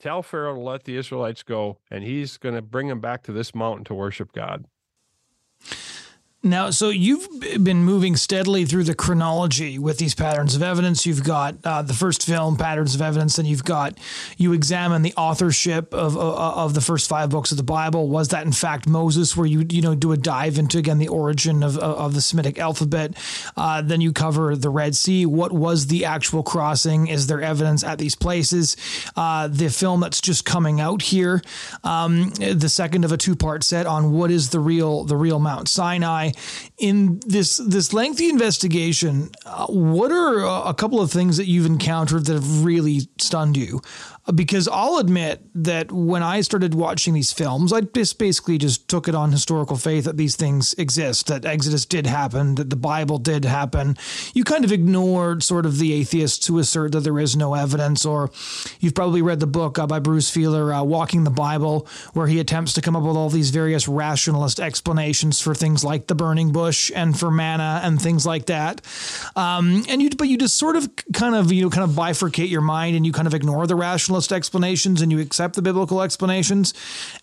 tell 0.00 0.22
Pharaoh 0.22 0.54
to 0.54 0.60
let 0.60 0.84
the 0.84 0.96
Israelites 0.96 1.42
go, 1.42 1.78
and 1.90 2.02
he's 2.02 2.38
going 2.38 2.54
to 2.54 2.62
bring 2.62 2.88
them 2.88 3.00
back 3.00 3.22
to 3.24 3.32
this 3.32 3.54
mountain 3.54 3.84
to 3.84 3.94
worship 3.94 4.32
God. 4.32 4.64
Now, 6.46 6.70
so 6.70 6.90
you've 6.90 7.28
been 7.64 7.82
moving 7.84 8.14
steadily 8.14 8.64
through 8.66 8.84
the 8.84 8.94
chronology 8.94 9.80
with 9.80 9.98
these 9.98 10.14
patterns 10.14 10.54
of 10.54 10.62
evidence. 10.62 11.04
You've 11.04 11.24
got 11.24 11.56
uh, 11.64 11.82
the 11.82 11.92
first 11.92 12.24
film, 12.24 12.56
Patterns 12.56 12.94
of 12.94 13.02
Evidence, 13.02 13.36
and 13.38 13.48
you've 13.48 13.64
got 13.64 13.98
you 14.36 14.52
examine 14.52 15.02
the 15.02 15.12
authorship 15.16 15.92
of, 15.92 16.16
of, 16.16 16.34
of 16.38 16.74
the 16.74 16.80
first 16.80 17.08
five 17.08 17.30
books 17.30 17.50
of 17.50 17.56
the 17.56 17.64
Bible. 17.64 18.08
Was 18.08 18.28
that 18.28 18.46
in 18.46 18.52
fact 18.52 18.86
Moses? 18.86 19.36
Where 19.36 19.46
you 19.46 19.66
you 19.68 19.82
know 19.82 19.96
do 19.96 20.12
a 20.12 20.16
dive 20.16 20.56
into 20.56 20.78
again 20.78 20.98
the 20.98 21.08
origin 21.08 21.64
of 21.64 21.76
of 21.78 22.14
the 22.14 22.20
Semitic 22.20 22.60
alphabet? 22.60 23.16
Uh, 23.56 23.82
then 23.82 24.00
you 24.00 24.12
cover 24.12 24.54
the 24.54 24.70
Red 24.70 24.94
Sea. 24.94 25.26
What 25.26 25.50
was 25.50 25.88
the 25.88 26.04
actual 26.04 26.44
crossing? 26.44 27.08
Is 27.08 27.26
there 27.26 27.42
evidence 27.42 27.82
at 27.82 27.98
these 27.98 28.14
places? 28.14 28.76
Uh, 29.16 29.48
the 29.48 29.68
film 29.68 29.98
that's 29.98 30.20
just 30.20 30.44
coming 30.44 30.80
out 30.80 31.02
here, 31.02 31.42
um, 31.82 32.30
the 32.30 32.68
second 32.68 33.04
of 33.04 33.10
a 33.10 33.16
two 33.16 33.34
part 33.34 33.64
set 33.64 33.84
on 33.84 34.12
what 34.12 34.30
is 34.30 34.50
the 34.50 34.60
real 34.60 35.02
the 35.02 35.16
real 35.16 35.40
Mount 35.40 35.68
Sinai 35.68 36.30
in 36.78 37.20
this 37.26 37.56
this 37.58 37.92
lengthy 37.92 38.28
investigation, 38.28 39.30
uh, 39.44 39.66
what 39.66 40.12
are 40.12 40.68
a 40.68 40.74
couple 40.74 41.00
of 41.00 41.10
things 41.10 41.36
that 41.36 41.46
you've 41.46 41.66
encountered 41.66 42.26
that 42.26 42.34
have 42.34 42.64
really 42.64 43.08
stunned 43.18 43.56
you? 43.56 43.80
because 44.34 44.66
I'll 44.66 44.98
admit 44.98 45.40
that 45.54 45.92
when 45.92 46.22
I 46.22 46.40
started 46.40 46.74
watching 46.74 47.14
these 47.14 47.32
films, 47.32 47.72
I 47.72 47.82
just 47.82 48.18
basically 48.18 48.58
just 48.58 48.88
took 48.88 49.06
it 49.06 49.14
on 49.14 49.30
historical 49.30 49.76
faith 49.76 50.04
that 50.04 50.16
these 50.16 50.34
things 50.34 50.74
exist, 50.74 51.28
that 51.28 51.44
Exodus 51.44 51.86
did 51.86 52.06
happen, 52.06 52.56
that 52.56 52.70
the 52.70 52.76
Bible 52.76 53.18
did 53.18 53.44
happen. 53.44 53.96
You 54.34 54.42
kind 54.42 54.64
of 54.64 54.72
ignored 54.72 55.44
sort 55.44 55.64
of 55.64 55.78
the 55.78 55.92
atheists 55.92 56.46
who 56.46 56.58
assert 56.58 56.92
that 56.92 57.00
there 57.00 57.20
is 57.20 57.36
no 57.36 57.54
evidence, 57.54 58.04
or 58.04 58.30
you've 58.80 58.94
probably 58.94 59.22
read 59.22 59.38
the 59.38 59.46
book 59.46 59.78
uh, 59.78 59.86
by 59.86 60.00
Bruce 60.00 60.30
Feiler, 60.34 60.76
uh, 60.76 60.82
Walking 60.82 61.22
the 61.22 61.30
Bible, 61.30 61.86
where 62.12 62.26
he 62.26 62.40
attempts 62.40 62.72
to 62.74 62.80
come 62.80 62.96
up 62.96 63.04
with 63.04 63.16
all 63.16 63.30
these 63.30 63.50
various 63.50 63.86
rationalist 63.86 64.58
explanations 64.58 65.40
for 65.40 65.54
things 65.54 65.84
like 65.84 66.08
the 66.08 66.16
burning 66.26 66.50
bush 66.50 66.90
and 66.92 67.16
for 67.16 67.30
mana 67.30 67.80
and 67.84 68.02
things 68.02 68.26
like 68.26 68.46
that. 68.46 68.80
Um, 69.36 69.84
and 69.88 70.02
you, 70.02 70.10
but 70.10 70.26
you 70.26 70.36
just 70.36 70.56
sort 70.56 70.74
of 70.74 70.90
kind 71.12 71.36
of 71.36 71.52
you 71.52 71.62
know 71.62 71.70
kind 71.70 71.84
of 71.84 71.90
bifurcate 71.90 72.50
your 72.50 72.62
mind 72.62 72.96
and 72.96 73.06
you 73.06 73.12
kind 73.12 73.28
of 73.28 73.34
ignore 73.34 73.64
the 73.68 73.76
rationalist 73.76 74.32
explanations 74.32 75.02
and 75.02 75.12
you 75.12 75.20
accept 75.20 75.54
the 75.54 75.62
biblical 75.62 76.02
explanations. 76.02 76.74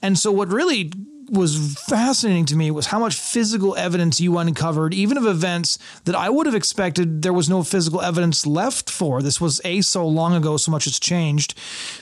And 0.02 0.18
so, 0.18 0.32
what 0.32 0.48
really 0.48 0.94
was 1.30 1.76
fascinating 1.88 2.46
to 2.46 2.56
me 2.56 2.72
was 2.72 2.88
how 2.88 3.00
much 3.00 3.16
physical 3.16 3.76
evidence 3.76 4.20
you 4.20 4.38
uncovered, 4.38 4.94
even 4.94 5.18
of 5.18 5.26
events 5.26 5.78
that 6.06 6.16
I 6.16 6.30
would 6.30 6.46
have 6.46 6.56
expected 6.56 7.22
there 7.22 7.34
was 7.34 7.50
no 7.50 7.64
physical 7.64 8.02
evidence 8.02 8.46
left 8.46 8.90
for. 8.90 9.22
This 9.22 9.40
was 9.40 9.62
a 9.64 9.82
so 9.82 10.08
long 10.08 10.34
ago, 10.34 10.58
so 10.58 10.72
much 10.72 10.86
has 10.86 11.00
changed. 11.00 11.58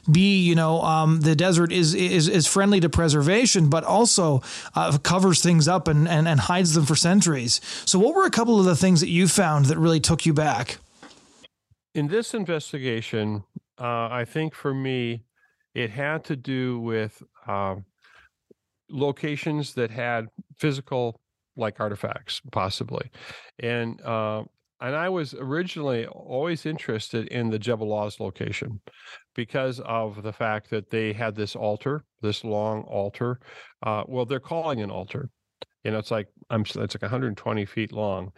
B, 0.09 0.39
you 0.41 0.55
know, 0.55 0.81
um, 0.81 1.21
the 1.21 1.35
desert 1.35 1.71
is 1.71 1.93
is 1.93 2.27
is 2.27 2.47
friendly 2.47 2.79
to 2.79 2.89
preservation, 2.89 3.69
but 3.69 3.83
also 3.83 4.41
uh, 4.75 4.97
covers 4.99 5.41
things 5.41 5.67
up 5.67 5.87
and, 5.87 6.07
and 6.07 6.27
and 6.27 6.39
hides 6.41 6.73
them 6.73 6.85
for 6.85 6.95
centuries. 6.95 7.61
So, 7.85 7.99
what 7.99 8.15
were 8.15 8.25
a 8.25 8.31
couple 8.31 8.59
of 8.59 8.65
the 8.65 8.75
things 8.75 9.01
that 9.01 9.09
you 9.09 9.27
found 9.27 9.65
that 9.65 9.77
really 9.77 9.99
took 9.99 10.25
you 10.25 10.33
back? 10.33 10.77
In 11.93 12.07
this 12.07 12.33
investigation, 12.33 13.43
uh, 13.79 14.07
I 14.09 14.25
think 14.25 14.55
for 14.55 14.73
me, 14.73 15.23
it 15.73 15.89
had 15.91 16.23
to 16.25 16.35
do 16.35 16.79
with 16.79 17.21
uh, 17.47 17.75
locations 18.91 19.73
that 19.75 19.91
had 19.91 20.27
physical 20.57 21.19
like 21.55 21.79
artifacts, 21.79 22.41
possibly, 22.51 23.09
and 23.59 24.01
uh, 24.01 24.43
and 24.81 24.95
I 24.95 25.09
was 25.09 25.35
originally 25.35 26.07
always 26.07 26.65
interested 26.65 27.27
in 27.27 27.49
the 27.51 27.59
Jebel 27.59 27.93
al-Lawz 27.93 28.19
location 28.19 28.81
because 29.35 29.79
of 29.81 30.23
the 30.23 30.33
fact 30.33 30.71
that 30.71 30.89
they 30.89 31.13
had 31.13 31.35
this 31.35 31.55
altar, 31.55 32.03
this 32.21 32.43
long 32.43 32.81
altar. 32.83 33.39
Uh, 33.83 34.03
well, 34.07 34.25
they're 34.25 34.39
calling 34.39 34.81
an 34.81 34.89
altar. 34.89 35.29
You 35.83 35.91
know, 35.91 35.97
it's 35.97 36.11
like 36.11 36.27
I'm. 36.49 36.61
It's 36.61 36.77
like 36.77 37.01
120 37.01 37.65
feet 37.65 37.91
long, 37.91 38.31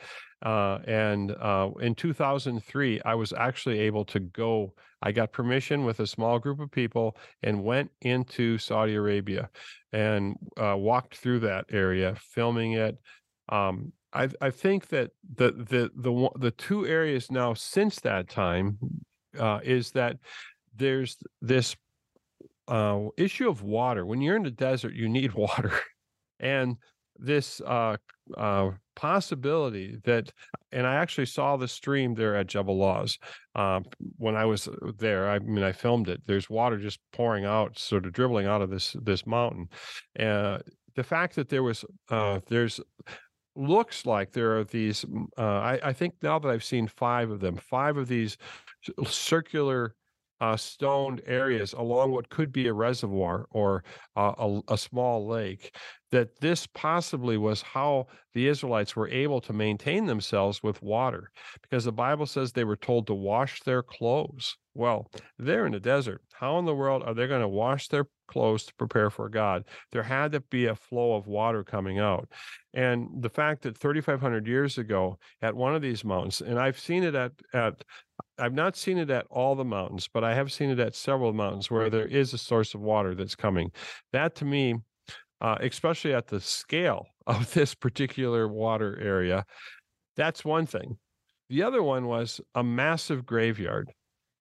uh, 0.43 0.79
and 0.85 1.31
uh, 1.31 1.71
in 1.81 1.95
2003, 1.95 3.01
I 3.05 3.15
was 3.15 3.33
actually 3.33 3.79
able 3.79 4.05
to 4.05 4.19
go. 4.19 4.73
I 5.01 5.11
got 5.11 5.33
permission 5.33 5.83
with 5.83 5.99
a 5.99 6.07
small 6.07 6.39
group 6.39 6.59
of 6.61 6.71
people 6.71 7.17
and 7.41 7.63
went 7.63 7.91
into 8.01 8.57
Saudi 8.57 8.95
Arabia 8.95 9.49
and 9.91 10.35
uh, 10.57 10.75
walked 10.77 11.17
through 11.17 11.39
that 11.41 11.65
area, 11.71 12.15
filming 12.15 12.73
it. 12.73 12.97
Um, 13.49 13.91
I, 14.13 14.29
I 14.41 14.49
think 14.51 14.87
that 14.89 15.11
the 15.35 15.51
the 15.51 15.91
the 15.95 16.29
the 16.39 16.51
two 16.51 16.85
areas 16.85 17.31
now 17.31 17.53
since 17.53 17.99
that 18.01 18.29
time 18.29 18.77
uh, 19.37 19.59
is 19.63 19.91
that 19.91 20.17
there's 20.75 21.17
this 21.41 21.75
uh, 22.67 22.99
issue 23.17 23.49
of 23.49 23.63
water. 23.63 24.05
When 24.05 24.21
you're 24.21 24.37
in 24.37 24.43
the 24.43 24.51
desert, 24.51 24.93
you 24.93 25.09
need 25.09 25.33
water, 25.33 25.73
and 26.39 26.77
this 27.17 27.61
uh, 27.61 27.97
uh, 28.37 28.71
possibility 28.95 29.97
that, 30.03 30.31
and 30.71 30.85
I 30.87 30.95
actually 30.95 31.25
saw 31.25 31.57
the 31.57 31.67
stream 31.67 32.13
there 32.13 32.35
at 32.35 32.47
Jebel 32.47 32.73
al-Lawz 32.73 33.17
um, 33.55 33.83
when 34.17 34.35
I 34.35 34.45
was 34.45 34.67
uh, 34.67 34.73
there. 34.97 35.29
I 35.29 35.39
mean, 35.39 35.63
I 35.63 35.71
filmed 35.71 36.09
it. 36.09 36.21
There's 36.25 36.49
water 36.49 36.77
just 36.77 36.99
pouring 37.11 37.45
out, 37.45 37.77
sort 37.77 38.05
of 38.05 38.13
dribbling 38.13 38.47
out 38.47 38.61
of 38.61 38.69
this 38.69 38.95
this 39.01 39.25
mountain. 39.25 39.67
Uh, 40.19 40.59
the 40.95 41.03
fact 41.03 41.35
that 41.35 41.49
there 41.49 41.63
was 41.63 41.85
uh, 42.09 42.39
there's 42.47 42.79
looks 43.55 44.05
like 44.05 44.31
there 44.31 44.57
are 44.57 44.63
these. 44.63 45.05
Uh, 45.37 45.41
I, 45.41 45.79
I 45.83 45.93
think 45.93 46.15
now 46.21 46.39
that 46.39 46.49
I've 46.49 46.63
seen 46.63 46.87
five 46.87 47.29
of 47.29 47.39
them, 47.39 47.57
five 47.57 47.97
of 47.97 48.07
these 48.07 48.37
circular 49.07 49.95
uh, 50.41 50.57
stoned 50.57 51.21
areas 51.25 51.73
along 51.73 52.11
what 52.11 52.29
could 52.29 52.51
be 52.51 52.67
a 52.67 52.73
reservoir 52.73 53.47
or 53.51 53.83
uh, 54.15 54.33
a, 54.37 54.73
a, 54.73 54.77
small 54.77 55.27
lake, 55.27 55.75
that 56.11 56.39
this 56.41 56.67
possibly 56.67 57.37
was 57.37 57.61
how 57.61 58.07
the 58.33 58.47
Israelites 58.47 58.95
were 58.95 59.07
able 59.09 59.39
to 59.41 59.53
maintain 59.53 60.05
themselves 60.05 60.61
with 60.61 60.81
water, 60.81 61.31
because 61.61 61.85
the 61.85 61.91
Bible 61.91 62.25
says 62.25 62.51
they 62.51 62.63
were 62.63 62.75
told 62.75 63.07
to 63.07 63.13
wash 63.13 63.61
their 63.61 63.81
clothes. 63.81 64.57
Well, 64.73 65.09
they're 65.37 65.65
in 65.65 65.71
the 65.71 65.79
desert. 65.79 66.21
How 66.33 66.57
in 66.59 66.65
the 66.65 66.75
world 66.75 67.03
are 67.03 67.13
they 67.13 67.27
going 67.27 67.41
to 67.41 67.47
wash 67.47 67.87
their 67.87 68.07
clothes 68.27 68.65
to 68.65 68.73
prepare 68.75 69.09
for 69.09 69.29
God? 69.29 69.65
There 69.91 70.03
had 70.03 70.31
to 70.31 70.39
be 70.39 70.65
a 70.65 70.75
flow 70.75 71.15
of 71.15 71.27
water 71.27 71.63
coming 71.63 71.99
out. 71.99 72.27
And 72.73 73.07
the 73.21 73.29
fact 73.29 73.61
that 73.61 73.77
3,500 73.77 74.47
years 74.47 74.77
ago 74.79 75.19
at 75.41 75.55
one 75.55 75.75
of 75.75 75.83
these 75.83 76.03
mountains, 76.03 76.41
and 76.41 76.59
I've 76.59 76.79
seen 76.79 77.03
it 77.03 77.13
at, 77.13 77.31
at 77.53 77.83
I've 78.39 78.53
not 78.53 78.75
seen 78.75 78.97
it 78.97 79.09
at 79.09 79.25
all 79.29 79.55
the 79.55 79.65
mountains, 79.65 80.09
but 80.11 80.23
I 80.23 80.33
have 80.33 80.51
seen 80.51 80.69
it 80.69 80.79
at 80.79 80.95
several 80.95 81.33
mountains 81.33 81.69
where 81.69 81.89
there 81.89 82.07
is 82.07 82.33
a 82.33 82.37
source 82.37 82.73
of 82.73 82.81
water 82.81 83.13
that's 83.13 83.35
coming. 83.35 83.71
That 84.11 84.35
to 84.35 84.45
me 84.45 84.75
uh, 85.43 85.57
especially 85.59 86.13
at 86.13 86.27
the 86.27 86.39
scale 86.39 87.05
of 87.27 87.53
this 87.53 87.75
particular 87.75 88.47
water 88.47 88.99
area. 88.99 89.45
That's 90.15 90.43
one 90.43 90.65
thing. 90.65 90.97
The 91.49 91.63
other 91.63 91.83
one 91.83 92.07
was 92.07 92.41
a 92.55 92.63
massive 92.63 93.25
graveyard 93.25 93.91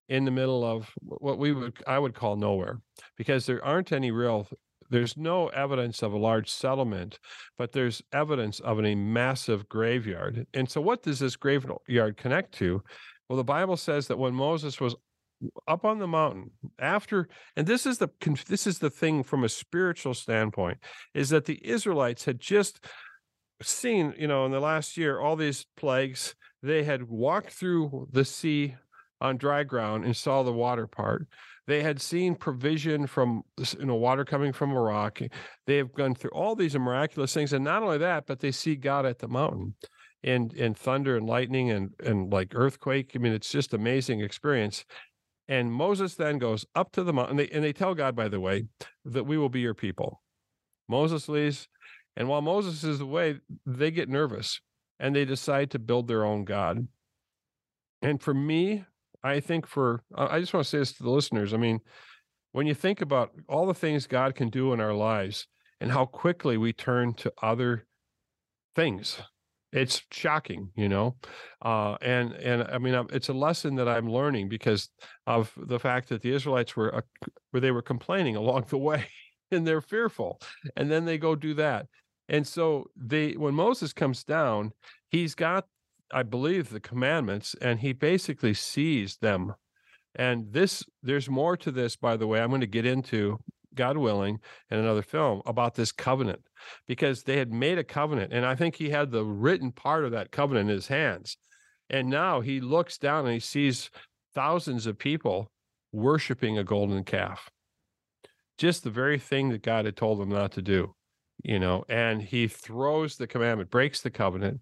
in 0.08 0.24
the 0.24 0.30
middle 0.30 0.64
of 0.64 0.90
what 1.02 1.38
we 1.38 1.52
would 1.52 1.76
I 1.86 1.98
would 1.98 2.14
call 2.14 2.36
nowhere 2.36 2.80
because 3.16 3.46
there 3.46 3.64
aren't 3.64 3.92
any 3.92 4.10
real 4.10 4.48
there's 4.90 5.16
no 5.16 5.48
evidence 5.48 6.02
of 6.02 6.12
a 6.12 6.18
large 6.18 6.50
settlement, 6.50 7.18
but 7.56 7.72
there's 7.72 8.02
evidence 8.12 8.60
of 8.60 8.84
a 8.84 8.94
massive 8.94 9.66
graveyard. 9.68 10.46
And 10.52 10.70
so 10.70 10.82
what 10.82 11.02
does 11.02 11.18
this 11.18 11.34
graveyard 11.34 12.18
connect 12.18 12.52
to? 12.56 12.82
Well, 13.32 13.38
the 13.38 13.44
Bible 13.44 13.78
says 13.78 14.08
that 14.08 14.18
when 14.18 14.34
Moses 14.34 14.78
was 14.78 14.94
up 15.66 15.86
on 15.86 15.98
the 15.98 16.06
mountain 16.06 16.50
after 16.78 17.30
and 17.56 17.66
this 17.66 17.86
is 17.86 17.96
the 17.96 18.10
this 18.46 18.66
is 18.66 18.78
the 18.78 18.90
thing 18.90 19.22
from 19.22 19.42
a 19.42 19.48
spiritual 19.48 20.12
standpoint 20.12 20.76
is 21.14 21.30
that 21.30 21.46
the 21.46 21.58
Israelites 21.66 22.26
had 22.26 22.40
just 22.40 22.84
seen, 23.62 24.12
you 24.18 24.28
know, 24.28 24.44
in 24.44 24.52
the 24.52 24.60
last 24.60 24.98
year 24.98 25.18
all 25.18 25.34
these 25.34 25.64
plagues, 25.78 26.34
they 26.62 26.84
had 26.84 27.04
walked 27.04 27.52
through 27.52 28.06
the 28.12 28.26
sea 28.26 28.74
on 29.22 29.38
dry 29.38 29.62
ground 29.62 30.04
and 30.04 30.14
saw 30.14 30.42
the 30.42 30.52
water 30.52 30.86
part. 30.86 31.26
They 31.66 31.82
had 31.82 32.02
seen 32.02 32.34
provision 32.34 33.06
from 33.06 33.44
you 33.78 33.86
know 33.86 33.94
water 33.94 34.26
coming 34.26 34.52
from 34.52 34.72
a 34.72 34.80
rock. 34.80 35.20
They 35.66 35.78
have 35.78 35.94
gone 35.94 36.14
through 36.14 36.32
all 36.32 36.54
these 36.54 36.76
miraculous 36.76 37.32
things, 37.32 37.54
and 37.54 37.64
not 37.64 37.82
only 37.82 37.96
that, 37.96 38.26
but 38.26 38.40
they 38.40 38.50
see 38.50 38.76
God 38.76 39.06
at 39.06 39.20
the 39.20 39.28
mountain, 39.28 39.74
and 40.24 40.52
and 40.54 40.76
thunder 40.76 41.16
and 41.16 41.26
lightning 41.26 41.70
and 41.70 41.94
and 42.04 42.32
like 42.32 42.52
earthquake. 42.54 43.12
I 43.14 43.18
mean, 43.18 43.32
it's 43.32 43.50
just 43.50 43.74
amazing 43.74 44.20
experience. 44.20 44.84
And 45.48 45.72
Moses 45.72 46.14
then 46.14 46.38
goes 46.38 46.64
up 46.74 46.92
to 46.92 47.02
the 47.02 47.12
mountain, 47.12 47.38
and 47.38 47.40
they, 47.40 47.54
and 47.54 47.64
they 47.64 47.72
tell 47.72 47.94
God, 47.94 48.14
by 48.14 48.28
the 48.28 48.40
way, 48.40 48.66
that 49.04 49.24
we 49.24 49.36
will 49.36 49.48
be 49.48 49.60
your 49.60 49.74
people. 49.74 50.22
Moses 50.88 51.28
leaves, 51.28 51.68
and 52.16 52.28
while 52.28 52.40
Moses 52.40 52.84
is 52.84 53.00
away, 53.00 53.40
they 53.66 53.90
get 53.90 54.08
nervous 54.08 54.60
and 55.00 55.14
they 55.14 55.24
decide 55.24 55.70
to 55.72 55.78
build 55.78 56.06
their 56.06 56.24
own 56.24 56.44
God. 56.44 56.86
And 58.02 58.22
for 58.22 58.32
me, 58.32 58.84
I 59.22 59.40
think 59.40 59.66
for 59.66 60.02
I 60.14 60.40
just 60.40 60.54
want 60.54 60.64
to 60.64 60.70
say 60.70 60.78
this 60.78 60.92
to 60.94 61.02
the 61.02 61.10
listeners. 61.10 61.52
I 61.52 61.56
mean, 61.56 61.80
when 62.52 62.66
you 62.66 62.74
think 62.74 63.00
about 63.00 63.30
all 63.48 63.66
the 63.66 63.74
things 63.74 64.06
God 64.06 64.34
can 64.34 64.48
do 64.48 64.72
in 64.72 64.80
our 64.80 64.94
lives 64.94 65.46
and 65.80 65.90
how 65.90 66.06
quickly 66.06 66.56
we 66.56 66.72
turn 66.72 67.14
to 67.14 67.32
other 67.42 67.86
things, 68.74 69.20
it's 69.72 70.02
shocking, 70.10 70.70
you 70.76 70.88
know. 70.88 71.16
Uh, 71.62 71.96
and 72.00 72.32
and 72.32 72.64
I 72.64 72.78
mean, 72.78 73.06
it's 73.12 73.28
a 73.28 73.34
lesson 73.34 73.76
that 73.76 73.88
I'm 73.88 74.10
learning 74.10 74.48
because 74.48 74.88
of 75.26 75.52
the 75.56 75.78
fact 75.78 76.08
that 76.10 76.22
the 76.22 76.32
Israelites 76.32 76.76
were 76.76 76.94
uh, 76.94 77.00
where 77.50 77.60
they 77.60 77.70
were 77.70 77.82
complaining 77.82 78.36
along 78.42 78.66
the 78.68 78.78
way, 78.78 79.06
and 79.50 79.66
they're 79.66 79.80
fearful, 79.80 80.40
and 80.76 80.90
then 80.90 81.04
they 81.04 81.18
go 81.18 81.34
do 81.34 81.54
that. 81.54 81.86
And 82.28 82.46
so 82.46 82.86
they, 82.96 83.32
when 83.32 83.54
Moses 83.54 83.92
comes 83.92 84.24
down, 84.24 84.72
he's 85.10 85.34
got 85.34 85.66
I 86.12 86.22
believe, 86.22 86.68
the 86.68 86.80
commandments, 86.80 87.56
and 87.60 87.80
he 87.80 87.92
basically 87.92 88.54
sees 88.54 89.16
them. 89.16 89.54
And 90.14 90.52
this, 90.52 90.84
there's 91.02 91.28
more 91.28 91.56
to 91.56 91.70
this, 91.70 91.96
by 91.96 92.16
the 92.16 92.26
way. 92.26 92.40
I'm 92.40 92.50
going 92.50 92.60
to 92.60 92.66
get 92.66 92.84
into, 92.84 93.38
God 93.74 93.96
willing, 93.96 94.38
in 94.70 94.78
another 94.78 95.02
film 95.02 95.42
about 95.46 95.74
this 95.74 95.92
covenant 95.92 96.40
because 96.86 97.22
they 97.22 97.38
had 97.38 97.52
made 97.52 97.78
a 97.78 97.84
covenant. 97.84 98.32
And 98.32 98.44
I 98.44 98.54
think 98.54 98.76
he 98.76 98.90
had 98.90 99.10
the 99.10 99.24
written 99.24 99.72
part 99.72 100.04
of 100.04 100.12
that 100.12 100.30
covenant 100.30 100.70
in 100.70 100.76
his 100.76 100.88
hands. 100.88 101.36
And 101.90 102.08
now 102.08 102.40
he 102.40 102.60
looks 102.60 102.98
down 102.98 103.24
and 103.26 103.34
he 103.34 103.40
sees 103.40 103.90
thousands 104.34 104.86
of 104.86 104.98
people 104.98 105.50
worshiping 105.92 106.58
a 106.58 106.64
golden 106.64 107.04
calf. 107.04 107.50
Just 108.58 108.84
the 108.84 108.90
very 108.90 109.18
thing 109.18 109.50
that 109.50 109.62
God 109.62 109.84
had 109.84 109.96
told 109.96 110.20
them 110.20 110.28
not 110.28 110.52
to 110.52 110.62
do, 110.62 110.94
you 111.42 111.58
know, 111.58 111.84
and 111.88 112.22
he 112.22 112.48
throws 112.48 113.16
the 113.16 113.26
commandment, 113.26 113.70
breaks 113.70 114.00
the 114.00 114.10
covenant, 114.10 114.60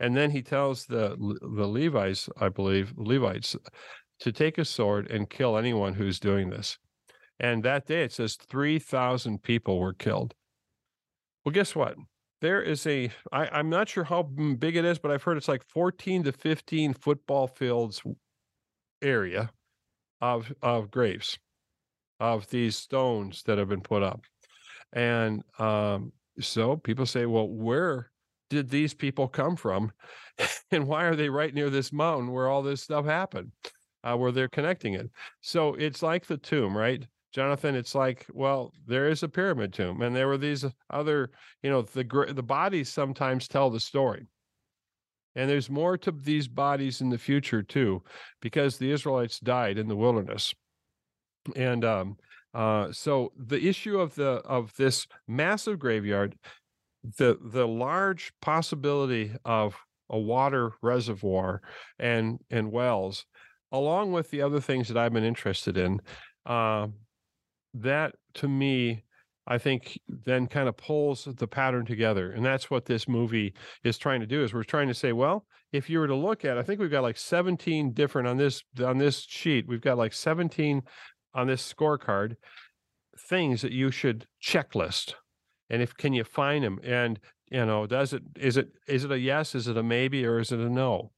and 0.00 0.16
then 0.16 0.30
he 0.30 0.42
tells 0.42 0.86
the 0.86 1.16
the 1.40 1.66
Levites, 1.66 2.28
I 2.40 2.48
believe, 2.48 2.92
Levites, 2.96 3.56
to 4.20 4.32
take 4.32 4.58
a 4.58 4.64
sword 4.64 5.10
and 5.10 5.30
kill 5.30 5.56
anyone 5.56 5.94
who's 5.94 6.20
doing 6.20 6.50
this. 6.50 6.78
And 7.40 7.62
that 7.62 7.86
day 7.86 8.02
it 8.02 8.12
says 8.12 8.36
3,000 8.36 9.42
people 9.42 9.78
were 9.78 9.94
killed. 9.94 10.34
Well, 11.44 11.52
guess 11.52 11.74
what? 11.74 11.96
There 12.40 12.62
is 12.62 12.86
a, 12.86 13.10
I, 13.32 13.48
I'm 13.48 13.68
not 13.68 13.88
sure 13.88 14.04
how 14.04 14.22
big 14.22 14.76
it 14.76 14.84
is, 14.84 14.98
but 14.98 15.10
I've 15.10 15.22
heard 15.22 15.36
it's 15.36 15.48
like 15.48 15.64
14 15.64 16.24
to 16.24 16.32
15 16.32 16.94
football 16.94 17.46
fields 17.46 18.02
area 19.02 19.50
of 20.20 20.52
of 20.62 20.90
graves 20.90 21.38
of 22.20 22.48
these 22.50 22.76
stones 22.76 23.42
that 23.44 23.58
have 23.58 23.68
been 23.68 23.80
put 23.80 24.02
up. 24.02 24.24
And 24.92 25.42
um, 25.58 26.12
so 26.40 26.76
people 26.76 27.06
say, 27.06 27.26
well, 27.26 27.48
where 27.48 28.10
did 28.50 28.68
these 28.68 28.94
people 28.94 29.28
come 29.28 29.56
from? 29.56 29.92
and 30.70 30.86
why 30.86 31.04
are 31.04 31.16
they 31.16 31.28
right 31.28 31.54
near 31.54 31.70
this 31.70 31.92
mountain 31.92 32.32
where 32.32 32.48
all 32.48 32.62
this 32.62 32.82
stuff 32.82 33.04
happened, 33.04 33.52
uh, 34.02 34.16
where 34.16 34.32
they're 34.32 34.48
connecting 34.48 34.94
it? 34.94 35.10
So 35.40 35.74
it's 35.74 36.02
like 36.02 36.26
the 36.26 36.38
tomb, 36.38 36.76
right? 36.76 37.06
Jonathan, 37.32 37.74
it's 37.74 37.94
like, 37.94 38.26
well, 38.32 38.72
there 38.86 39.08
is 39.08 39.22
a 39.22 39.28
pyramid 39.28 39.72
tomb, 39.72 40.02
and 40.02 40.14
there 40.14 40.28
were 40.28 40.38
these 40.38 40.64
other, 40.90 41.30
you 41.62 41.70
know, 41.70 41.82
the 41.82 42.04
the 42.32 42.42
bodies 42.42 42.88
sometimes 42.88 43.48
tell 43.48 43.70
the 43.70 43.80
story, 43.80 44.26
and 45.34 45.48
there's 45.48 45.70
more 45.70 45.98
to 45.98 46.10
these 46.10 46.48
bodies 46.48 47.00
in 47.00 47.10
the 47.10 47.18
future 47.18 47.62
too, 47.62 48.02
because 48.40 48.78
the 48.78 48.90
Israelites 48.90 49.40
died 49.40 49.78
in 49.78 49.88
the 49.88 49.96
wilderness, 49.96 50.54
and 51.54 51.84
um, 51.84 52.16
uh, 52.54 52.90
so 52.92 53.32
the 53.36 53.68
issue 53.68 54.00
of 54.00 54.14
the 54.14 54.40
of 54.44 54.74
this 54.76 55.06
massive 55.26 55.78
graveyard 55.78 56.34
the 57.16 57.38
the 57.40 57.66
large 57.66 58.32
possibility 58.40 59.32
of 59.44 59.76
a 60.10 60.18
water 60.18 60.72
reservoir 60.82 61.60
and 61.98 62.38
and 62.50 62.72
wells, 62.72 63.24
along 63.72 64.12
with 64.12 64.30
the 64.30 64.42
other 64.42 64.60
things 64.60 64.88
that 64.88 64.96
I've 64.96 65.12
been 65.12 65.24
interested 65.24 65.76
in, 65.76 66.00
uh, 66.46 66.88
that 67.82 68.14
to 68.34 68.48
me, 68.48 69.04
I 69.46 69.58
think 69.58 69.98
then 70.08 70.46
kind 70.46 70.68
of 70.68 70.76
pulls 70.76 71.24
the 71.24 71.46
pattern 71.46 71.86
together, 71.86 72.30
and 72.32 72.44
that's 72.44 72.70
what 72.70 72.84
this 72.84 73.08
movie 73.08 73.54
is 73.82 73.96
trying 73.98 74.20
to 74.20 74.26
do. 74.26 74.42
Is 74.42 74.52
we're 74.52 74.62
trying 74.62 74.88
to 74.88 74.94
say, 74.94 75.12
well, 75.12 75.46
if 75.72 75.88
you 75.88 75.98
were 75.98 76.06
to 76.06 76.14
look 76.14 76.44
at, 76.44 76.58
I 76.58 76.62
think 76.62 76.80
we've 76.80 76.90
got 76.90 77.02
like 77.02 77.16
17 77.16 77.92
different 77.92 78.28
on 78.28 78.36
this 78.36 78.62
on 78.84 78.98
this 78.98 79.22
sheet. 79.22 79.66
We've 79.66 79.80
got 79.80 79.98
like 79.98 80.12
17 80.12 80.82
on 81.34 81.46
this 81.46 81.72
scorecard 81.72 82.36
things 83.18 83.62
that 83.62 83.72
you 83.72 83.90
should 83.90 84.26
checklist 84.42 85.14
and 85.70 85.82
if 85.82 85.96
can 85.96 86.12
you 86.12 86.24
find 86.24 86.64
them 86.64 86.78
and 86.82 87.18
you 87.50 87.64
know 87.64 87.86
does 87.86 88.12
it 88.12 88.22
is 88.38 88.56
it 88.56 88.68
is 88.86 89.04
it 89.04 89.10
a 89.10 89.18
yes 89.18 89.54
is 89.54 89.68
it 89.68 89.76
a 89.76 89.82
maybe 89.82 90.24
or 90.24 90.38
is 90.38 90.52
it 90.52 90.60
a 90.60 90.68
no 90.68 91.10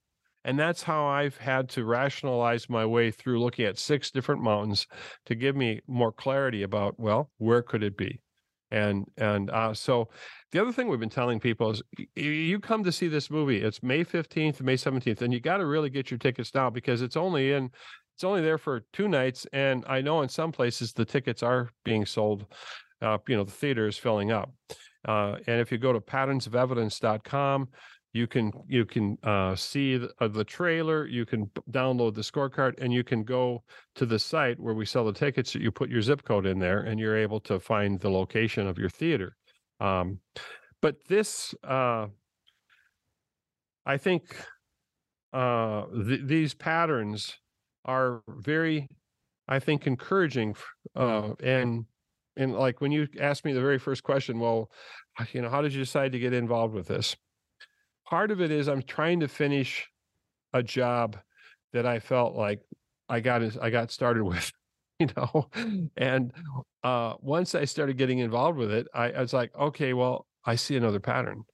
and 0.45 0.59
that's 0.59 0.82
how 0.82 1.07
i've 1.07 1.36
had 1.36 1.68
to 1.68 1.84
rationalize 1.84 2.68
my 2.68 2.84
way 2.84 3.11
through 3.11 3.41
looking 3.41 3.64
at 3.64 3.78
six 3.78 4.11
different 4.11 4.43
mountains 4.43 4.86
to 5.26 5.34
give 5.34 5.57
me 5.57 5.80
more 5.86 6.12
clarity 6.12 6.62
about 6.62 6.99
well 6.99 7.30
where 7.38 7.62
could 7.62 7.82
it 7.82 7.97
be 7.97 8.20
and 8.70 9.05
and 9.16 9.51
uh, 9.51 9.74
so 9.74 10.09
the 10.53 10.61
other 10.61 10.72
thing 10.72 10.88
we've 10.88 11.01
been 11.01 11.09
telling 11.09 11.41
people 11.41 11.70
is 11.70 11.82
you 12.14 12.61
come 12.61 12.84
to 12.84 12.93
see 12.93 13.09
this 13.09 13.30
movie 13.30 13.61
it's 13.61 13.82
may 13.82 14.05
15th 14.05 14.61
may 14.61 14.76
17th 14.76 15.22
and 15.22 15.32
you 15.32 15.41
got 15.41 15.59
to 15.59 15.66
really 15.66 15.91
get 15.91 16.11
your 16.11 16.18
tickets 16.18 16.55
now 16.55 16.70
because 16.70 17.03
it's 17.03 17.16
only 17.16 17.53
in 17.53 17.70
it's 18.14 18.24
only 18.24 18.43
there 18.43 18.59
for 18.59 18.84
two 18.93 19.09
nights 19.09 19.47
and 19.53 19.84
i 19.88 20.01
know 20.01 20.22
in 20.22 20.28
some 20.28 20.53
places 20.53 20.93
the 20.93 21.05
tickets 21.05 21.43
are 21.43 21.70
being 21.84 22.07
sold 22.07 22.47
uh, 23.03 23.18
you 23.28 23.36
know, 23.36 23.45
the 23.45 23.51
theater 23.51 23.86
is 23.86 23.97
filling 23.97 24.30
up. 24.30 24.53
Uh, 25.07 25.36
and 25.47 25.61
if 25.61 25.72
you 25.72 25.78
go 25.78 25.93
to 25.93 26.01
patternsofevidence.com, 26.01 27.68
you 28.12 28.26
can 28.26 28.52
you 28.66 28.84
can 28.84 29.16
uh, 29.22 29.54
see 29.54 29.96
the, 29.96 30.11
uh, 30.20 30.28
the, 30.28 30.44
trailer 30.44 31.06
you 31.06 31.24
can 31.24 31.50
download 31.70 32.14
the 32.14 32.20
scorecard 32.20 32.74
and 32.80 32.92
you 32.92 33.04
can 33.04 33.22
go 33.22 33.62
to 33.94 34.04
the 34.04 34.18
site 34.18 34.58
where 34.58 34.74
we 34.74 34.84
sell 34.84 35.04
the 35.04 35.12
tickets 35.12 35.54
you 35.54 35.70
put 35.70 35.90
your 35.90 36.02
zip 36.02 36.24
code 36.24 36.46
in 36.46 36.58
there 36.58 36.80
and 36.80 36.98
you're 36.98 37.16
able 37.16 37.40
to 37.40 37.61
find 37.61 38.00
the 38.00 38.11
location 38.11 38.66
of 38.66 38.78
your 38.78 38.88
theater 38.88 39.36
um, 39.80 40.18
but 40.82 40.96
this 41.08 41.54
uh, 41.64 42.06
i 43.86 43.96
think 43.96 44.36
uh, 45.32 45.84
th- 46.06 46.22
these 46.24 46.54
patterns 46.54 47.36
are 47.84 48.22
very 48.28 48.88
i 49.46 49.58
think 49.58 49.86
encouraging 49.86 50.54
uh, 50.96 51.30
and 51.42 51.84
and 52.36 52.54
like 52.54 52.80
when 52.80 52.90
you 52.90 53.06
asked 53.20 53.44
me 53.44 53.52
the 53.52 53.61
very 53.61 53.78
first 53.78 54.02
question, 54.02 54.38
well, 54.38 54.70
you 55.32 55.42
know, 55.42 55.50
how 55.50 55.61
did 55.61 55.74
you 55.74 55.80
decide 55.80 56.12
to 56.12 56.18
get 56.18 56.32
involved 56.32 56.72
with 56.72 56.86
this? 56.86 57.16
Part 58.11 58.30
of 58.32 58.40
it 58.40 58.50
is 58.50 58.68
I'm 58.68 58.82
trying 58.82 59.20
to 59.20 59.28
finish 59.28 59.88
a 60.52 60.62
job 60.62 61.16
that 61.72 61.86
I 61.86 62.00
felt 62.00 62.34
like 62.34 62.61
I 63.08 63.20
got 63.20 63.42
I 63.62 63.70
got 63.70 63.90
started 63.90 64.24
with, 64.24 64.52
you 64.98 65.08
know, 65.16 65.48
and 65.96 66.32
uh, 66.82 67.14
once 67.20 67.54
I 67.54 67.64
started 67.64 67.96
getting 67.96 68.18
involved 68.18 68.58
with 68.58 68.72
it, 68.72 68.88
I, 68.92 69.12
I 69.12 69.20
was 69.20 69.32
like, 69.32 69.54
okay, 69.54 69.92
well, 69.92 70.26
I 70.44 70.56
see 70.56 70.76
another 70.76 71.00
pattern. 71.00 71.44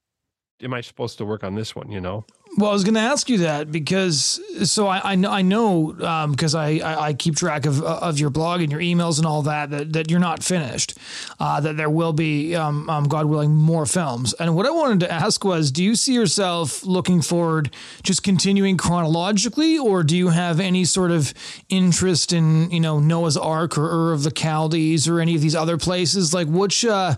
Am 0.61 0.73
I 0.73 0.81
supposed 0.81 1.19
to 1.19 1.25
work 1.25 1.43
on 1.43 1.53
this 1.53 1.75
one? 1.75 1.91
You 1.91 2.01
know. 2.01 2.25
Well, 2.59 2.71
I 2.71 2.73
was 2.73 2.83
going 2.83 2.95
to 2.95 3.01
ask 3.01 3.29
you 3.29 3.37
that 3.39 3.71
because 3.71 4.41
so 4.63 4.87
I 4.87 5.11
I 5.11 5.15
know 5.15 5.29
I 5.29 5.43
know 5.43 6.27
because 6.31 6.55
um, 6.55 6.61
I, 6.61 6.79
I, 6.79 7.05
I 7.09 7.13
keep 7.13 7.35
track 7.35 7.67
of 7.67 7.83
of 7.83 8.19
your 8.19 8.31
blog 8.31 8.61
and 8.61 8.71
your 8.71 8.81
emails 8.81 9.19
and 9.19 9.27
all 9.27 9.43
that 9.43 9.69
that, 9.69 9.93
that 9.93 10.09
you're 10.09 10.19
not 10.19 10.41
finished, 10.41 10.97
uh, 11.39 11.61
that 11.61 11.77
there 11.77 11.91
will 11.91 12.13
be 12.13 12.55
um, 12.55 12.89
um, 12.89 13.03
God 13.03 13.27
willing 13.27 13.53
more 13.53 13.85
films. 13.85 14.33
And 14.33 14.55
what 14.55 14.65
I 14.65 14.71
wanted 14.71 15.01
to 15.01 15.11
ask 15.11 15.45
was, 15.45 15.71
do 15.71 15.83
you 15.83 15.93
see 15.93 16.15
yourself 16.15 16.83
looking 16.83 17.21
forward 17.21 17.69
just 18.01 18.23
continuing 18.23 18.75
chronologically, 18.75 19.77
or 19.77 20.01
do 20.01 20.17
you 20.17 20.29
have 20.29 20.59
any 20.59 20.83
sort 20.83 21.11
of 21.11 21.35
interest 21.69 22.33
in 22.33 22.71
you 22.71 22.79
know 22.79 22.99
Noah's 22.99 23.37
Ark 23.37 23.77
or 23.77 23.85
Ur 23.85 24.13
of 24.13 24.23
the 24.23 24.31
Chaldees 24.31 25.07
or 25.07 25.19
any 25.19 25.35
of 25.35 25.41
these 25.41 25.55
other 25.55 25.77
places? 25.77 26.33
Like 26.33 26.47
which 26.47 26.83
uh, 26.83 27.13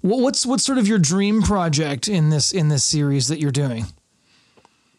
what's 0.00 0.44
what's 0.44 0.64
sort 0.64 0.78
of 0.78 0.88
your 0.88 0.98
dream 0.98 1.42
project 1.42 2.08
in 2.08 2.30
this 2.30 2.50
in 2.50 2.70
this 2.70 2.82
series 2.82 3.28
that 3.28 3.38
you're 3.38 3.52
doing? 3.52 3.86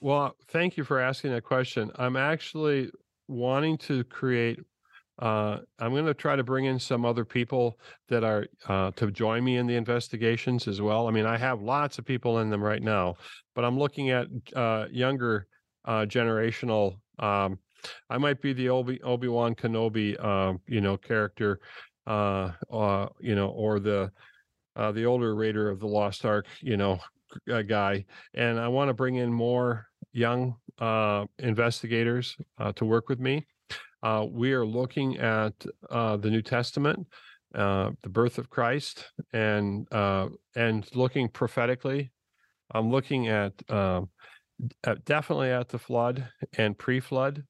Well, 0.04 0.36
thank 0.48 0.78
you 0.78 0.84
for 0.84 1.00
asking 1.00 1.32
that 1.32 1.44
question. 1.44 1.92
I'm 1.96 2.16
actually 2.16 2.90
wanting 3.28 3.78
to 3.80 4.04
create. 4.06 4.60
Uh, 5.20 5.60
I'm 5.78 5.92
going 5.92 6.08
to 6.08 6.16
try 6.16 6.36
to 6.36 6.44
bring 6.44 6.66
in 6.66 6.80
some 6.80 7.06
other 7.06 7.24
people 7.24 7.80
that 8.10 8.24
are 8.24 8.48
uh, 8.68 8.90
to 8.96 9.12
join 9.12 9.44
me 9.44 9.58
in 9.58 9.68
the 9.68 9.76
investigations 9.76 10.68
as 10.68 10.82
well. 10.82 11.08
I 11.08 11.12
mean, 11.12 11.28
I 11.28 11.38
have 11.38 11.62
lots 11.62 12.00
of 12.00 12.06
people 12.06 12.40
in 12.40 12.50
them 12.50 12.64
right 12.64 12.82
now, 12.82 13.14
but 13.54 13.64
I'm 13.64 13.78
looking 13.78 14.10
at 14.10 14.26
uh, 14.56 14.88
younger 14.90 15.46
uh, 15.86 16.08
generational. 16.08 16.96
Um, 17.20 17.60
I 18.10 18.18
might 18.18 18.42
be 18.42 18.54
the 18.54 18.70
Obi 18.70 19.00
Obi 19.04 19.28
Wan 19.28 19.54
Kenobi, 19.54 20.16
uh, 20.20 20.58
you 20.68 20.82
know, 20.82 20.98
character, 20.98 21.60
uh, 22.08 22.54
uh, 22.74 23.06
you 23.20 23.36
know, 23.36 23.50
or 23.50 23.80
the 23.80 24.12
the 24.76 25.04
older 25.04 25.36
Raider 25.36 25.70
of 25.70 25.80
the 25.80 25.88
Lost 25.88 26.26
Ark, 26.26 26.48
you 26.60 26.76
know, 26.76 27.00
guy, 27.68 28.04
and 28.34 28.60
I 28.60 28.68
want 28.68 28.90
to 28.90 28.96
bring 28.96 29.18
in 29.18 29.32
more 29.32 29.91
young 30.14 30.56
uh, 30.80 31.26
investigators 31.40 32.36
uh, 32.58 32.72
to 32.74 32.86
work 32.86 33.10
with 33.10 33.20
me. 33.20 33.48
Uh, 34.04 34.26
we 34.30 34.52
are 34.52 34.66
looking 34.66 35.18
at 35.18 35.54
uh, 35.90 36.18
the 36.18 36.30
New 36.30 36.42
Testament, 36.42 37.08
uh, 37.54 37.92
the 38.02 38.10
birth 38.10 38.38
of 38.38 38.50
Christ, 38.50 39.06
and 39.32 39.88
and 40.56 40.96
looking 40.96 41.30
prophetically. 41.30 42.12
I'm 42.74 42.90
looking 42.90 43.28
at, 43.28 43.54
um, 43.70 44.10
at 44.86 45.04
definitely 45.06 45.50
at 45.50 45.70
the 45.70 45.78
flood 45.78 46.28
and 46.58 46.78
pre-flood. 46.78 47.44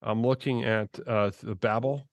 I'm 0.00 0.22
looking 0.24 0.64
at 0.64 0.92
the 0.92 1.58
Babel, 1.60 2.08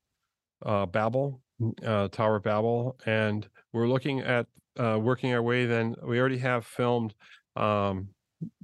Babel, 0.64 1.42
Tower 1.84 2.36
of 2.38 2.44
Babel, 2.44 2.98
and 3.06 3.48
we're 3.74 3.88
looking 3.88 4.22
at 4.22 4.48
working 4.78 5.34
our 5.34 5.44
way. 5.44 5.66
Then 5.66 5.96
we 6.04 6.20
already 6.20 6.40
have 6.40 6.66
filmed 6.66 7.14
um, 7.56 8.10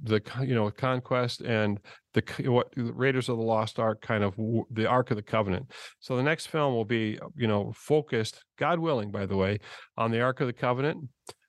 the 0.02 0.20
you 0.40 0.54
know 0.54 0.70
conquest 0.70 1.40
and 1.40 1.78
the 2.14 2.22
what 2.50 2.72
Raiders 2.76 3.28
of 3.28 3.36
the 3.36 3.42
Lost 3.42 3.78
Ark 3.78 4.00
kind 4.00 4.24
of 4.24 4.34
the 4.70 4.86
Ark 4.86 5.10
of 5.10 5.16
the 5.16 5.22
Covenant. 5.22 5.70
So 6.00 6.16
the 6.16 6.22
next 6.22 6.46
film 6.46 6.74
will 6.74 6.84
be 6.84 7.18
you 7.36 7.46
know 7.46 7.72
focused, 7.74 8.44
God 8.58 8.78
willing, 8.78 9.10
by 9.10 9.26
the 9.26 9.36
way, 9.36 9.58
on 9.96 10.10
the 10.10 10.20
Ark 10.20 10.40
of 10.40 10.46
the 10.46 10.52
Covenant 10.52 11.08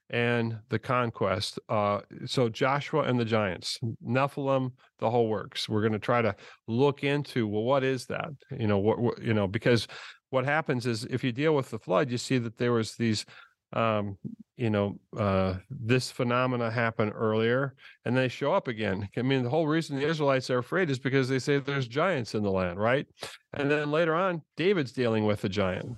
and 0.10 0.60
the 0.70 0.80
conquest. 0.80 1.60
Uh, 1.68 2.02
so 2.26 2.48
Joshua 2.48 3.02
and 3.02 3.20
the 3.20 3.26
giants, 3.26 3.80
Nephilim, 4.06 4.72
the 5.00 5.10
whole 5.10 5.28
works. 5.28 5.68
We're 5.68 5.82
going 5.82 5.94
to 5.94 6.00
try 6.00 6.22
to 6.22 6.36
look 6.68 7.04
into 7.04 7.48
well, 7.48 7.64
what 7.64 7.84
is 7.84 8.06
that? 8.06 8.30
You 8.58 8.68
know 8.68 8.78
what, 8.78 9.00
what 9.00 9.22
you 9.22 9.34
know 9.34 9.48
because 9.48 9.88
what 10.30 10.46
happens 10.46 10.86
is 10.86 11.06
if 11.06 11.24
you 11.24 11.32
deal 11.32 11.56
with 11.56 11.70
the 11.70 11.80
flood, 11.80 12.10
you 12.10 12.18
see 12.18 12.38
that 12.40 12.58
there 12.58 12.74
was 12.74 12.96
these 12.96 13.26
um, 13.74 14.18
you 14.56 14.70
know, 14.70 15.00
uh, 15.18 15.56
this 15.70 16.12
phenomena 16.12 16.70
happened 16.70 17.12
earlier 17.16 17.74
and 18.06 18.16
they 18.16 18.28
show 18.28 18.54
up 18.54 18.68
again. 18.68 19.10
I 19.18 19.22
mean, 19.24 19.44
the 19.44 19.50
whole 19.50 19.68
reason 19.68 19.98
the 19.98 20.08
Israelites 20.08 20.50
are 20.50 20.60
afraid 20.60 20.90
is 20.90 21.00
because 21.00 21.28
they 21.28 21.40
say 21.40 21.58
there's 21.58 21.88
giants 21.88 22.36
in 22.36 22.44
the 22.44 22.52
land, 22.52 22.80
right? 22.80 23.08
And 23.54 23.70
then 23.70 23.92
later 23.92 24.14
on, 24.14 24.44
David's 24.56 24.92
dealing 24.92 25.26
with 25.26 25.44
a 25.44 25.50
giant. 25.50 25.98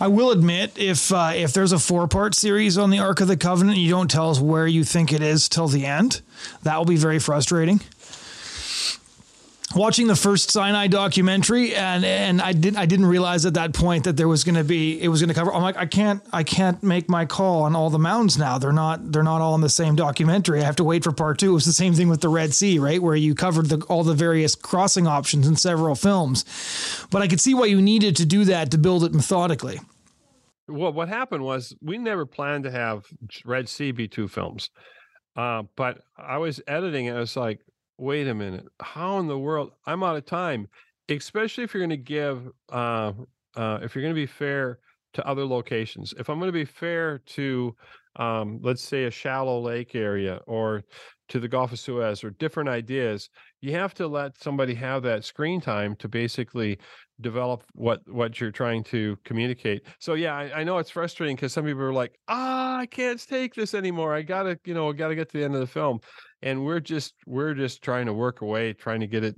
I 0.00 0.08
will 0.08 0.30
admit, 0.30 0.78
if 0.78 1.12
uh, 1.12 1.32
if 1.34 1.52
there's 1.52 1.70
a 1.72 1.78
four 1.78 2.08
part 2.08 2.34
series 2.34 2.76
on 2.76 2.90
the 2.90 2.98
Ark 2.98 3.20
of 3.20 3.28
the 3.28 3.36
Covenant, 3.36 3.78
you 3.78 3.90
don't 3.90 4.10
tell 4.10 4.30
us 4.30 4.40
where 4.40 4.66
you 4.66 4.82
think 4.82 5.12
it 5.12 5.22
is 5.22 5.48
till 5.48 5.68
the 5.68 5.86
end. 5.86 6.22
That 6.62 6.76
will 6.76 6.86
be 6.86 6.96
very 6.96 7.20
frustrating 7.20 7.80
watching 9.74 10.06
the 10.06 10.16
first 10.16 10.50
Sinai 10.50 10.86
documentary, 10.86 11.74
and 11.74 12.04
and 12.04 12.40
I 12.40 12.52
didn't 12.52 12.78
I 12.78 12.86
didn't 12.86 13.06
realize 13.06 13.46
at 13.46 13.54
that 13.54 13.72
point 13.72 14.04
that 14.04 14.16
there 14.16 14.28
was 14.28 14.44
going 14.44 14.56
to 14.56 14.64
be 14.64 15.00
it 15.00 15.08
was 15.08 15.20
going 15.20 15.28
to 15.28 15.34
cover. 15.34 15.52
I'm 15.52 15.62
like 15.62 15.76
I 15.76 15.86
can't 15.86 16.22
I 16.32 16.42
can't 16.42 16.82
make 16.82 17.08
my 17.08 17.24
call 17.26 17.62
on 17.62 17.76
all 17.76 17.90
the 17.90 17.98
mountains 17.98 18.38
now. 18.38 18.58
They're 18.58 18.72
not 18.72 19.12
they're 19.12 19.22
not 19.22 19.40
all 19.40 19.54
in 19.54 19.60
the 19.60 19.68
same 19.68 19.96
documentary. 19.96 20.60
I 20.60 20.64
have 20.64 20.76
to 20.76 20.84
wait 20.84 21.04
for 21.04 21.12
part 21.12 21.38
two. 21.38 21.50
It 21.50 21.54
was 21.54 21.66
the 21.66 21.72
same 21.72 21.94
thing 21.94 22.08
with 22.08 22.20
the 22.20 22.28
Red 22.28 22.54
Sea, 22.54 22.78
right, 22.78 23.02
where 23.02 23.16
you 23.16 23.34
covered 23.34 23.66
the, 23.66 23.84
all 23.86 24.04
the 24.04 24.14
various 24.14 24.54
crossing 24.54 25.06
options 25.06 25.46
in 25.46 25.56
several 25.56 25.94
films. 25.94 26.44
But 27.10 27.22
I 27.22 27.28
could 27.28 27.40
see 27.40 27.54
why 27.54 27.66
you 27.66 27.80
needed 27.80 28.16
to 28.16 28.26
do 28.26 28.44
that 28.46 28.70
to 28.72 28.78
build 28.78 29.04
it 29.04 29.14
methodically. 29.14 29.80
Well, 30.68 30.92
what 30.92 31.08
happened 31.08 31.42
was 31.42 31.74
we 31.82 31.98
never 31.98 32.26
planned 32.26 32.64
to 32.64 32.70
have 32.70 33.06
Red 33.44 33.68
Sea 33.68 33.90
be 33.90 34.06
two 34.06 34.28
films. 34.28 34.70
Uh, 35.36 35.64
but 35.76 36.02
I 36.16 36.38
was 36.38 36.60
editing 36.66 37.06
it. 37.06 37.14
I 37.14 37.20
was 37.20 37.36
like, 37.36 37.60
wait 38.00 38.26
a 38.26 38.34
minute, 38.34 38.66
how 38.80 39.18
in 39.18 39.28
the 39.28 39.38
world? 39.38 39.72
I'm 39.86 40.02
out 40.02 40.16
of 40.16 40.24
time. 40.24 40.68
Especially 41.08 41.64
if 41.64 41.74
you're 41.74 41.80
going 41.80 41.90
to 41.90 41.96
give, 41.96 42.48
uh, 42.72 43.12
uh, 43.56 43.80
if 43.82 43.94
you're 43.94 44.02
going 44.02 44.14
to 44.14 44.20
be 44.20 44.26
fair 44.26 44.78
to 45.12 45.26
other 45.26 45.44
locations. 45.44 46.14
If 46.18 46.30
I'm 46.30 46.38
going 46.38 46.48
to 46.48 46.52
be 46.52 46.64
fair 46.64 47.18
to, 47.18 47.74
um, 48.16 48.60
let's 48.62 48.82
say, 48.82 49.04
a 49.04 49.10
shallow 49.10 49.60
lake 49.60 49.94
area 49.94 50.40
or 50.46 50.84
to 51.28 51.40
the 51.40 51.48
Gulf 51.48 51.72
of 51.72 51.80
Suez 51.80 52.22
or 52.22 52.30
different 52.30 52.68
ideas, 52.68 53.28
you 53.60 53.72
have 53.72 53.92
to 53.94 54.06
let 54.06 54.40
somebody 54.40 54.74
have 54.74 55.02
that 55.02 55.24
screen 55.24 55.60
time 55.60 55.96
to 55.96 56.08
basically 56.08 56.78
develop 57.20 57.64
what 57.74 58.00
what 58.08 58.40
you're 58.40 58.50
trying 58.50 58.82
to 58.84 59.18
communicate. 59.24 59.82
So 59.98 60.14
yeah, 60.14 60.34
I, 60.34 60.60
I 60.60 60.64
know 60.64 60.78
it's 60.78 60.90
frustrating 60.90 61.36
because 61.36 61.52
some 61.52 61.64
people 61.64 61.82
are 61.82 61.92
like, 61.92 62.18
ah, 62.28 62.78
I 62.78 62.86
can't 62.86 63.20
take 63.28 63.54
this 63.54 63.74
anymore. 63.74 64.14
I 64.14 64.22
gotta, 64.22 64.58
you 64.64 64.74
know, 64.74 64.92
gotta 64.92 65.14
get 65.14 65.28
to 65.30 65.38
the 65.38 65.44
end 65.44 65.54
of 65.54 65.60
the 65.60 65.66
film 65.66 66.00
and 66.42 66.64
we're 66.64 66.80
just 66.80 67.14
we're 67.26 67.54
just 67.54 67.82
trying 67.82 68.06
to 68.06 68.12
work 68.12 68.40
away 68.40 68.72
trying 68.72 69.00
to 69.00 69.06
get 69.06 69.24
it 69.24 69.36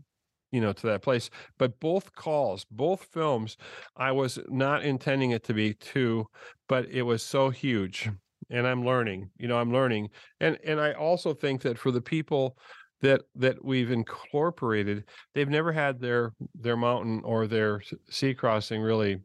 you 0.50 0.61
know 0.61 0.72
to 0.72 0.86
that 0.86 1.03
place 1.03 1.30
but 1.59 1.78
both 1.80 2.14
calls 2.14 2.64
both 2.70 3.09
films 3.12 3.57
i 3.96 4.12
was 4.12 4.38
not 4.48 4.84
intending 4.84 5.30
it 5.30 5.42
to 5.42 5.55
be 5.55 5.74
two 5.74 6.26
but 6.68 6.86
it 6.90 7.03
was 7.03 7.22
so 7.22 7.50
huge 7.50 8.11
and 8.50 8.66
i'm 8.66 8.84
learning 8.84 9.30
you 9.38 9.48
know 9.48 9.59
i'm 9.59 9.72
learning 9.72 10.09
and 10.40 10.59
and 10.64 10.80
i 10.80 10.92
also 10.92 11.34
think 11.34 11.62
that 11.62 11.78
for 11.78 11.90
the 11.90 12.00
people 12.00 12.57
that 13.00 13.22
that 13.34 13.62
we've 13.64 13.90
incorporated 13.90 15.05
they've 15.34 15.48
never 15.48 15.72
had 15.72 16.00
their 16.00 16.32
their 16.55 16.76
mountain 16.76 17.20
or 17.24 17.46
their 17.46 17.82
sea 18.09 18.34
crossing 18.34 18.80
really 18.80 19.18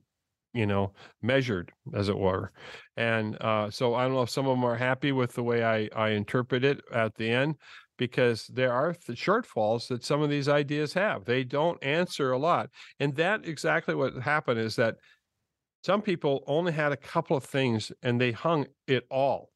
you 0.58 0.66
know, 0.66 0.92
measured, 1.22 1.72
as 1.94 2.10
it 2.10 2.18
were. 2.18 2.52
And 2.96 3.38
uh, 3.42 3.70
so 3.70 3.94
I 3.94 4.04
don't 4.04 4.14
know 4.14 4.24
if 4.24 4.30
some 4.30 4.48
of 4.48 4.58
them 4.58 4.66
are 4.66 4.76
happy 4.76 5.12
with 5.12 5.34
the 5.34 5.44
way 5.44 5.64
I, 5.64 5.90
I 5.96 6.10
interpret 6.10 6.66
it 6.66 6.82
at 6.92 7.16
the 7.16 7.30
end, 7.30 7.56
because 7.98 8.48
there 8.48 8.74
are 8.74 8.96
the 9.06 9.14
shortfalls 9.14 9.88
that 9.88 10.04
some 10.04 10.22
of 10.22 10.30
these 10.30 10.50
ideas 10.50 10.94
have. 10.94 11.26
They 11.26 11.44
don't 11.44 11.82
answer 11.84 12.32
a 12.32 12.38
lot. 12.38 12.70
And 13.00 13.16
that 13.16 13.46
exactly 13.48 13.96
what 13.96 14.16
happened 14.16 14.60
is 14.60 14.76
that 14.76 14.96
some 15.84 16.02
people 16.02 16.44
only 16.48 16.72
had 16.72 16.92
a 16.92 16.98
couple 16.98 17.38
of 17.38 17.44
things 17.44 17.92
and 18.02 18.20
they 18.20 18.32
hung 18.32 18.66
it 18.88 19.06
all 19.10 19.50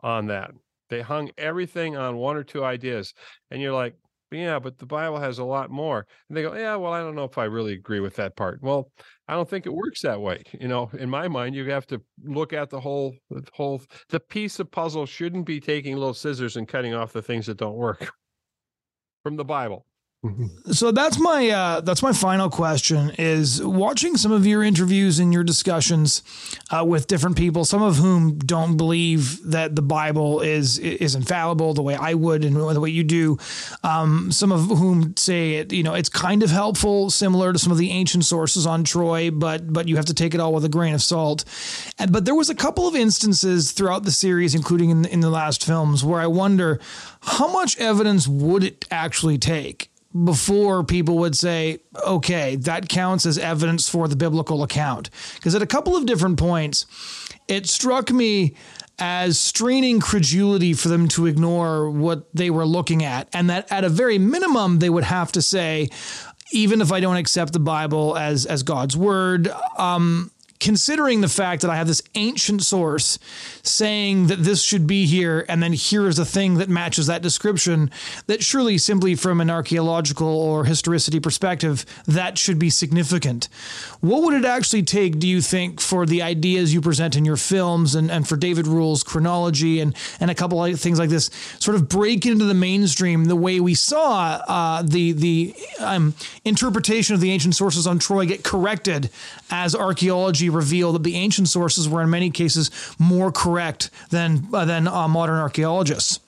on 0.00 0.26
that. 0.26 0.50
They 0.88 1.02
hung 1.02 1.30
everything 1.36 1.96
on 1.96 2.16
one 2.16 2.36
or 2.36 2.44
two 2.44 2.64
ideas. 2.64 3.14
And 3.50 3.60
you're 3.62 3.72
like, 3.72 3.94
yeah, 4.36 4.58
but 4.58 4.78
the 4.78 4.86
Bible 4.86 5.18
has 5.18 5.38
a 5.38 5.44
lot 5.44 5.70
more. 5.70 6.06
And 6.28 6.36
they 6.36 6.42
go, 6.42 6.54
yeah, 6.54 6.76
well, 6.76 6.92
I 6.92 7.00
don't 7.00 7.14
know 7.14 7.24
if 7.24 7.38
I 7.38 7.44
really 7.44 7.74
agree 7.74 8.00
with 8.00 8.16
that 8.16 8.36
part. 8.36 8.60
Well, 8.62 8.90
I 9.28 9.34
don't 9.34 9.48
think 9.48 9.66
it 9.66 9.72
works 9.72 10.02
that 10.02 10.20
way. 10.20 10.42
You 10.58 10.68
know, 10.68 10.90
in 10.98 11.10
my 11.10 11.28
mind, 11.28 11.54
you 11.54 11.68
have 11.70 11.86
to 11.88 12.00
look 12.24 12.52
at 12.52 12.70
the 12.70 12.80
whole, 12.80 13.14
the 13.30 13.42
whole, 13.52 13.82
the 14.08 14.20
piece 14.20 14.58
of 14.60 14.70
puzzle 14.70 15.06
shouldn't 15.06 15.46
be 15.46 15.60
taking 15.60 15.94
little 15.96 16.14
scissors 16.14 16.56
and 16.56 16.68
cutting 16.68 16.94
off 16.94 17.12
the 17.12 17.22
things 17.22 17.46
that 17.46 17.58
don't 17.58 17.76
work 17.76 18.12
from 19.22 19.36
the 19.36 19.44
Bible. 19.44 19.86
So 20.72 20.90
that's 20.90 21.18
my 21.18 21.48
uh, 21.50 21.80
that's 21.80 22.02
my 22.02 22.12
final 22.12 22.50
question. 22.50 23.12
Is 23.18 23.62
watching 23.62 24.16
some 24.16 24.32
of 24.32 24.46
your 24.46 24.62
interviews 24.62 25.18
and 25.18 25.32
your 25.32 25.44
discussions 25.44 26.22
uh, 26.70 26.84
with 26.84 27.06
different 27.06 27.36
people, 27.36 27.64
some 27.64 27.82
of 27.82 27.96
whom 27.96 28.38
don't 28.38 28.76
believe 28.76 29.42
that 29.50 29.76
the 29.76 29.82
Bible 29.82 30.40
is 30.40 30.78
is 30.78 31.14
infallible 31.14 31.74
the 31.74 31.82
way 31.82 31.94
I 31.94 32.14
would 32.14 32.44
and 32.44 32.56
the 32.56 32.80
way 32.80 32.90
you 32.90 33.04
do. 33.04 33.38
Um, 33.82 34.32
some 34.32 34.52
of 34.52 34.66
whom 34.66 35.16
say 35.16 35.54
it, 35.54 35.72
you 35.72 35.82
know, 35.82 35.94
it's 35.94 36.08
kind 36.08 36.42
of 36.42 36.50
helpful, 36.50 37.10
similar 37.10 37.52
to 37.52 37.58
some 37.58 37.72
of 37.72 37.78
the 37.78 37.90
ancient 37.90 38.24
sources 38.24 38.66
on 38.66 38.84
Troy, 38.84 39.30
but 39.30 39.72
but 39.72 39.88
you 39.88 39.96
have 39.96 40.06
to 40.06 40.14
take 40.14 40.34
it 40.34 40.40
all 40.40 40.52
with 40.52 40.64
a 40.64 40.68
grain 40.68 40.94
of 40.94 41.02
salt. 41.02 41.44
And, 41.98 42.12
but 42.12 42.24
there 42.24 42.34
was 42.34 42.50
a 42.50 42.54
couple 42.54 42.86
of 42.88 42.94
instances 42.94 43.72
throughout 43.72 44.04
the 44.04 44.12
series, 44.12 44.54
including 44.54 44.90
in 44.90 45.04
in 45.04 45.20
the 45.20 45.30
last 45.30 45.64
films, 45.64 46.04
where 46.04 46.20
I 46.20 46.26
wonder 46.26 46.80
how 47.22 47.48
much 47.48 47.78
evidence 47.78 48.28
would 48.28 48.64
it 48.64 48.84
actually 48.90 49.38
take 49.38 49.90
before 50.24 50.82
people 50.84 51.18
would 51.18 51.36
say, 51.36 51.80
okay, 52.06 52.56
that 52.56 52.88
counts 52.88 53.26
as 53.26 53.38
evidence 53.38 53.88
for 53.88 54.08
the 54.08 54.16
biblical 54.16 54.62
account. 54.62 55.10
Because 55.34 55.54
at 55.54 55.62
a 55.62 55.66
couple 55.66 55.96
of 55.96 56.06
different 56.06 56.38
points, 56.38 56.86
it 57.48 57.66
struck 57.66 58.10
me 58.10 58.54
as 58.98 59.38
straining 59.38 60.00
credulity 60.00 60.72
for 60.72 60.88
them 60.88 61.06
to 61.08 61.26
ignore 61.26 61.90
what 61.90 62.34
they 62.34 62.48
were 62.48 62.64
looking 62.64 63.04
at, 63.04 63.28
and 63.32 63.50
that 63.50 63.70
at 63.70 63.84
a 63.84 63.88
very 63.90 64.18
minimum, 64.18 64.78
they 64.78 64.88
would 64.88 65.04
have 65.04 65.30
to 65.32 65.42
say, 65.42 65.88
even 66.52 66.80
if 66.80 66.92
I 66.92 67.00
don't 67.00 67.16
accept 67.16 67.52
the 67.52 67.58
Bible 67.58 68.16
as 68.16 68.46
as 68.46 68.62
God's 68.62 68.96
word, 68.96 69.48
um, 69.76 70.30
considering 70.60 71.20
the 71.20 71.28
fact 71.28 71.62
that 71.62 71.70
I 71.70 71.76
have 71.76 71.86
this 71.86 72.02
ancient 72.14 72.62
source 72.62 73.18
saying 73.62 74.28
that 74.28 74.42
this 74.42 74.62
should 74.62 74.86
be 74.86 75.06
here, 75.06 75.44
and 75.48 75.62
then 75.62 75.72
here 75.72 76.08
is 76.08 76.18
a 76.18 76.24
thing 76.24 76.54
that 76.54 76.68
matches 76.68 77.06
that 77.06 77.22
description, 77.22 77.90
that 78.26 78.42
surely 78.42 78.78
simply 78.78 79.14
from 79.14 79.40
an 79.40 79.50
archaeological 79.50 80.28
or 80.28 80.64
historicity 80.64 81.20
perspective, 81.20 81.84
that 82.06 82.38
should 82.38 82.58
be 82.58 82.70
significant. 82.70 83.48
What 84.00 84.22
would 84.22 84.34
it 84.34 84.44
actually 84.44 84.82
take, 84.82 85.18
do 85.18 85.28
you 85.28 85.40
think, 85.40 85.80
for 85.80 86.06
the 86.06 86.22
ideas 86.22 86.72
you 86.72 86.80
present 86.80 87.16
in 87.16 87.24
your 87.24 87.36
films 87.36 87.94
and, 87.94 88.10
and 88.10 88.26
for 88.26 88.36
David 88.36 88.66
Rohl's 88.66 89.02
chronology 89.02 89.80
and, 89.80 89.94
and 90.20 90.30
a 90.30 90.34
couple 90.34 90.64
of 90.64 90.80
things 90.80 90.98
like 90.98 91.10
this 91.10 91.30
sort 91.58 91.74
of 91.74 91.88
break 91.88 92.26
into 92.26 92.44
the 92.44 92.54
mainstream 92.54 93.24
the 93.26 93.36
way 93.36 93.60
we 93.60 93.74
saw 93.74 94.42
uh, 94.48 94.82
the, 94.82 95.12
the 95.12 95.54
um, 95.80 96.14
interpretation 96.44 97.14
of 97.14 97.20
the 97.20 97.30
ancient 97.30 97.54
sources 97.54 97.86
on 97.86 97.98
Troy 97.98 98.26
get 98.26 98.42
corrected 98.42 99.10
as 99.50 99.74
archaeology 99.74 100.45
reveal 100.48 100.92
that 100.92 101.02
the 101.02 101.16
ancient 101.16 101.48
sources 101.48 101.88
were 101.88 102.02
in 102.02 102.10
many 102.10 102.30
cases 102.30 102.70
more 102.98 103.32
correct 103.32 103.90
than 104.10 104.46
uh, 104.52 104.64
than 104.64 104.88
uh, 104.88 105.08
modern 105.08 105.36
archaeologists? 105.36 106.20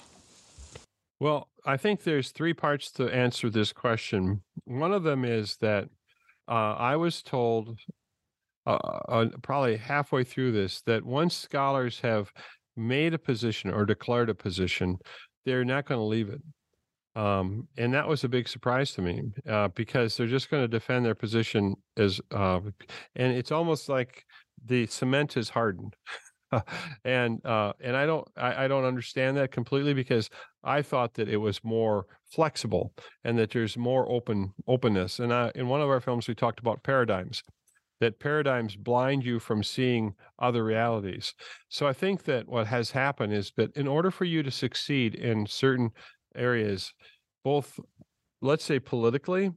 Well, 1.21 1.49
I 1.65 1.77
think 1.77 2.03
there's 2.03 2.31
three 2.31 2.55
parts 2.55 2.91
to 2.93 3.09
answer 3.09 3.51
this 3.51 3.73
question. 3.73 4.43
One 4.65 4.93
of 4.93 5.03
them 5.03 5.25
is 5.25 5.57
that 5.61 5.89
uh, 6.49 6.75
I 6.79 6.97
was 6.97 7.23
told 7.23 7.79
uh, 8.67 8.79
uh, 9.09 9.27
probably 9.43 9.77
halfway 9.77 10.25
through 10.25 10.53
this 10.53 10.83
that 10.83 11.05
once 11.05 11.37
scholars 11.37 12.01
have 12.01 12.33
made 12.77 13.15
a 13.15 13.19
position 13.19 13.71
or 13.71 13.85
declared 13.85 14.31
a 14.31 14.35
position, 14.35 14.99
they're 15.45 15.65
not 15.65 15.87
going 15.87 15.99
to 15.99 16.05
leave 16.05 16.29
it. 16.29 16.41
Um, 17.19 17.67
and 17.77 17.93
that 17.95 18.07
was 18.07 18.23
a 18.23 18.29
big 18.29 18.47
surprise 18.47 18.93
to 18.93 19.03
me 19.03 19.23
uh, 19.49 19.69
because 19.75 20.17
they're 20.17 20.29
just 20.29 20.51
going 20.51 20.63
to 20.63 20.69
defend 20.69 21.05
their 21.05 21.17
position 21.17 21.75
as, 21.97 22.21
uh, 22.31 22.61
and 23.17 23.33
it's 23.33 23.51
almost 23.51 23.89
like 23.89 24.25
the 24.65 24.87
cement 24.87 25.37
is 25.37 25.49
hardened. 25.49 25.97
and 27.05 27.45
uh, 27.45 27.73
and 27.81 27.97
I 27.97 28.07
don't 28.07 28.27
I, 28.37 28.65
I, 28.65 28.69
don't 28.69 28.85
understand 28.85 29.37
that 29.37 29.51
completely 29.51 29.93
because 29.93 30.31
I 30.65 30.81
thought 30.81 31.13
that 31.15 31.29
it 31.29 31.37
was 31.37 31.63
more 31.63 32.07
flexible 32.31 32.95
and 33.25 33.37
that 33.39 33.51
there's 33.51 33.77
more 33.77 34.11
open 34.11 34.55
openness. 34.67 35.19
And 35.19 35.35
I, 35.35 35.51
in 35.55 35.69
one 35.69 35.83
of 35.83 35.91
our 35.91 36.01
films, 36.01 36.27
we 36.27 36.35
talked 36.35 36.61
about 36.61 36.83
paradigms, 36.85 37.43
that 38.01 38.21
paradigms 38.21 38.77
blind 38.77 39.25
you 39.25 39.41
from 39.41 39.63
seeing 39.63 40.15
other 40.39 40.65
realities. 40.65 41.35
So 41.69 41.87
I 41.87 41.93
think 41.93 42.25
that 42.25 42.49
what 42.49 42.67
has 42.67 42.93
happened 42.93 43.33
is 43.33 43.53
that 43.57 43.77
in 43.77 43.89
order 43.89 44.11
for 44.11 44.25
you 44.25 44.43
to 44.43 44.51
succeed 44.51 45.17
in 45.17 45.47
certain 45.47 45.91
areas, 46.35 46.93
both, 47.45 47.79
let's 48.41 48.65
say, 48.65 48.79
politically 48.79 49.53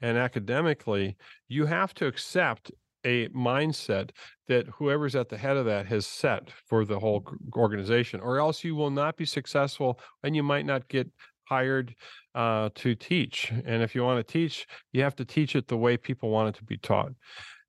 and 0.00 0.16
academically, 0.16 1.16
you 1.48 1.66
have 1.66 1.94
to 1.94 2.06
accept 2.06 2.70
a 3.04 3.28
mindset 3.28 4.10
that 4.48 4.66
whoever's 4.78 5.14
at 5.14 5.28
the 5.28 5.36
head 5.36 5.56
of 5.56 5.66
that 5.66 5.86
has 5.86 6.06
set 6.06 6.50
for 6.66 6.84
the 6.84 6.98
whole 6.98 7.22
organization, 7.56 8.20
or 8.20 8.38
else 8.38 8.64
you 8.64 8.74
will 8.74 8.90
not 8.90 9.16
be 9.16 9.24
successful 9.24 9.98
and 10.22 10.34
you 10.34 10.42
might 10.42 10.64
not 10.64 10.88
get 10.88 11.10
hired 11.44 11.94
uh, 12.34 12.70
to 12.74 12.94
teach. 12.94 13.52
And 13.66 13.82
if 13.82 13.94
you 13.94 14.02
want 14.02 14.26
to 14.26 14.32
teach, 14.32 14.66
you 14.92 15.02
have 15.02 15.16
to 15.16 15.24
teach 15.24 15.54
it 15.54 15.68
the 15.68 15.76
way 15.76 15.96
people 15.96 16.30
want 16.30 16.54
it 16.54 16.58
to 16.58 16.64
be 16.64 16.78
taught. 16.78 17.12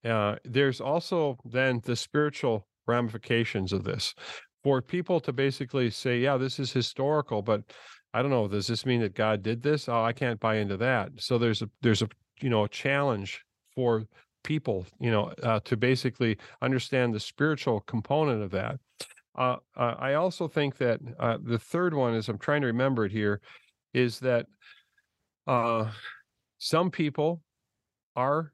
Uh, 0.06 0.36
there's 0.46 0.80
also 0.80 1.38
then 1.46 1.82
the 1.84 1.96
spiritual 1.96 2.68
ramifications 2.88 3.74
of 3.74 3.84
this 3.84 4.14
for 4.64 4.82
people 4.82 5.20
to 5.20 5.34
basically 5.34 5.90
say, 5.90 6.20
yeah, 6.20 6.38
this 6.38 6.60
is 6.60 6.72
historical, 6.72 7.42
but 7.42 7.62
I 8.16 8.22
don't 8.22 8.32
know. 8.32 8.48
Does 8.48 8.68
this 8.68 8.86
mean 8.86 9.02
that 9.02 9.14
God 9.14 9.44
did 9.44 9.62
this? 9.62 9.90
Oh, 9.90 10.02
I 10.02 10.14
can't 10.14 10.40
buy 10.40 10.56
into 10.56 10.78
that. 10.78 11.12
So 11.18 11.38
there's 11.38 11.62
a 11.62 11.70
there's 11.82 12.02
a 12.02 12.08
you 12.40 12.50
know 12.50 12.64
a 12.64 12.70
challenge 12.70 13.44
for 13.76 14.06
people, 14.42 14.86
you 15.02 15.12
know, 15.12 15.34
uh, 15.44 15.60
to 15.66 15.76
basically 15.76 16.38
understand 16.62 17.14
the 17.14 17.20
spiritual 17.20 17.82
component 17.82 18.42
of 18.42 18.52
that. 18.52 18.80
Uh, 19.38 19.58
uh, 19.76 19.96
I 20.00 20.14
also 20.14 20.48
think 20.48 20.78
that 20.78 21.02
uh, 21.20 21.40
the 21.44 21.60
third 21.60 21.94
one 21.94 22.14
is 22.14 22.30
I'm 22.30 22.38
trying 22.38 22.62
to 22.62 22.68
remember 22.68 23.04
it 23.04 23.12
here, 23.12 23.42
is 23.94 24.22
that 24.22 24.46
uh, 25.46 25.92
some 26.58 26.92
people 26.92 27.42
are 28.16 28.54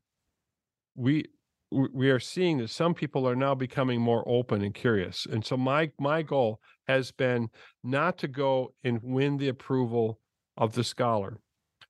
we 0.95 1.25
we 1.71 2.09
are 2.09 2.19
seeing 2.19 2.57
that 2.57 2.69
some 2.69 2.93
people 2.93 3.27
are 3.27 3.35
now 3.35 3.55
becoming 3.55 4.01
more 4.01 4.27
open 4.27 4.61
and 4.61 4.73
curious. 4.73 5.25
And 5.25 5.43
so 5.45 5.55
my 5.55 5.91
my 5.99 6.21
goal 6.21 6.59
has 6.87 7.11
been 7.11 7.49
not 7.83 8.17
to 8.19 8.27
go 8.27 8.73
and 8.83 8.99
win 9.01 9.37
the 9.37 9.47
approval 9.47 10.19
of 10.57 10.73
the 10.73 10.83
scholar. 10.83 11.39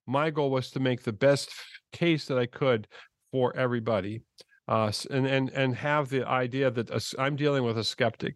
My 0.06 0.30
goal 0.30 0.52
was 0.52 0.70
to 0.72 0.80
make 0.80 1.04
the 1.04 1.14
best 1.14 1.52
case 1.92 2.26
that 2.26 2.38
i 2.38 2.46
could 2.46 2.88
for 3.32 3.56
everybody 3.58 4.22
uh, 4.68 4.92
and 5.10 5.26
and 5.26 5.50
and 5.50 5.76
have 5.76 6.10
the 6.10 6.28
idea 6.28 6.70
that 6.70 7.14
i'm 7.18 7.36
dealing 7.36 7.64
with 7.64 7.78
a 7.78 7.84
skeptic. 7.84 8.36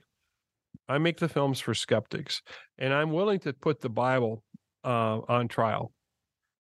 I 0.90 0.98
make 0.98 1.18
the 1.18 1.30
films 1.30 1.60
for 1.60 1.74
skeptics 1.74 2.42
and 2.78 2.94
i'm 2.94 3.12
willing 3.12 3.40
to 3.42 3.54
put 3.54 3.82
the 3.82 3.90
bible 3.90 4.44
uh, 4.84 5.20
on 5.28 5.48
trial. 5.48 5.92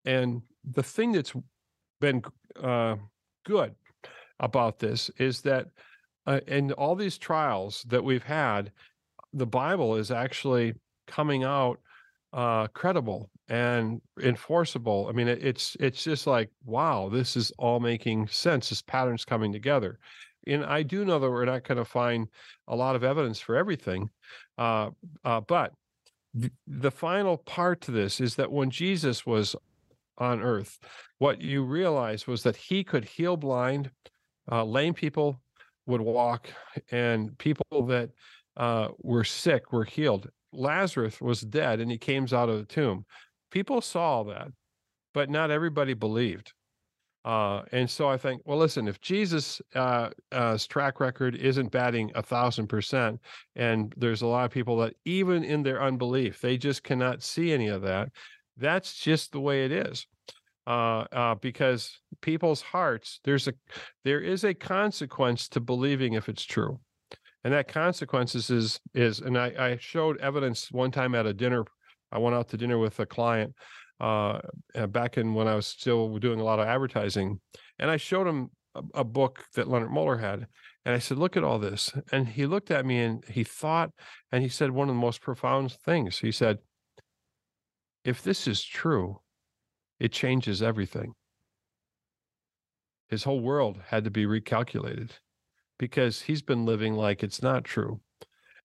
And 0.05 0.43
the 0.65 0.83
thing 0.83 1.13
that's 1.13 1.33
been 2.01 2.23
uh, 2.61 2.97
good 3.45 3.75
about 4.43 4.79
this 4.79 5.11
is 5.19 5.41
that 5.43 5.69
uh, 6.27 6.41
in 6.47 6.73
all 6.73 6.95
these 6.95 7.19
trials 7.19 7.85
that 7.89 8.05
we've 8.05 8.23
had, 8.23 8.73
the 9.33 9.47
Bible 9.47 9.97
is 9.97 10.11
actually 10.11 10.75
coming 11.07 11.45
out 11.45 11.81
uh, 12.33 12.67
credible 12.69 13.31
and 13.49 14.01
enforceable. 14.23 15.07
I 15.09 15.13
mean, 15.13 15.29
it, 15.29 15.45
it's 15.45 15.77
it's 15.81 16.05
just 16.05 16.27
like 16.27 16.51
wow, 16.65 17.09
this 17.09 17.37
is 17.37 17.53
all 17.59 17.81
making 17.81 18.29
sense. 18.29 18.69
This 18.69 18.83
pattern's 18.83 19.25
coming 19.25 19.53
together, 19.53 19.99
and 20.47 20.65
I 20.65 20.83
do 20.83 21.05
know 21.05 21.19
that 21.19 21.31
we're 21.31 21.45
not 21.45 21.65
going 21.65 21.79
to 21.79 21.85
find 21.85 22.29
a 22.69 22.77
lot 22.77 22.97
of 22.97 23.05
evidence 23.05 23.41
for 23.41 23.57
everything, 23.57 24.11
uh, 24.59 24.91
uh, 25.25 25.41
but 25.41 25.73
the 26.67 26.91
final 26.91 27.37
part 27.37 27.83
to 27.83 27.91
this 27.91 28.21
is 28.21 28.37
that 28.37 28.51
when 28.51 28.71
Jesus 28.71 29.27
was 29.27 29.55
on 30.19 30.41
earth, 30.41 30.79
what 31.19 31.41
you 31.41 31.63
realize 31.65 32.27
was 32.27 32.43
that 32.43 32.57
he 32.57 32.83
could 32.85 33.05
heal 33.05 33.37
blind, 33.37 33.91
uh, 34.51 34.65
lame 34.65 34.95
people 34.95 35.41
would 35.87 36.01
walk, 36.01 36.49
and 36.91 37.37
people 37.39 37.87
that 37.87 38.11
uh, 38.57 38.89
were 38.99 39.25
sick 39.25 39.73
were 39.73 39.85
healed. 39.85 40.29
Lazarus 40.53 41.21
was 41.21 41.41
dead, 41.41 41.81
and 41.81 41.91
he 41.91 41.99
came 41.99 42.25
out 42.33 42.49
of 42.49 42.59
the 42.59 42.65
tomb. 42.65 43.05
People 43.51 43.81
saw 43.81 44.23
that, 44.25 44.49
but 45.15 45.31
not 45.31 45.51
everybody 45.51 45.95
believed. 45.95 46.53
Uh, 47.25 47.63
and 47.71 47.89
so 47.89 48.09
I 48.09 48.17
think, 48.17 48.43
well, 48.45 48.59
listen, 48.59 48.89
if 48.89 49.01
Jesus' 49.01 49.63
uh, 49.77 50.11
uh, 50.33 50.59
track 50.69 50.99
record 50.99 51.37
isn't 51.37 51.71
batting 51.71 52.11
a 52.17 52.23
thousand 52.23 52.67
percent, 52.67 53.21
and 53.55 53.95
there's 53.97 54.23
a 54.23 54.27
lot 54.27 54.45
of 54.45 54.51
people 54.51 54.77
that 54.79 54.95
even 55.05 55.45
in 55.45 55.63
their 55.63 55.83
unbelief, 55.83 56.41
they 56.41 56.59
just 56.59 56.83
cannot 56.83 57.23
see 57.23 57.53
any 57.53 57.69
of 57.69 57.83
that. 57.83 58.09
That's 58.57 58.99
just 58.99 59.33
the 59.33 59.41
way 59.41 59.65
it 59.65 59.73
is 59.73 60.07
uh, 60.67 61.05
uh, 61.13 61.35
because 61.37 61.99
people's 62.21 62.63
hearts 62.63 63.21
there's 63.25 63.49
a 63.49 63.53
there 64.05 64.21
is 64.21 64.45
a 64.45 64.55
consequence 64.55 65.49
to 65.49 65.61
believing 65.61 66.15
if 66.15 66.29
it's 66.29 66.45
true. 66.45 66.81
And 67.45 67.53
that 67.53 67.67
consequences 67.67 68.51
is 68.51 68.81
is 68.95 69.21
and 69.21 69.37
I, 69.37 69.53
I 69.59 69.77
showed 69.81 70.19
evidence 70.19 70.71
one 70.71 70.93
time 70.93 71.15
at 71.15 71.27
a 71.27 71.35
dinner 71.35 71.65
i 72.13 72.19
went 72.19 72.37
out 72.37 72.49
to 72.51 72.57
dinner 72.57 72.79
with 72.79 73.01
a 73.01 73.07
client 73.07 73.55
uh, 74.01 74.39
uh 74.77 74.87
back 74.87 75.19
in 75.19 75.35
when 75.35 75.49
i 75.49 75.57
was 75.57 75.67
still 75.67 76.19
doing 76.19 76.39
a 76.39 76.45
lot 76.45 76.61
of 76.61 76.69
advertising 76.69 77.41
and 77.81 77.91
i 77.91 77.97
showed 77.97 78.29
him 78.29 78.51
a, 78.77 78.83
a 78.95 79.05
book 79.05 79.45
that 79.57 79.67
Lennart 79.67 79.91
Moeller 79.91 80.19
had 80.19 80.47
and 80.85 80.95
i 80.95 80.99
said 80.99 81.19
look 81.19 81.37
at 81.37 81.43
all 81.43 81.59
this 81.59 81.93
and 82.13 82.29
he 82.29 82.47
looked 82.47 82.71
at 82.71 82.87
me 82.87 83.01
and 83.01 83.25
he 83.29 83.43
thought 83.43 83.91
and 84.31 84.43
he 84.43 84.49
said 84.49 84.71
one 84.71 84.89
of 84.89 84.95
the 84.95 85.01
most 85.01 85.21
profound 85.21 85.73
things. 85.85 86.19
He 86.19 86.31
said 86.31 86.59
if 88.05 88.23
this 88.23 88.47
is 88.47 88.63
true 88.65 89.22
it 90.03 90.11
changes 90.11 90.63
everything. 90.63 91.15
His 93.09 93.23
whole 93.23 93.39
world 93.39 93.79
had 93.87 94.03
to 94.03 94.11
be 94.11 94.27
recalculated 94.27 95.11
because 95.79 96.23
he's 96.23 96.43
been 96.43 96.67
living 96.67 96.95
like 96.95 97.23
it's 97.23 97.41
not 97.41 97.63
true. 97.63 98.01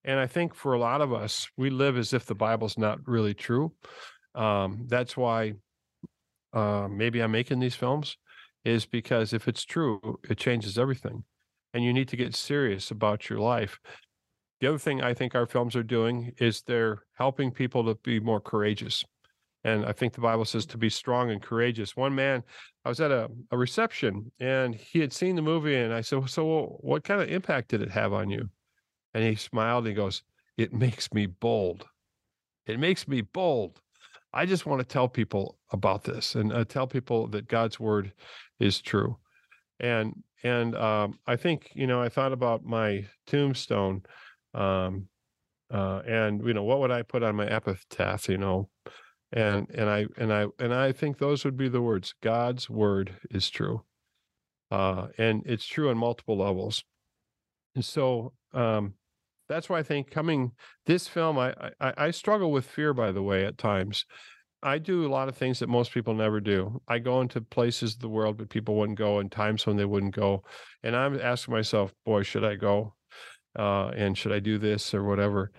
And 0.03 0.19
I 0.19 0.25
think 0.25 0.55
for 0.55 0.73
a 0.73 0.79
lot 0.79 0.99
of 0.99 1.13
us, 1.13 1.47
we 1.55 1.69
live 1.69 1.95
as 1.95 2.11
if 2.11 2.25
the 2.25 2.33
Bible's 2.33 2.75
not 2.75 3.07
really 3.07 3.35
true. 3.35 3.71
Um, 4.33 4.85
that's 4.87 5.15
why 5.15 5.53
uh, 6.53 6.87
maybe 6.89 7.19
I'm 7.19 7.31
making 7.31 7.59
these 7.59 7.75
films, 7.75 8.17
is 8.65 8.87
because 8.87 9.31
if 9.31 9.47
it's 9.47 9.63
true, 9.63 10.19
it 10.27 10.39
changes 10.39 10.79
everything. 10.79 11.23
And 11.71 11.83
you 11.83 11.93
need 11.93 12.07
to 12.07 12.17
get 12.17 12.33
serious 12.33 12.89
about 12.89 13.29
your 13.29 13.39
life. 13.39 13.79
The 14.59 14.69
other 14.69 14.79
thing 14.79 15.03
I 15.03 15.13
think 15.13 15.35
our 15.35 15.45
films 15.45 15.75
are 15.75 15.83
doing 15.83 16.33
is 16.39 16.63
they're 16.63 17.03
helping 17.13 17.51
people 17.51 17.85
to 17.85 17.93
be 17.93 18.19
more 18.19 18.41
courageous. 18.41 19.03
And 19.63 19.85
I 19.85 19.91
think 19.91 20.13
the 20.13 20.21
Bible 20.21 20.45
says 20.45 20.65
to 20.67 20.77
be 20.77 20.89
strong 20.89 21.31
and 21.31 21.41
courageous. 21.41 21.97
One 21.97 22.15
man, 22.15 22.43
I 22.85 22.89
was 22.89 23.01
at 23.01 23.11
a, 23.11 23.29
a 23.51 23.57
reception 23.57 24.31
and 24.39 24.75
he 24.75 24.99
had 24.99 25.11
seen 25.11 25.35
the 25.35 25.41
movie, 25.41 25.75
and 25.75 25.93
I 25.93 26.01
said, 26.01 26.29
So, 26.29 26.77
what 26.79 27.03
kind 27.03 27.21
of 27.21 27.29
impact 27.29 27.69
did 27.69 27.81
it 27.81 27.91
have 27.91 28.13
on 28.13 28.29
you? 28.29 28.49
And 29.13 29.23
he 29.23 29.35
smiled 29.35 29.85
and 29.85 29.89
he 29.89 29.93
goes, 29.95 30.23
it 30.57 30.73
makes 30.73 31.13
me 31.13 31.27
bold. 31.27 31.85
It 32.65 32.79
makes 32.79 33.07
me 33.07 33.21
bold. 33.21 33.79
I 34.33 34.45
just 34.45 34.65
want 34.65 34.79
to 34.79 34.85
tell 34.85 35.07
people 35.07 35.57
about 35.71 36.03
this 36.03 36.35
and 36.35 36.51
uh, 36.51 36.65
tell 36.65 36.87
people 36.87 37.27
that 37.27 37.47
God's 37.47 37.79
word 37.79 38.11
is 38.59 38.81
true. 38.81 39.17
And 39.79 40.23
and 40.43 40.75
um, 40.75 41.19
I 41.27 41.35
think 41.35 41.71
you 41.73 41.87
know 41.87 42.01
I 42.01 42.09
thought 42.09 42.33
about 42.33 42.65
my 42.65 43.05
tombstone, 43.27 44.03
um, 44.53 45.07
uh, 45.71 46.01
and 46.07 46.45
you 46.45 46.53
know 46.53 46.63
what 46.63 46.79
would 46.79 46.91
I 46.91 47.03
put 47.03 47.23
on 47.23 47.35
my 47.35 47.47
epitaph? 47.47 48.27
You 48.27 48.37
know, 48.37 48.69
and 49.31 49.69
and 49.71 49.89
I 49.89 50.05
and 50.17 50.33
I 50.33 50.45
and 50.59 50.73
I 50.73 50.91
think 50.91 51.17
those 51.17 51.43
would 51.45 51.57
be 51.57 51.69
the 51.69 51.81
words. 51.81 52.13
God's 52.21 52.69
word 52.69 53.15
is 53.29 53.49
true, 53.49 53.83
uh, 54.71 55.07
and 55.17 55.43
it's 55.45 55.65
true 55.65 55.89
on 55.89 55.97
multiple 55.97 56.37
levels. 56.37 56.83
And 57.75 57.83
so 57.83 58.33
um, 58.53 58.93
that's 59.49 59.69
why 59.69 59.79
I 59.79 59.83
think 59.83 60.09
coming 60.09 60.51
this 60.85 61.07
film, 61.07 61.37
I, 61.37 61.53
I 61.79 61.93
I 61.97 62.11
struggle 62.11 62.51
with 62.51 62.65
fear. 62.65 62.93
By 62.93 63.11
the 63.11 63.23
way, 63.23 63.45
at 63.45 63.57
times, 63.57 64.05
I 64.63 64.77
do 64.77 65.05
a 65.05 65.11
lot 65.11 65.27
of 65.27 65.35
things 65.35 65.59
that 65.59 65.69
most 65.69 65.91
people 65.91 66.13
never 66.13 66.39
do. 66.39 66.81
I 66.87 66.99
go 66.99 67.21
into 67.21 67.41
places 67.41 67.95
of 67.95 68.01
the 68.01 68.09
world, 68.09 68.37
but 68.37 68.49
people 68.49 68.75
wouldn't 68.75 68.97
go, 68.97 69.19
and 69.19 69.31
times 69.31 69.65
when 69.67 69.77
they 69.77 69.85
wouldn't 69.85 70.15
go, 70.15 70.43
and 70.83 70.95
I'm 70.95 71.19
asking 71.19 71.53
myself, 71.53 71.93
boy, 72.05 72.23
should 72.23 72.45
I 72.45 72.55
go? 72.55 72.93
Uh, 73.57 73.87
and 73.89 74.17
should 74.17 74.31
I 74.31 74.39
do 74.39 74.57
this 74.57 74.93
or 74.93 75.03
whatever? 75.03 75.51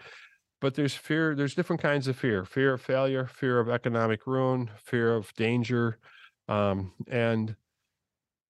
But 0.60 0.74
there's 0.74 0.94
fear. 0.94 1.34
There's 1.34 1.54
different 1.54 1.82
kinds 1.82 2.08
of 2.08 2.16
fear: 2.16 2.44
fear 2.44 2.74
of 2.74 2.80
failure, 2.80 3.26
fear 3.26 3.60
of 3.60 3.68
economic 3.68 4.26
ruin, 4.26 4.70
fear 4.82 5.14
of 5.14 5.32
danger, 5.34 5.98
um, 6.48 6.92
and 7.06 7.56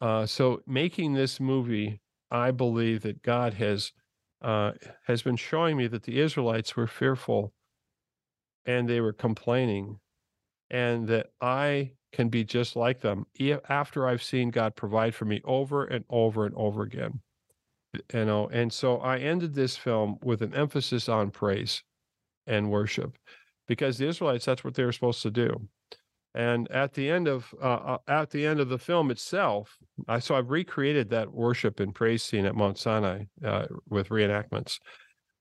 uh, 0.01 0.27
so 0.27 0.63
making 0.67 1.15
this 1.15 1.41
movie, 1.41 2.01
I 2.31 2.51
believe 2.51 3.03
that 3.03 3.23
God 3.23 3.55
has 3.55 3.93
uh, 4.41 4.73
has 5.07 5.23
been 5.23 5.37
showing 5.37 5.77
me 5.77 5.89
that 5.89 6.05
the 6.05 6.21
Israelites 6.21 6.77
were 6.77 6.87
fearful 6.87 7.53
and 8.65 8.89
they 8.89 9.01
were 9.01 9.13
complaining, 9.13 9.99
and 10.71 11.09
that 11.09 11.29
I 11.41 11.93
can 12.13 12.29
be 12.29 12.45
just 12.45 12.77
like 12.77 13.01
them 13.01 13.27
after 13.69 14.07
I've 14.07 14.23
seen 14.23 14.51
God 14.51 14.77
provide 14.77 15.15
for 15.15 15.25
me 15.25 15.41
over 15.45 15.85
and 15.85 16.05
over 16.09 16.47
and 16.47 16.55
over 16.55 16.83
again. 16.83 17.21
You 18.13 18.25
know, 18.25 18.49
and 18.49 18.73
so 18.73 18.99
I 18.99 19.19
ended 19.19 19.55
this 19.55 19.77
film 19.77 20.19
with 20.23 20.43
an 20.43 20.55
emphasis 20.55 21.09
on 21.09 21.31
praise 21.31 21.83
and 22.49 22.71
worship 22.71 23.17
because 23.69 23.99
the 23.99 24.09
Israelites, 24.09 24.47
that's 24.47 24.65
what 24.65 24.75
they 24.75 24.85
were 24.85 24.93
supposed 24.93 25.23
to 25.23 25.31
do. 25.31 25.69
And 26.35 26.71
at 26.71 26.95
the 26.95 27.11
end 27.11 27.27
of 27.29 27.53
uh, 27.61 27.67
uh, 27.67 27.99
at 28.07 28.31
the 28.31 28.47
end 28.47 28.61
of 28.61 28.69
the 28.69 28.79
film 28.79 29.11
itself, 29.11 29.77
I 30.09 30.19
so 30.19 30.35
I've 30.35 30.51
recreated 30.51 31.11
that 31.11 31.33
worship 31.33 31.81
and 31.81 31.95
praise 31.95 32.23
scene 32.23 32.47
at 32.47 32.55
Mount 32.55 32.79
Sinai 32.79 33.25
uh, 33.45 33.67
with 33.89 34.11
reenactments. 34.11 34.79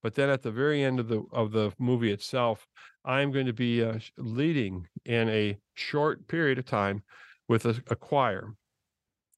But 0.01 0.15
then 0.15 0.29
at 0.29 0.43
the 0.43 0.51
very 0.51 0.83
end 0.83 0.99
of 0.99 1.07
the 1.07 1.23
of 1.31 1.51
the 1.51 1.71
movie 1.77 2.11
itself, 2.11 2.65
I'm 3.03 3.31
going 3.31 3.47
to 3.47 3.53
be 3.53 3.83
uh, 3.83 3.99
leading 4.17 4.87
in 5.05 5.29
a 5.29 5.57
short 5.75 6.27
period 6.27 6.57
of 6.57 6.65
time 6.65 7.03
with 7.49 7.65
a, 7.65 7.81
a 7.87 7.95
choir. 7.95 8.53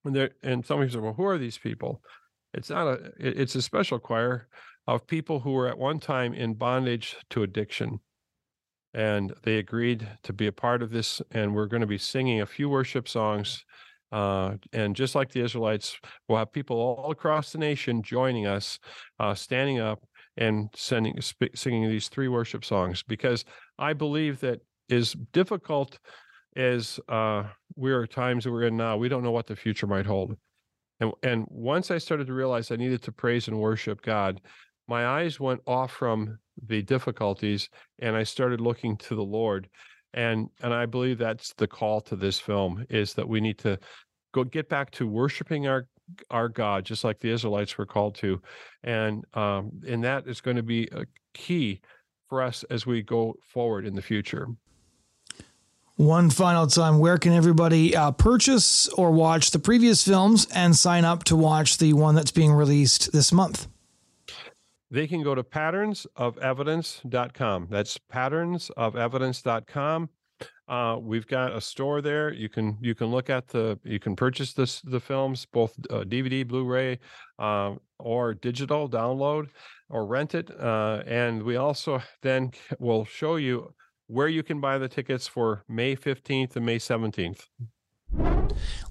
And 0.05 0.15
there 0.15 0.31
and 0.43 0.65
some 0.65 0.79
people 0.79 0.93
say, 0.93 0.99
"Well, 0.99 1.13
who 1.13 1.25
are 1.25 1.37
these 1.37 1.57
people?" 1.57 2.01
It's 2.53 2.69
not 2.69 2.87
a 2.87 3.11
it's 3.17 3.55
a 3.55 3.61
special 3.61 3.99
choir 3.99 4.47
of 4.95 5.07
people 5.07 5.39
who 5.39 5.51
were 5.51 5.67
at 5.67 5.77
one 5.77 5.99
time 5.99 6.33
in 6.33 6.53
bondage 6.55 7.15
to 7.29 7.43
addiction 7.43 7.99
and 8.93 9.33
they 9.43 9.57
agreed 9.57 10.07
to 10.23 10.33
be 10.33 10.47
a 10.47 10.51
part 10.51 10.81
of 10.81 10.89
this. 10.89 11.21
And 11.31 11.53
we're 11.53 11.67
going 11.67 11.81
to 11.81 11.87
be 11.87 11.97
singing 11.97 12.41
a 12.41 12.45
few 12.45 12.69
worship 12.69 13.07
songs. 13.07 13.63
Uh, 14.11 14.55
and 14.73 14.95
just 14.95 15.13
like 15.13 15.31
the 15.31 15.41
Israelites, 15.41 15.95
we'll 16.27 16.39
have 16.39 16.51
people 16.51 16.77
all 16.77 17.11
across 17.11 17.51
the 17.51 17.59
nation 17.59 18.01
joining 18.01 18.47
us, 18.47 18.79
uh, 19.19 19.35
standing 19.35 19.79
up 19.79 20.03
and 20.37 20.69
sending, 20.75 21.21
sp- 21.21 21.53
singing 21.53 21.87
these 21.87 22.09
three 22.09 22.27
worship 22.27 22.65
songs. 22.65 23.03
Because 23.03 23.45
I 23.77 23.93
believe 23.93 24.39
that 24.39 24.59
as 24.89 25.15
difficult 25.33 25.99
as 26.55 26.99
uh, 27.07 27.43
we 27.75 27.91
are 27.91 28.07
times 28.07 28.45
that 28.45 28.51
we're 28.51 28.63
in 28.63 28.75
now, 28.75 28.97
we 28.97 29.09
don't 29.09 29.23
know 29.23 29.31
what 29.31 29.45
the 29.45 29.55
future 29.55 29.85
might 29.85 30.07
hold. 30.07 30.35
And, 30.99 31.13
and 31.21 31.45
once 31.47 31.91
I 31.91 31.99
started 31.99 32.25
to 32.27 32.33
realize 32.33 32.71
I 32.71 32.75
needed 32.75 33.03
to 33.03 33.11
praise 33.11 33.47
and 33.47 33.59
worship 33.59 34.01
God, 34.01 34.41
my 34.89 35.05
eyes 35.05 35.39
went 35.39 35.61
off 35.67 35.91
from 35.91 36.39
the 36.67 36.81
difficulties 36.81 37.69
and 37.99 38.15
I 38.15 38.23
started 38.23 38.59
looking 38.59 38.97
to 38.97 39.15
the 39.15 39.23
Lord. 39.23 39.69
And 40.13 40.49
and 40.61 40.73
I 40.73 40.87
believe 40.87 41.19
that's 41.19 41.53
the 41.53 41.67
call 41.67 42.01
to 42.01 42.15
this 42.15 42.39
film 42.39 42.85
is 42.89 43.13
that 43.13 43.29
we 43.29 43.39
need 43.39 43.59
to 43.59 43.77
go 44.33 44.43
get 44.43 44.67
back 44.67 44.89
to 44.91 45.07
worshiping 45.07 45.67
our 45.67 45.87
our 46.31 46.49
God, 46.49 46.85
just 46.85 47.03
like 47.03 47.19
the 47.19 47.29
Israelites 47.29 47.77
were 47.77 47.85
called 47.85 48.15
to, 48.15 48.41
and 48.83 49.23
um, 49.35 49.71
and 49.87 50.03
that 50.03 50.27
is 50.27 50.41
going 50.41 50.57
to 50.57 50.63
be 50.63 50.89
a 50.91 51.05
key 51.35 51.81
for 52.27 52.41
us 52.41 52.63
as 52.71 52.87
we 52.87 53.03
go 53.03 53.35
forward 53.47 53.85
in 53.85 53.93
the 53.93 54.01
future. 54.01 54.47
One 55.97 56.31
final 56.31 56.65
time, 56.65 56.97
where 56.97 57.19
can 57.19 57.33
everybody 57.33 57.95
uh, 57.95 58.11
purchase 58.11 58.87
or 58.87 59.11
watch 59.11 59.51
the 59.51 59.59
previous 59.59 60.03
films 60.03 60.47
and 60.55 60.75
sign 60.75 61.05
up 61.05 61.25
to 61.25 61.35
watch 61.35 61.77
the 61.77 61.93
one 61.93 62.15
that's 62.15 62.31
being 62.31 62.53
released 62.53 63.11
this 63.11 63.31
month? 63.31 63.67
They 64.91 65.07
can 65.07 65.23
go 65.23 65.33
to 65.35 65.43
patternsofevidence.com. 65.43 67.67
That's 67.69 67.99
patternsofevidence.com. 68.11 70.09
Uh, 70.67 70.97
we've 71.01 71.27
got 71.27 71.55
a 71.55 71.61
store 71.61 72.01
there. 72.01 72.31
You 72.31 72.47
can 72.47 72.77
you 72.79 72.93
can 72.93 73.07
look 73.07 73.27
at 73.29 73.47
the 73.47 73.79
you 73.83 73.99
can 73.99 74.15
purchase 74.15 74.53
this 74.53 74.81
the 74.81 74.99
films 74.99 75.47
both 75.51 75.73
uh, 75.89 76.03
DVD, 76.03 76.47
Blu-ray, 76.47 76.99
uh, 77.39 77.73
or 77.97 78.35
digital 78.35 78.87
download 78.87 79.49
or 79.89 80.05
rent 80.05 80.35
it. 80.35 80.51
Uh, 80.59 81.01
and 81.07 81.41
we 81.41 81.55
also 81.55 81.99
then 82.21 82.51
will 82.79 83.05
show 83.05 83.37
you 83.37 83.73
where 84.07 84.27
you 84.27 84.43
can 84.43 84.61
buy 84.61 84.77
the 84.77 84.87
tickets 84.87 85.27
for 85.27 85.63
May 85.67 85.95
15th 85.95 86.55
and 86.55 86.65
May 86.65 86.77
17th. 86.77 87.47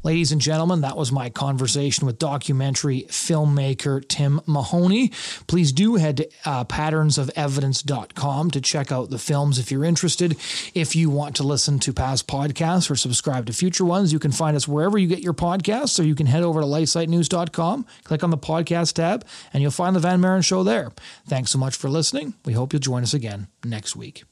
Ladies 0.05 0.31
and 0.31 0.41
gentlemen, 0.41 0.83
that 0.83 0.97
was 0.97 1.11
my 1.11 1.29
conversation 1.29 2.07
with 2.07 2.19
documentary 2.19 3.03
filmmaker 3.09 4.07
Tim 4.07 4.41
Mahoney. 4.47 5.11
Please 5.49 5.73
do 5.73 5.97
head 5.97 6.19
to 6.19 6.29
uh, 6.45 6.64
patternsofevidence.com 6.64 8.51
to 8.53 8.61
check 8.61 8.93
out 8.93 9.11
the 9.11 9.19
films 9.19 9.59
if 9.59 9.71
you're 9.71 9.85
interested. 9.85 10.37
If 10.73 10.95
you 10.95 11.11
want 11.11 11.35
to 11.37 11.43
listen 11.43 11.79
to 11.81 11.93
past 11.93 12.29
podcasts 12.29 12.91
or 12.91 12.97
subscribe 12.97 13.47
to 13.47 13.53
future 13.53 13.85
ones, 13.85 14.12
you 14.12 14.19
can 14.19 14.33
find 14.33 14.57
us 14.57 14.69
wherever 14.69 14.97
you 14.97 15.09
get 15.09 15.21
your 15.21 15.35
podcasts, 15.35 15.99
or 15.99 16.05
you 16.05 16.14
can 16.14 16.27
head 16.27 16.45
over 16.45 16.61
to 16.61 16.66
lifesitenews.com, 16.66 17.87
click 18.05 18.23
on 18.23 18.31
the 18.31 18.39
podcast 18.39 18.95
tab, 18.95 19.27
and 19.53 19.62
you'll 19.62 19.73
find 19.73 19.97
The 19.97 20.01
Van 20.01 20.21
Maren 20.21 20.43
Show 20.43 20.62
there. 20.62 20.93
Thanks 21.27 21.51
so 21.51 21.59
much 21.59 21.77
for 21.77 21.91
listening. 21.91 22.35
We 22.45 22.53
hope 22.53 22.73
you'll 22.73 22.81
join 22.81 23.03
us 23.03 23.14
again 23.14 23.49
next 23.64 23.97
week. 23.97 24.25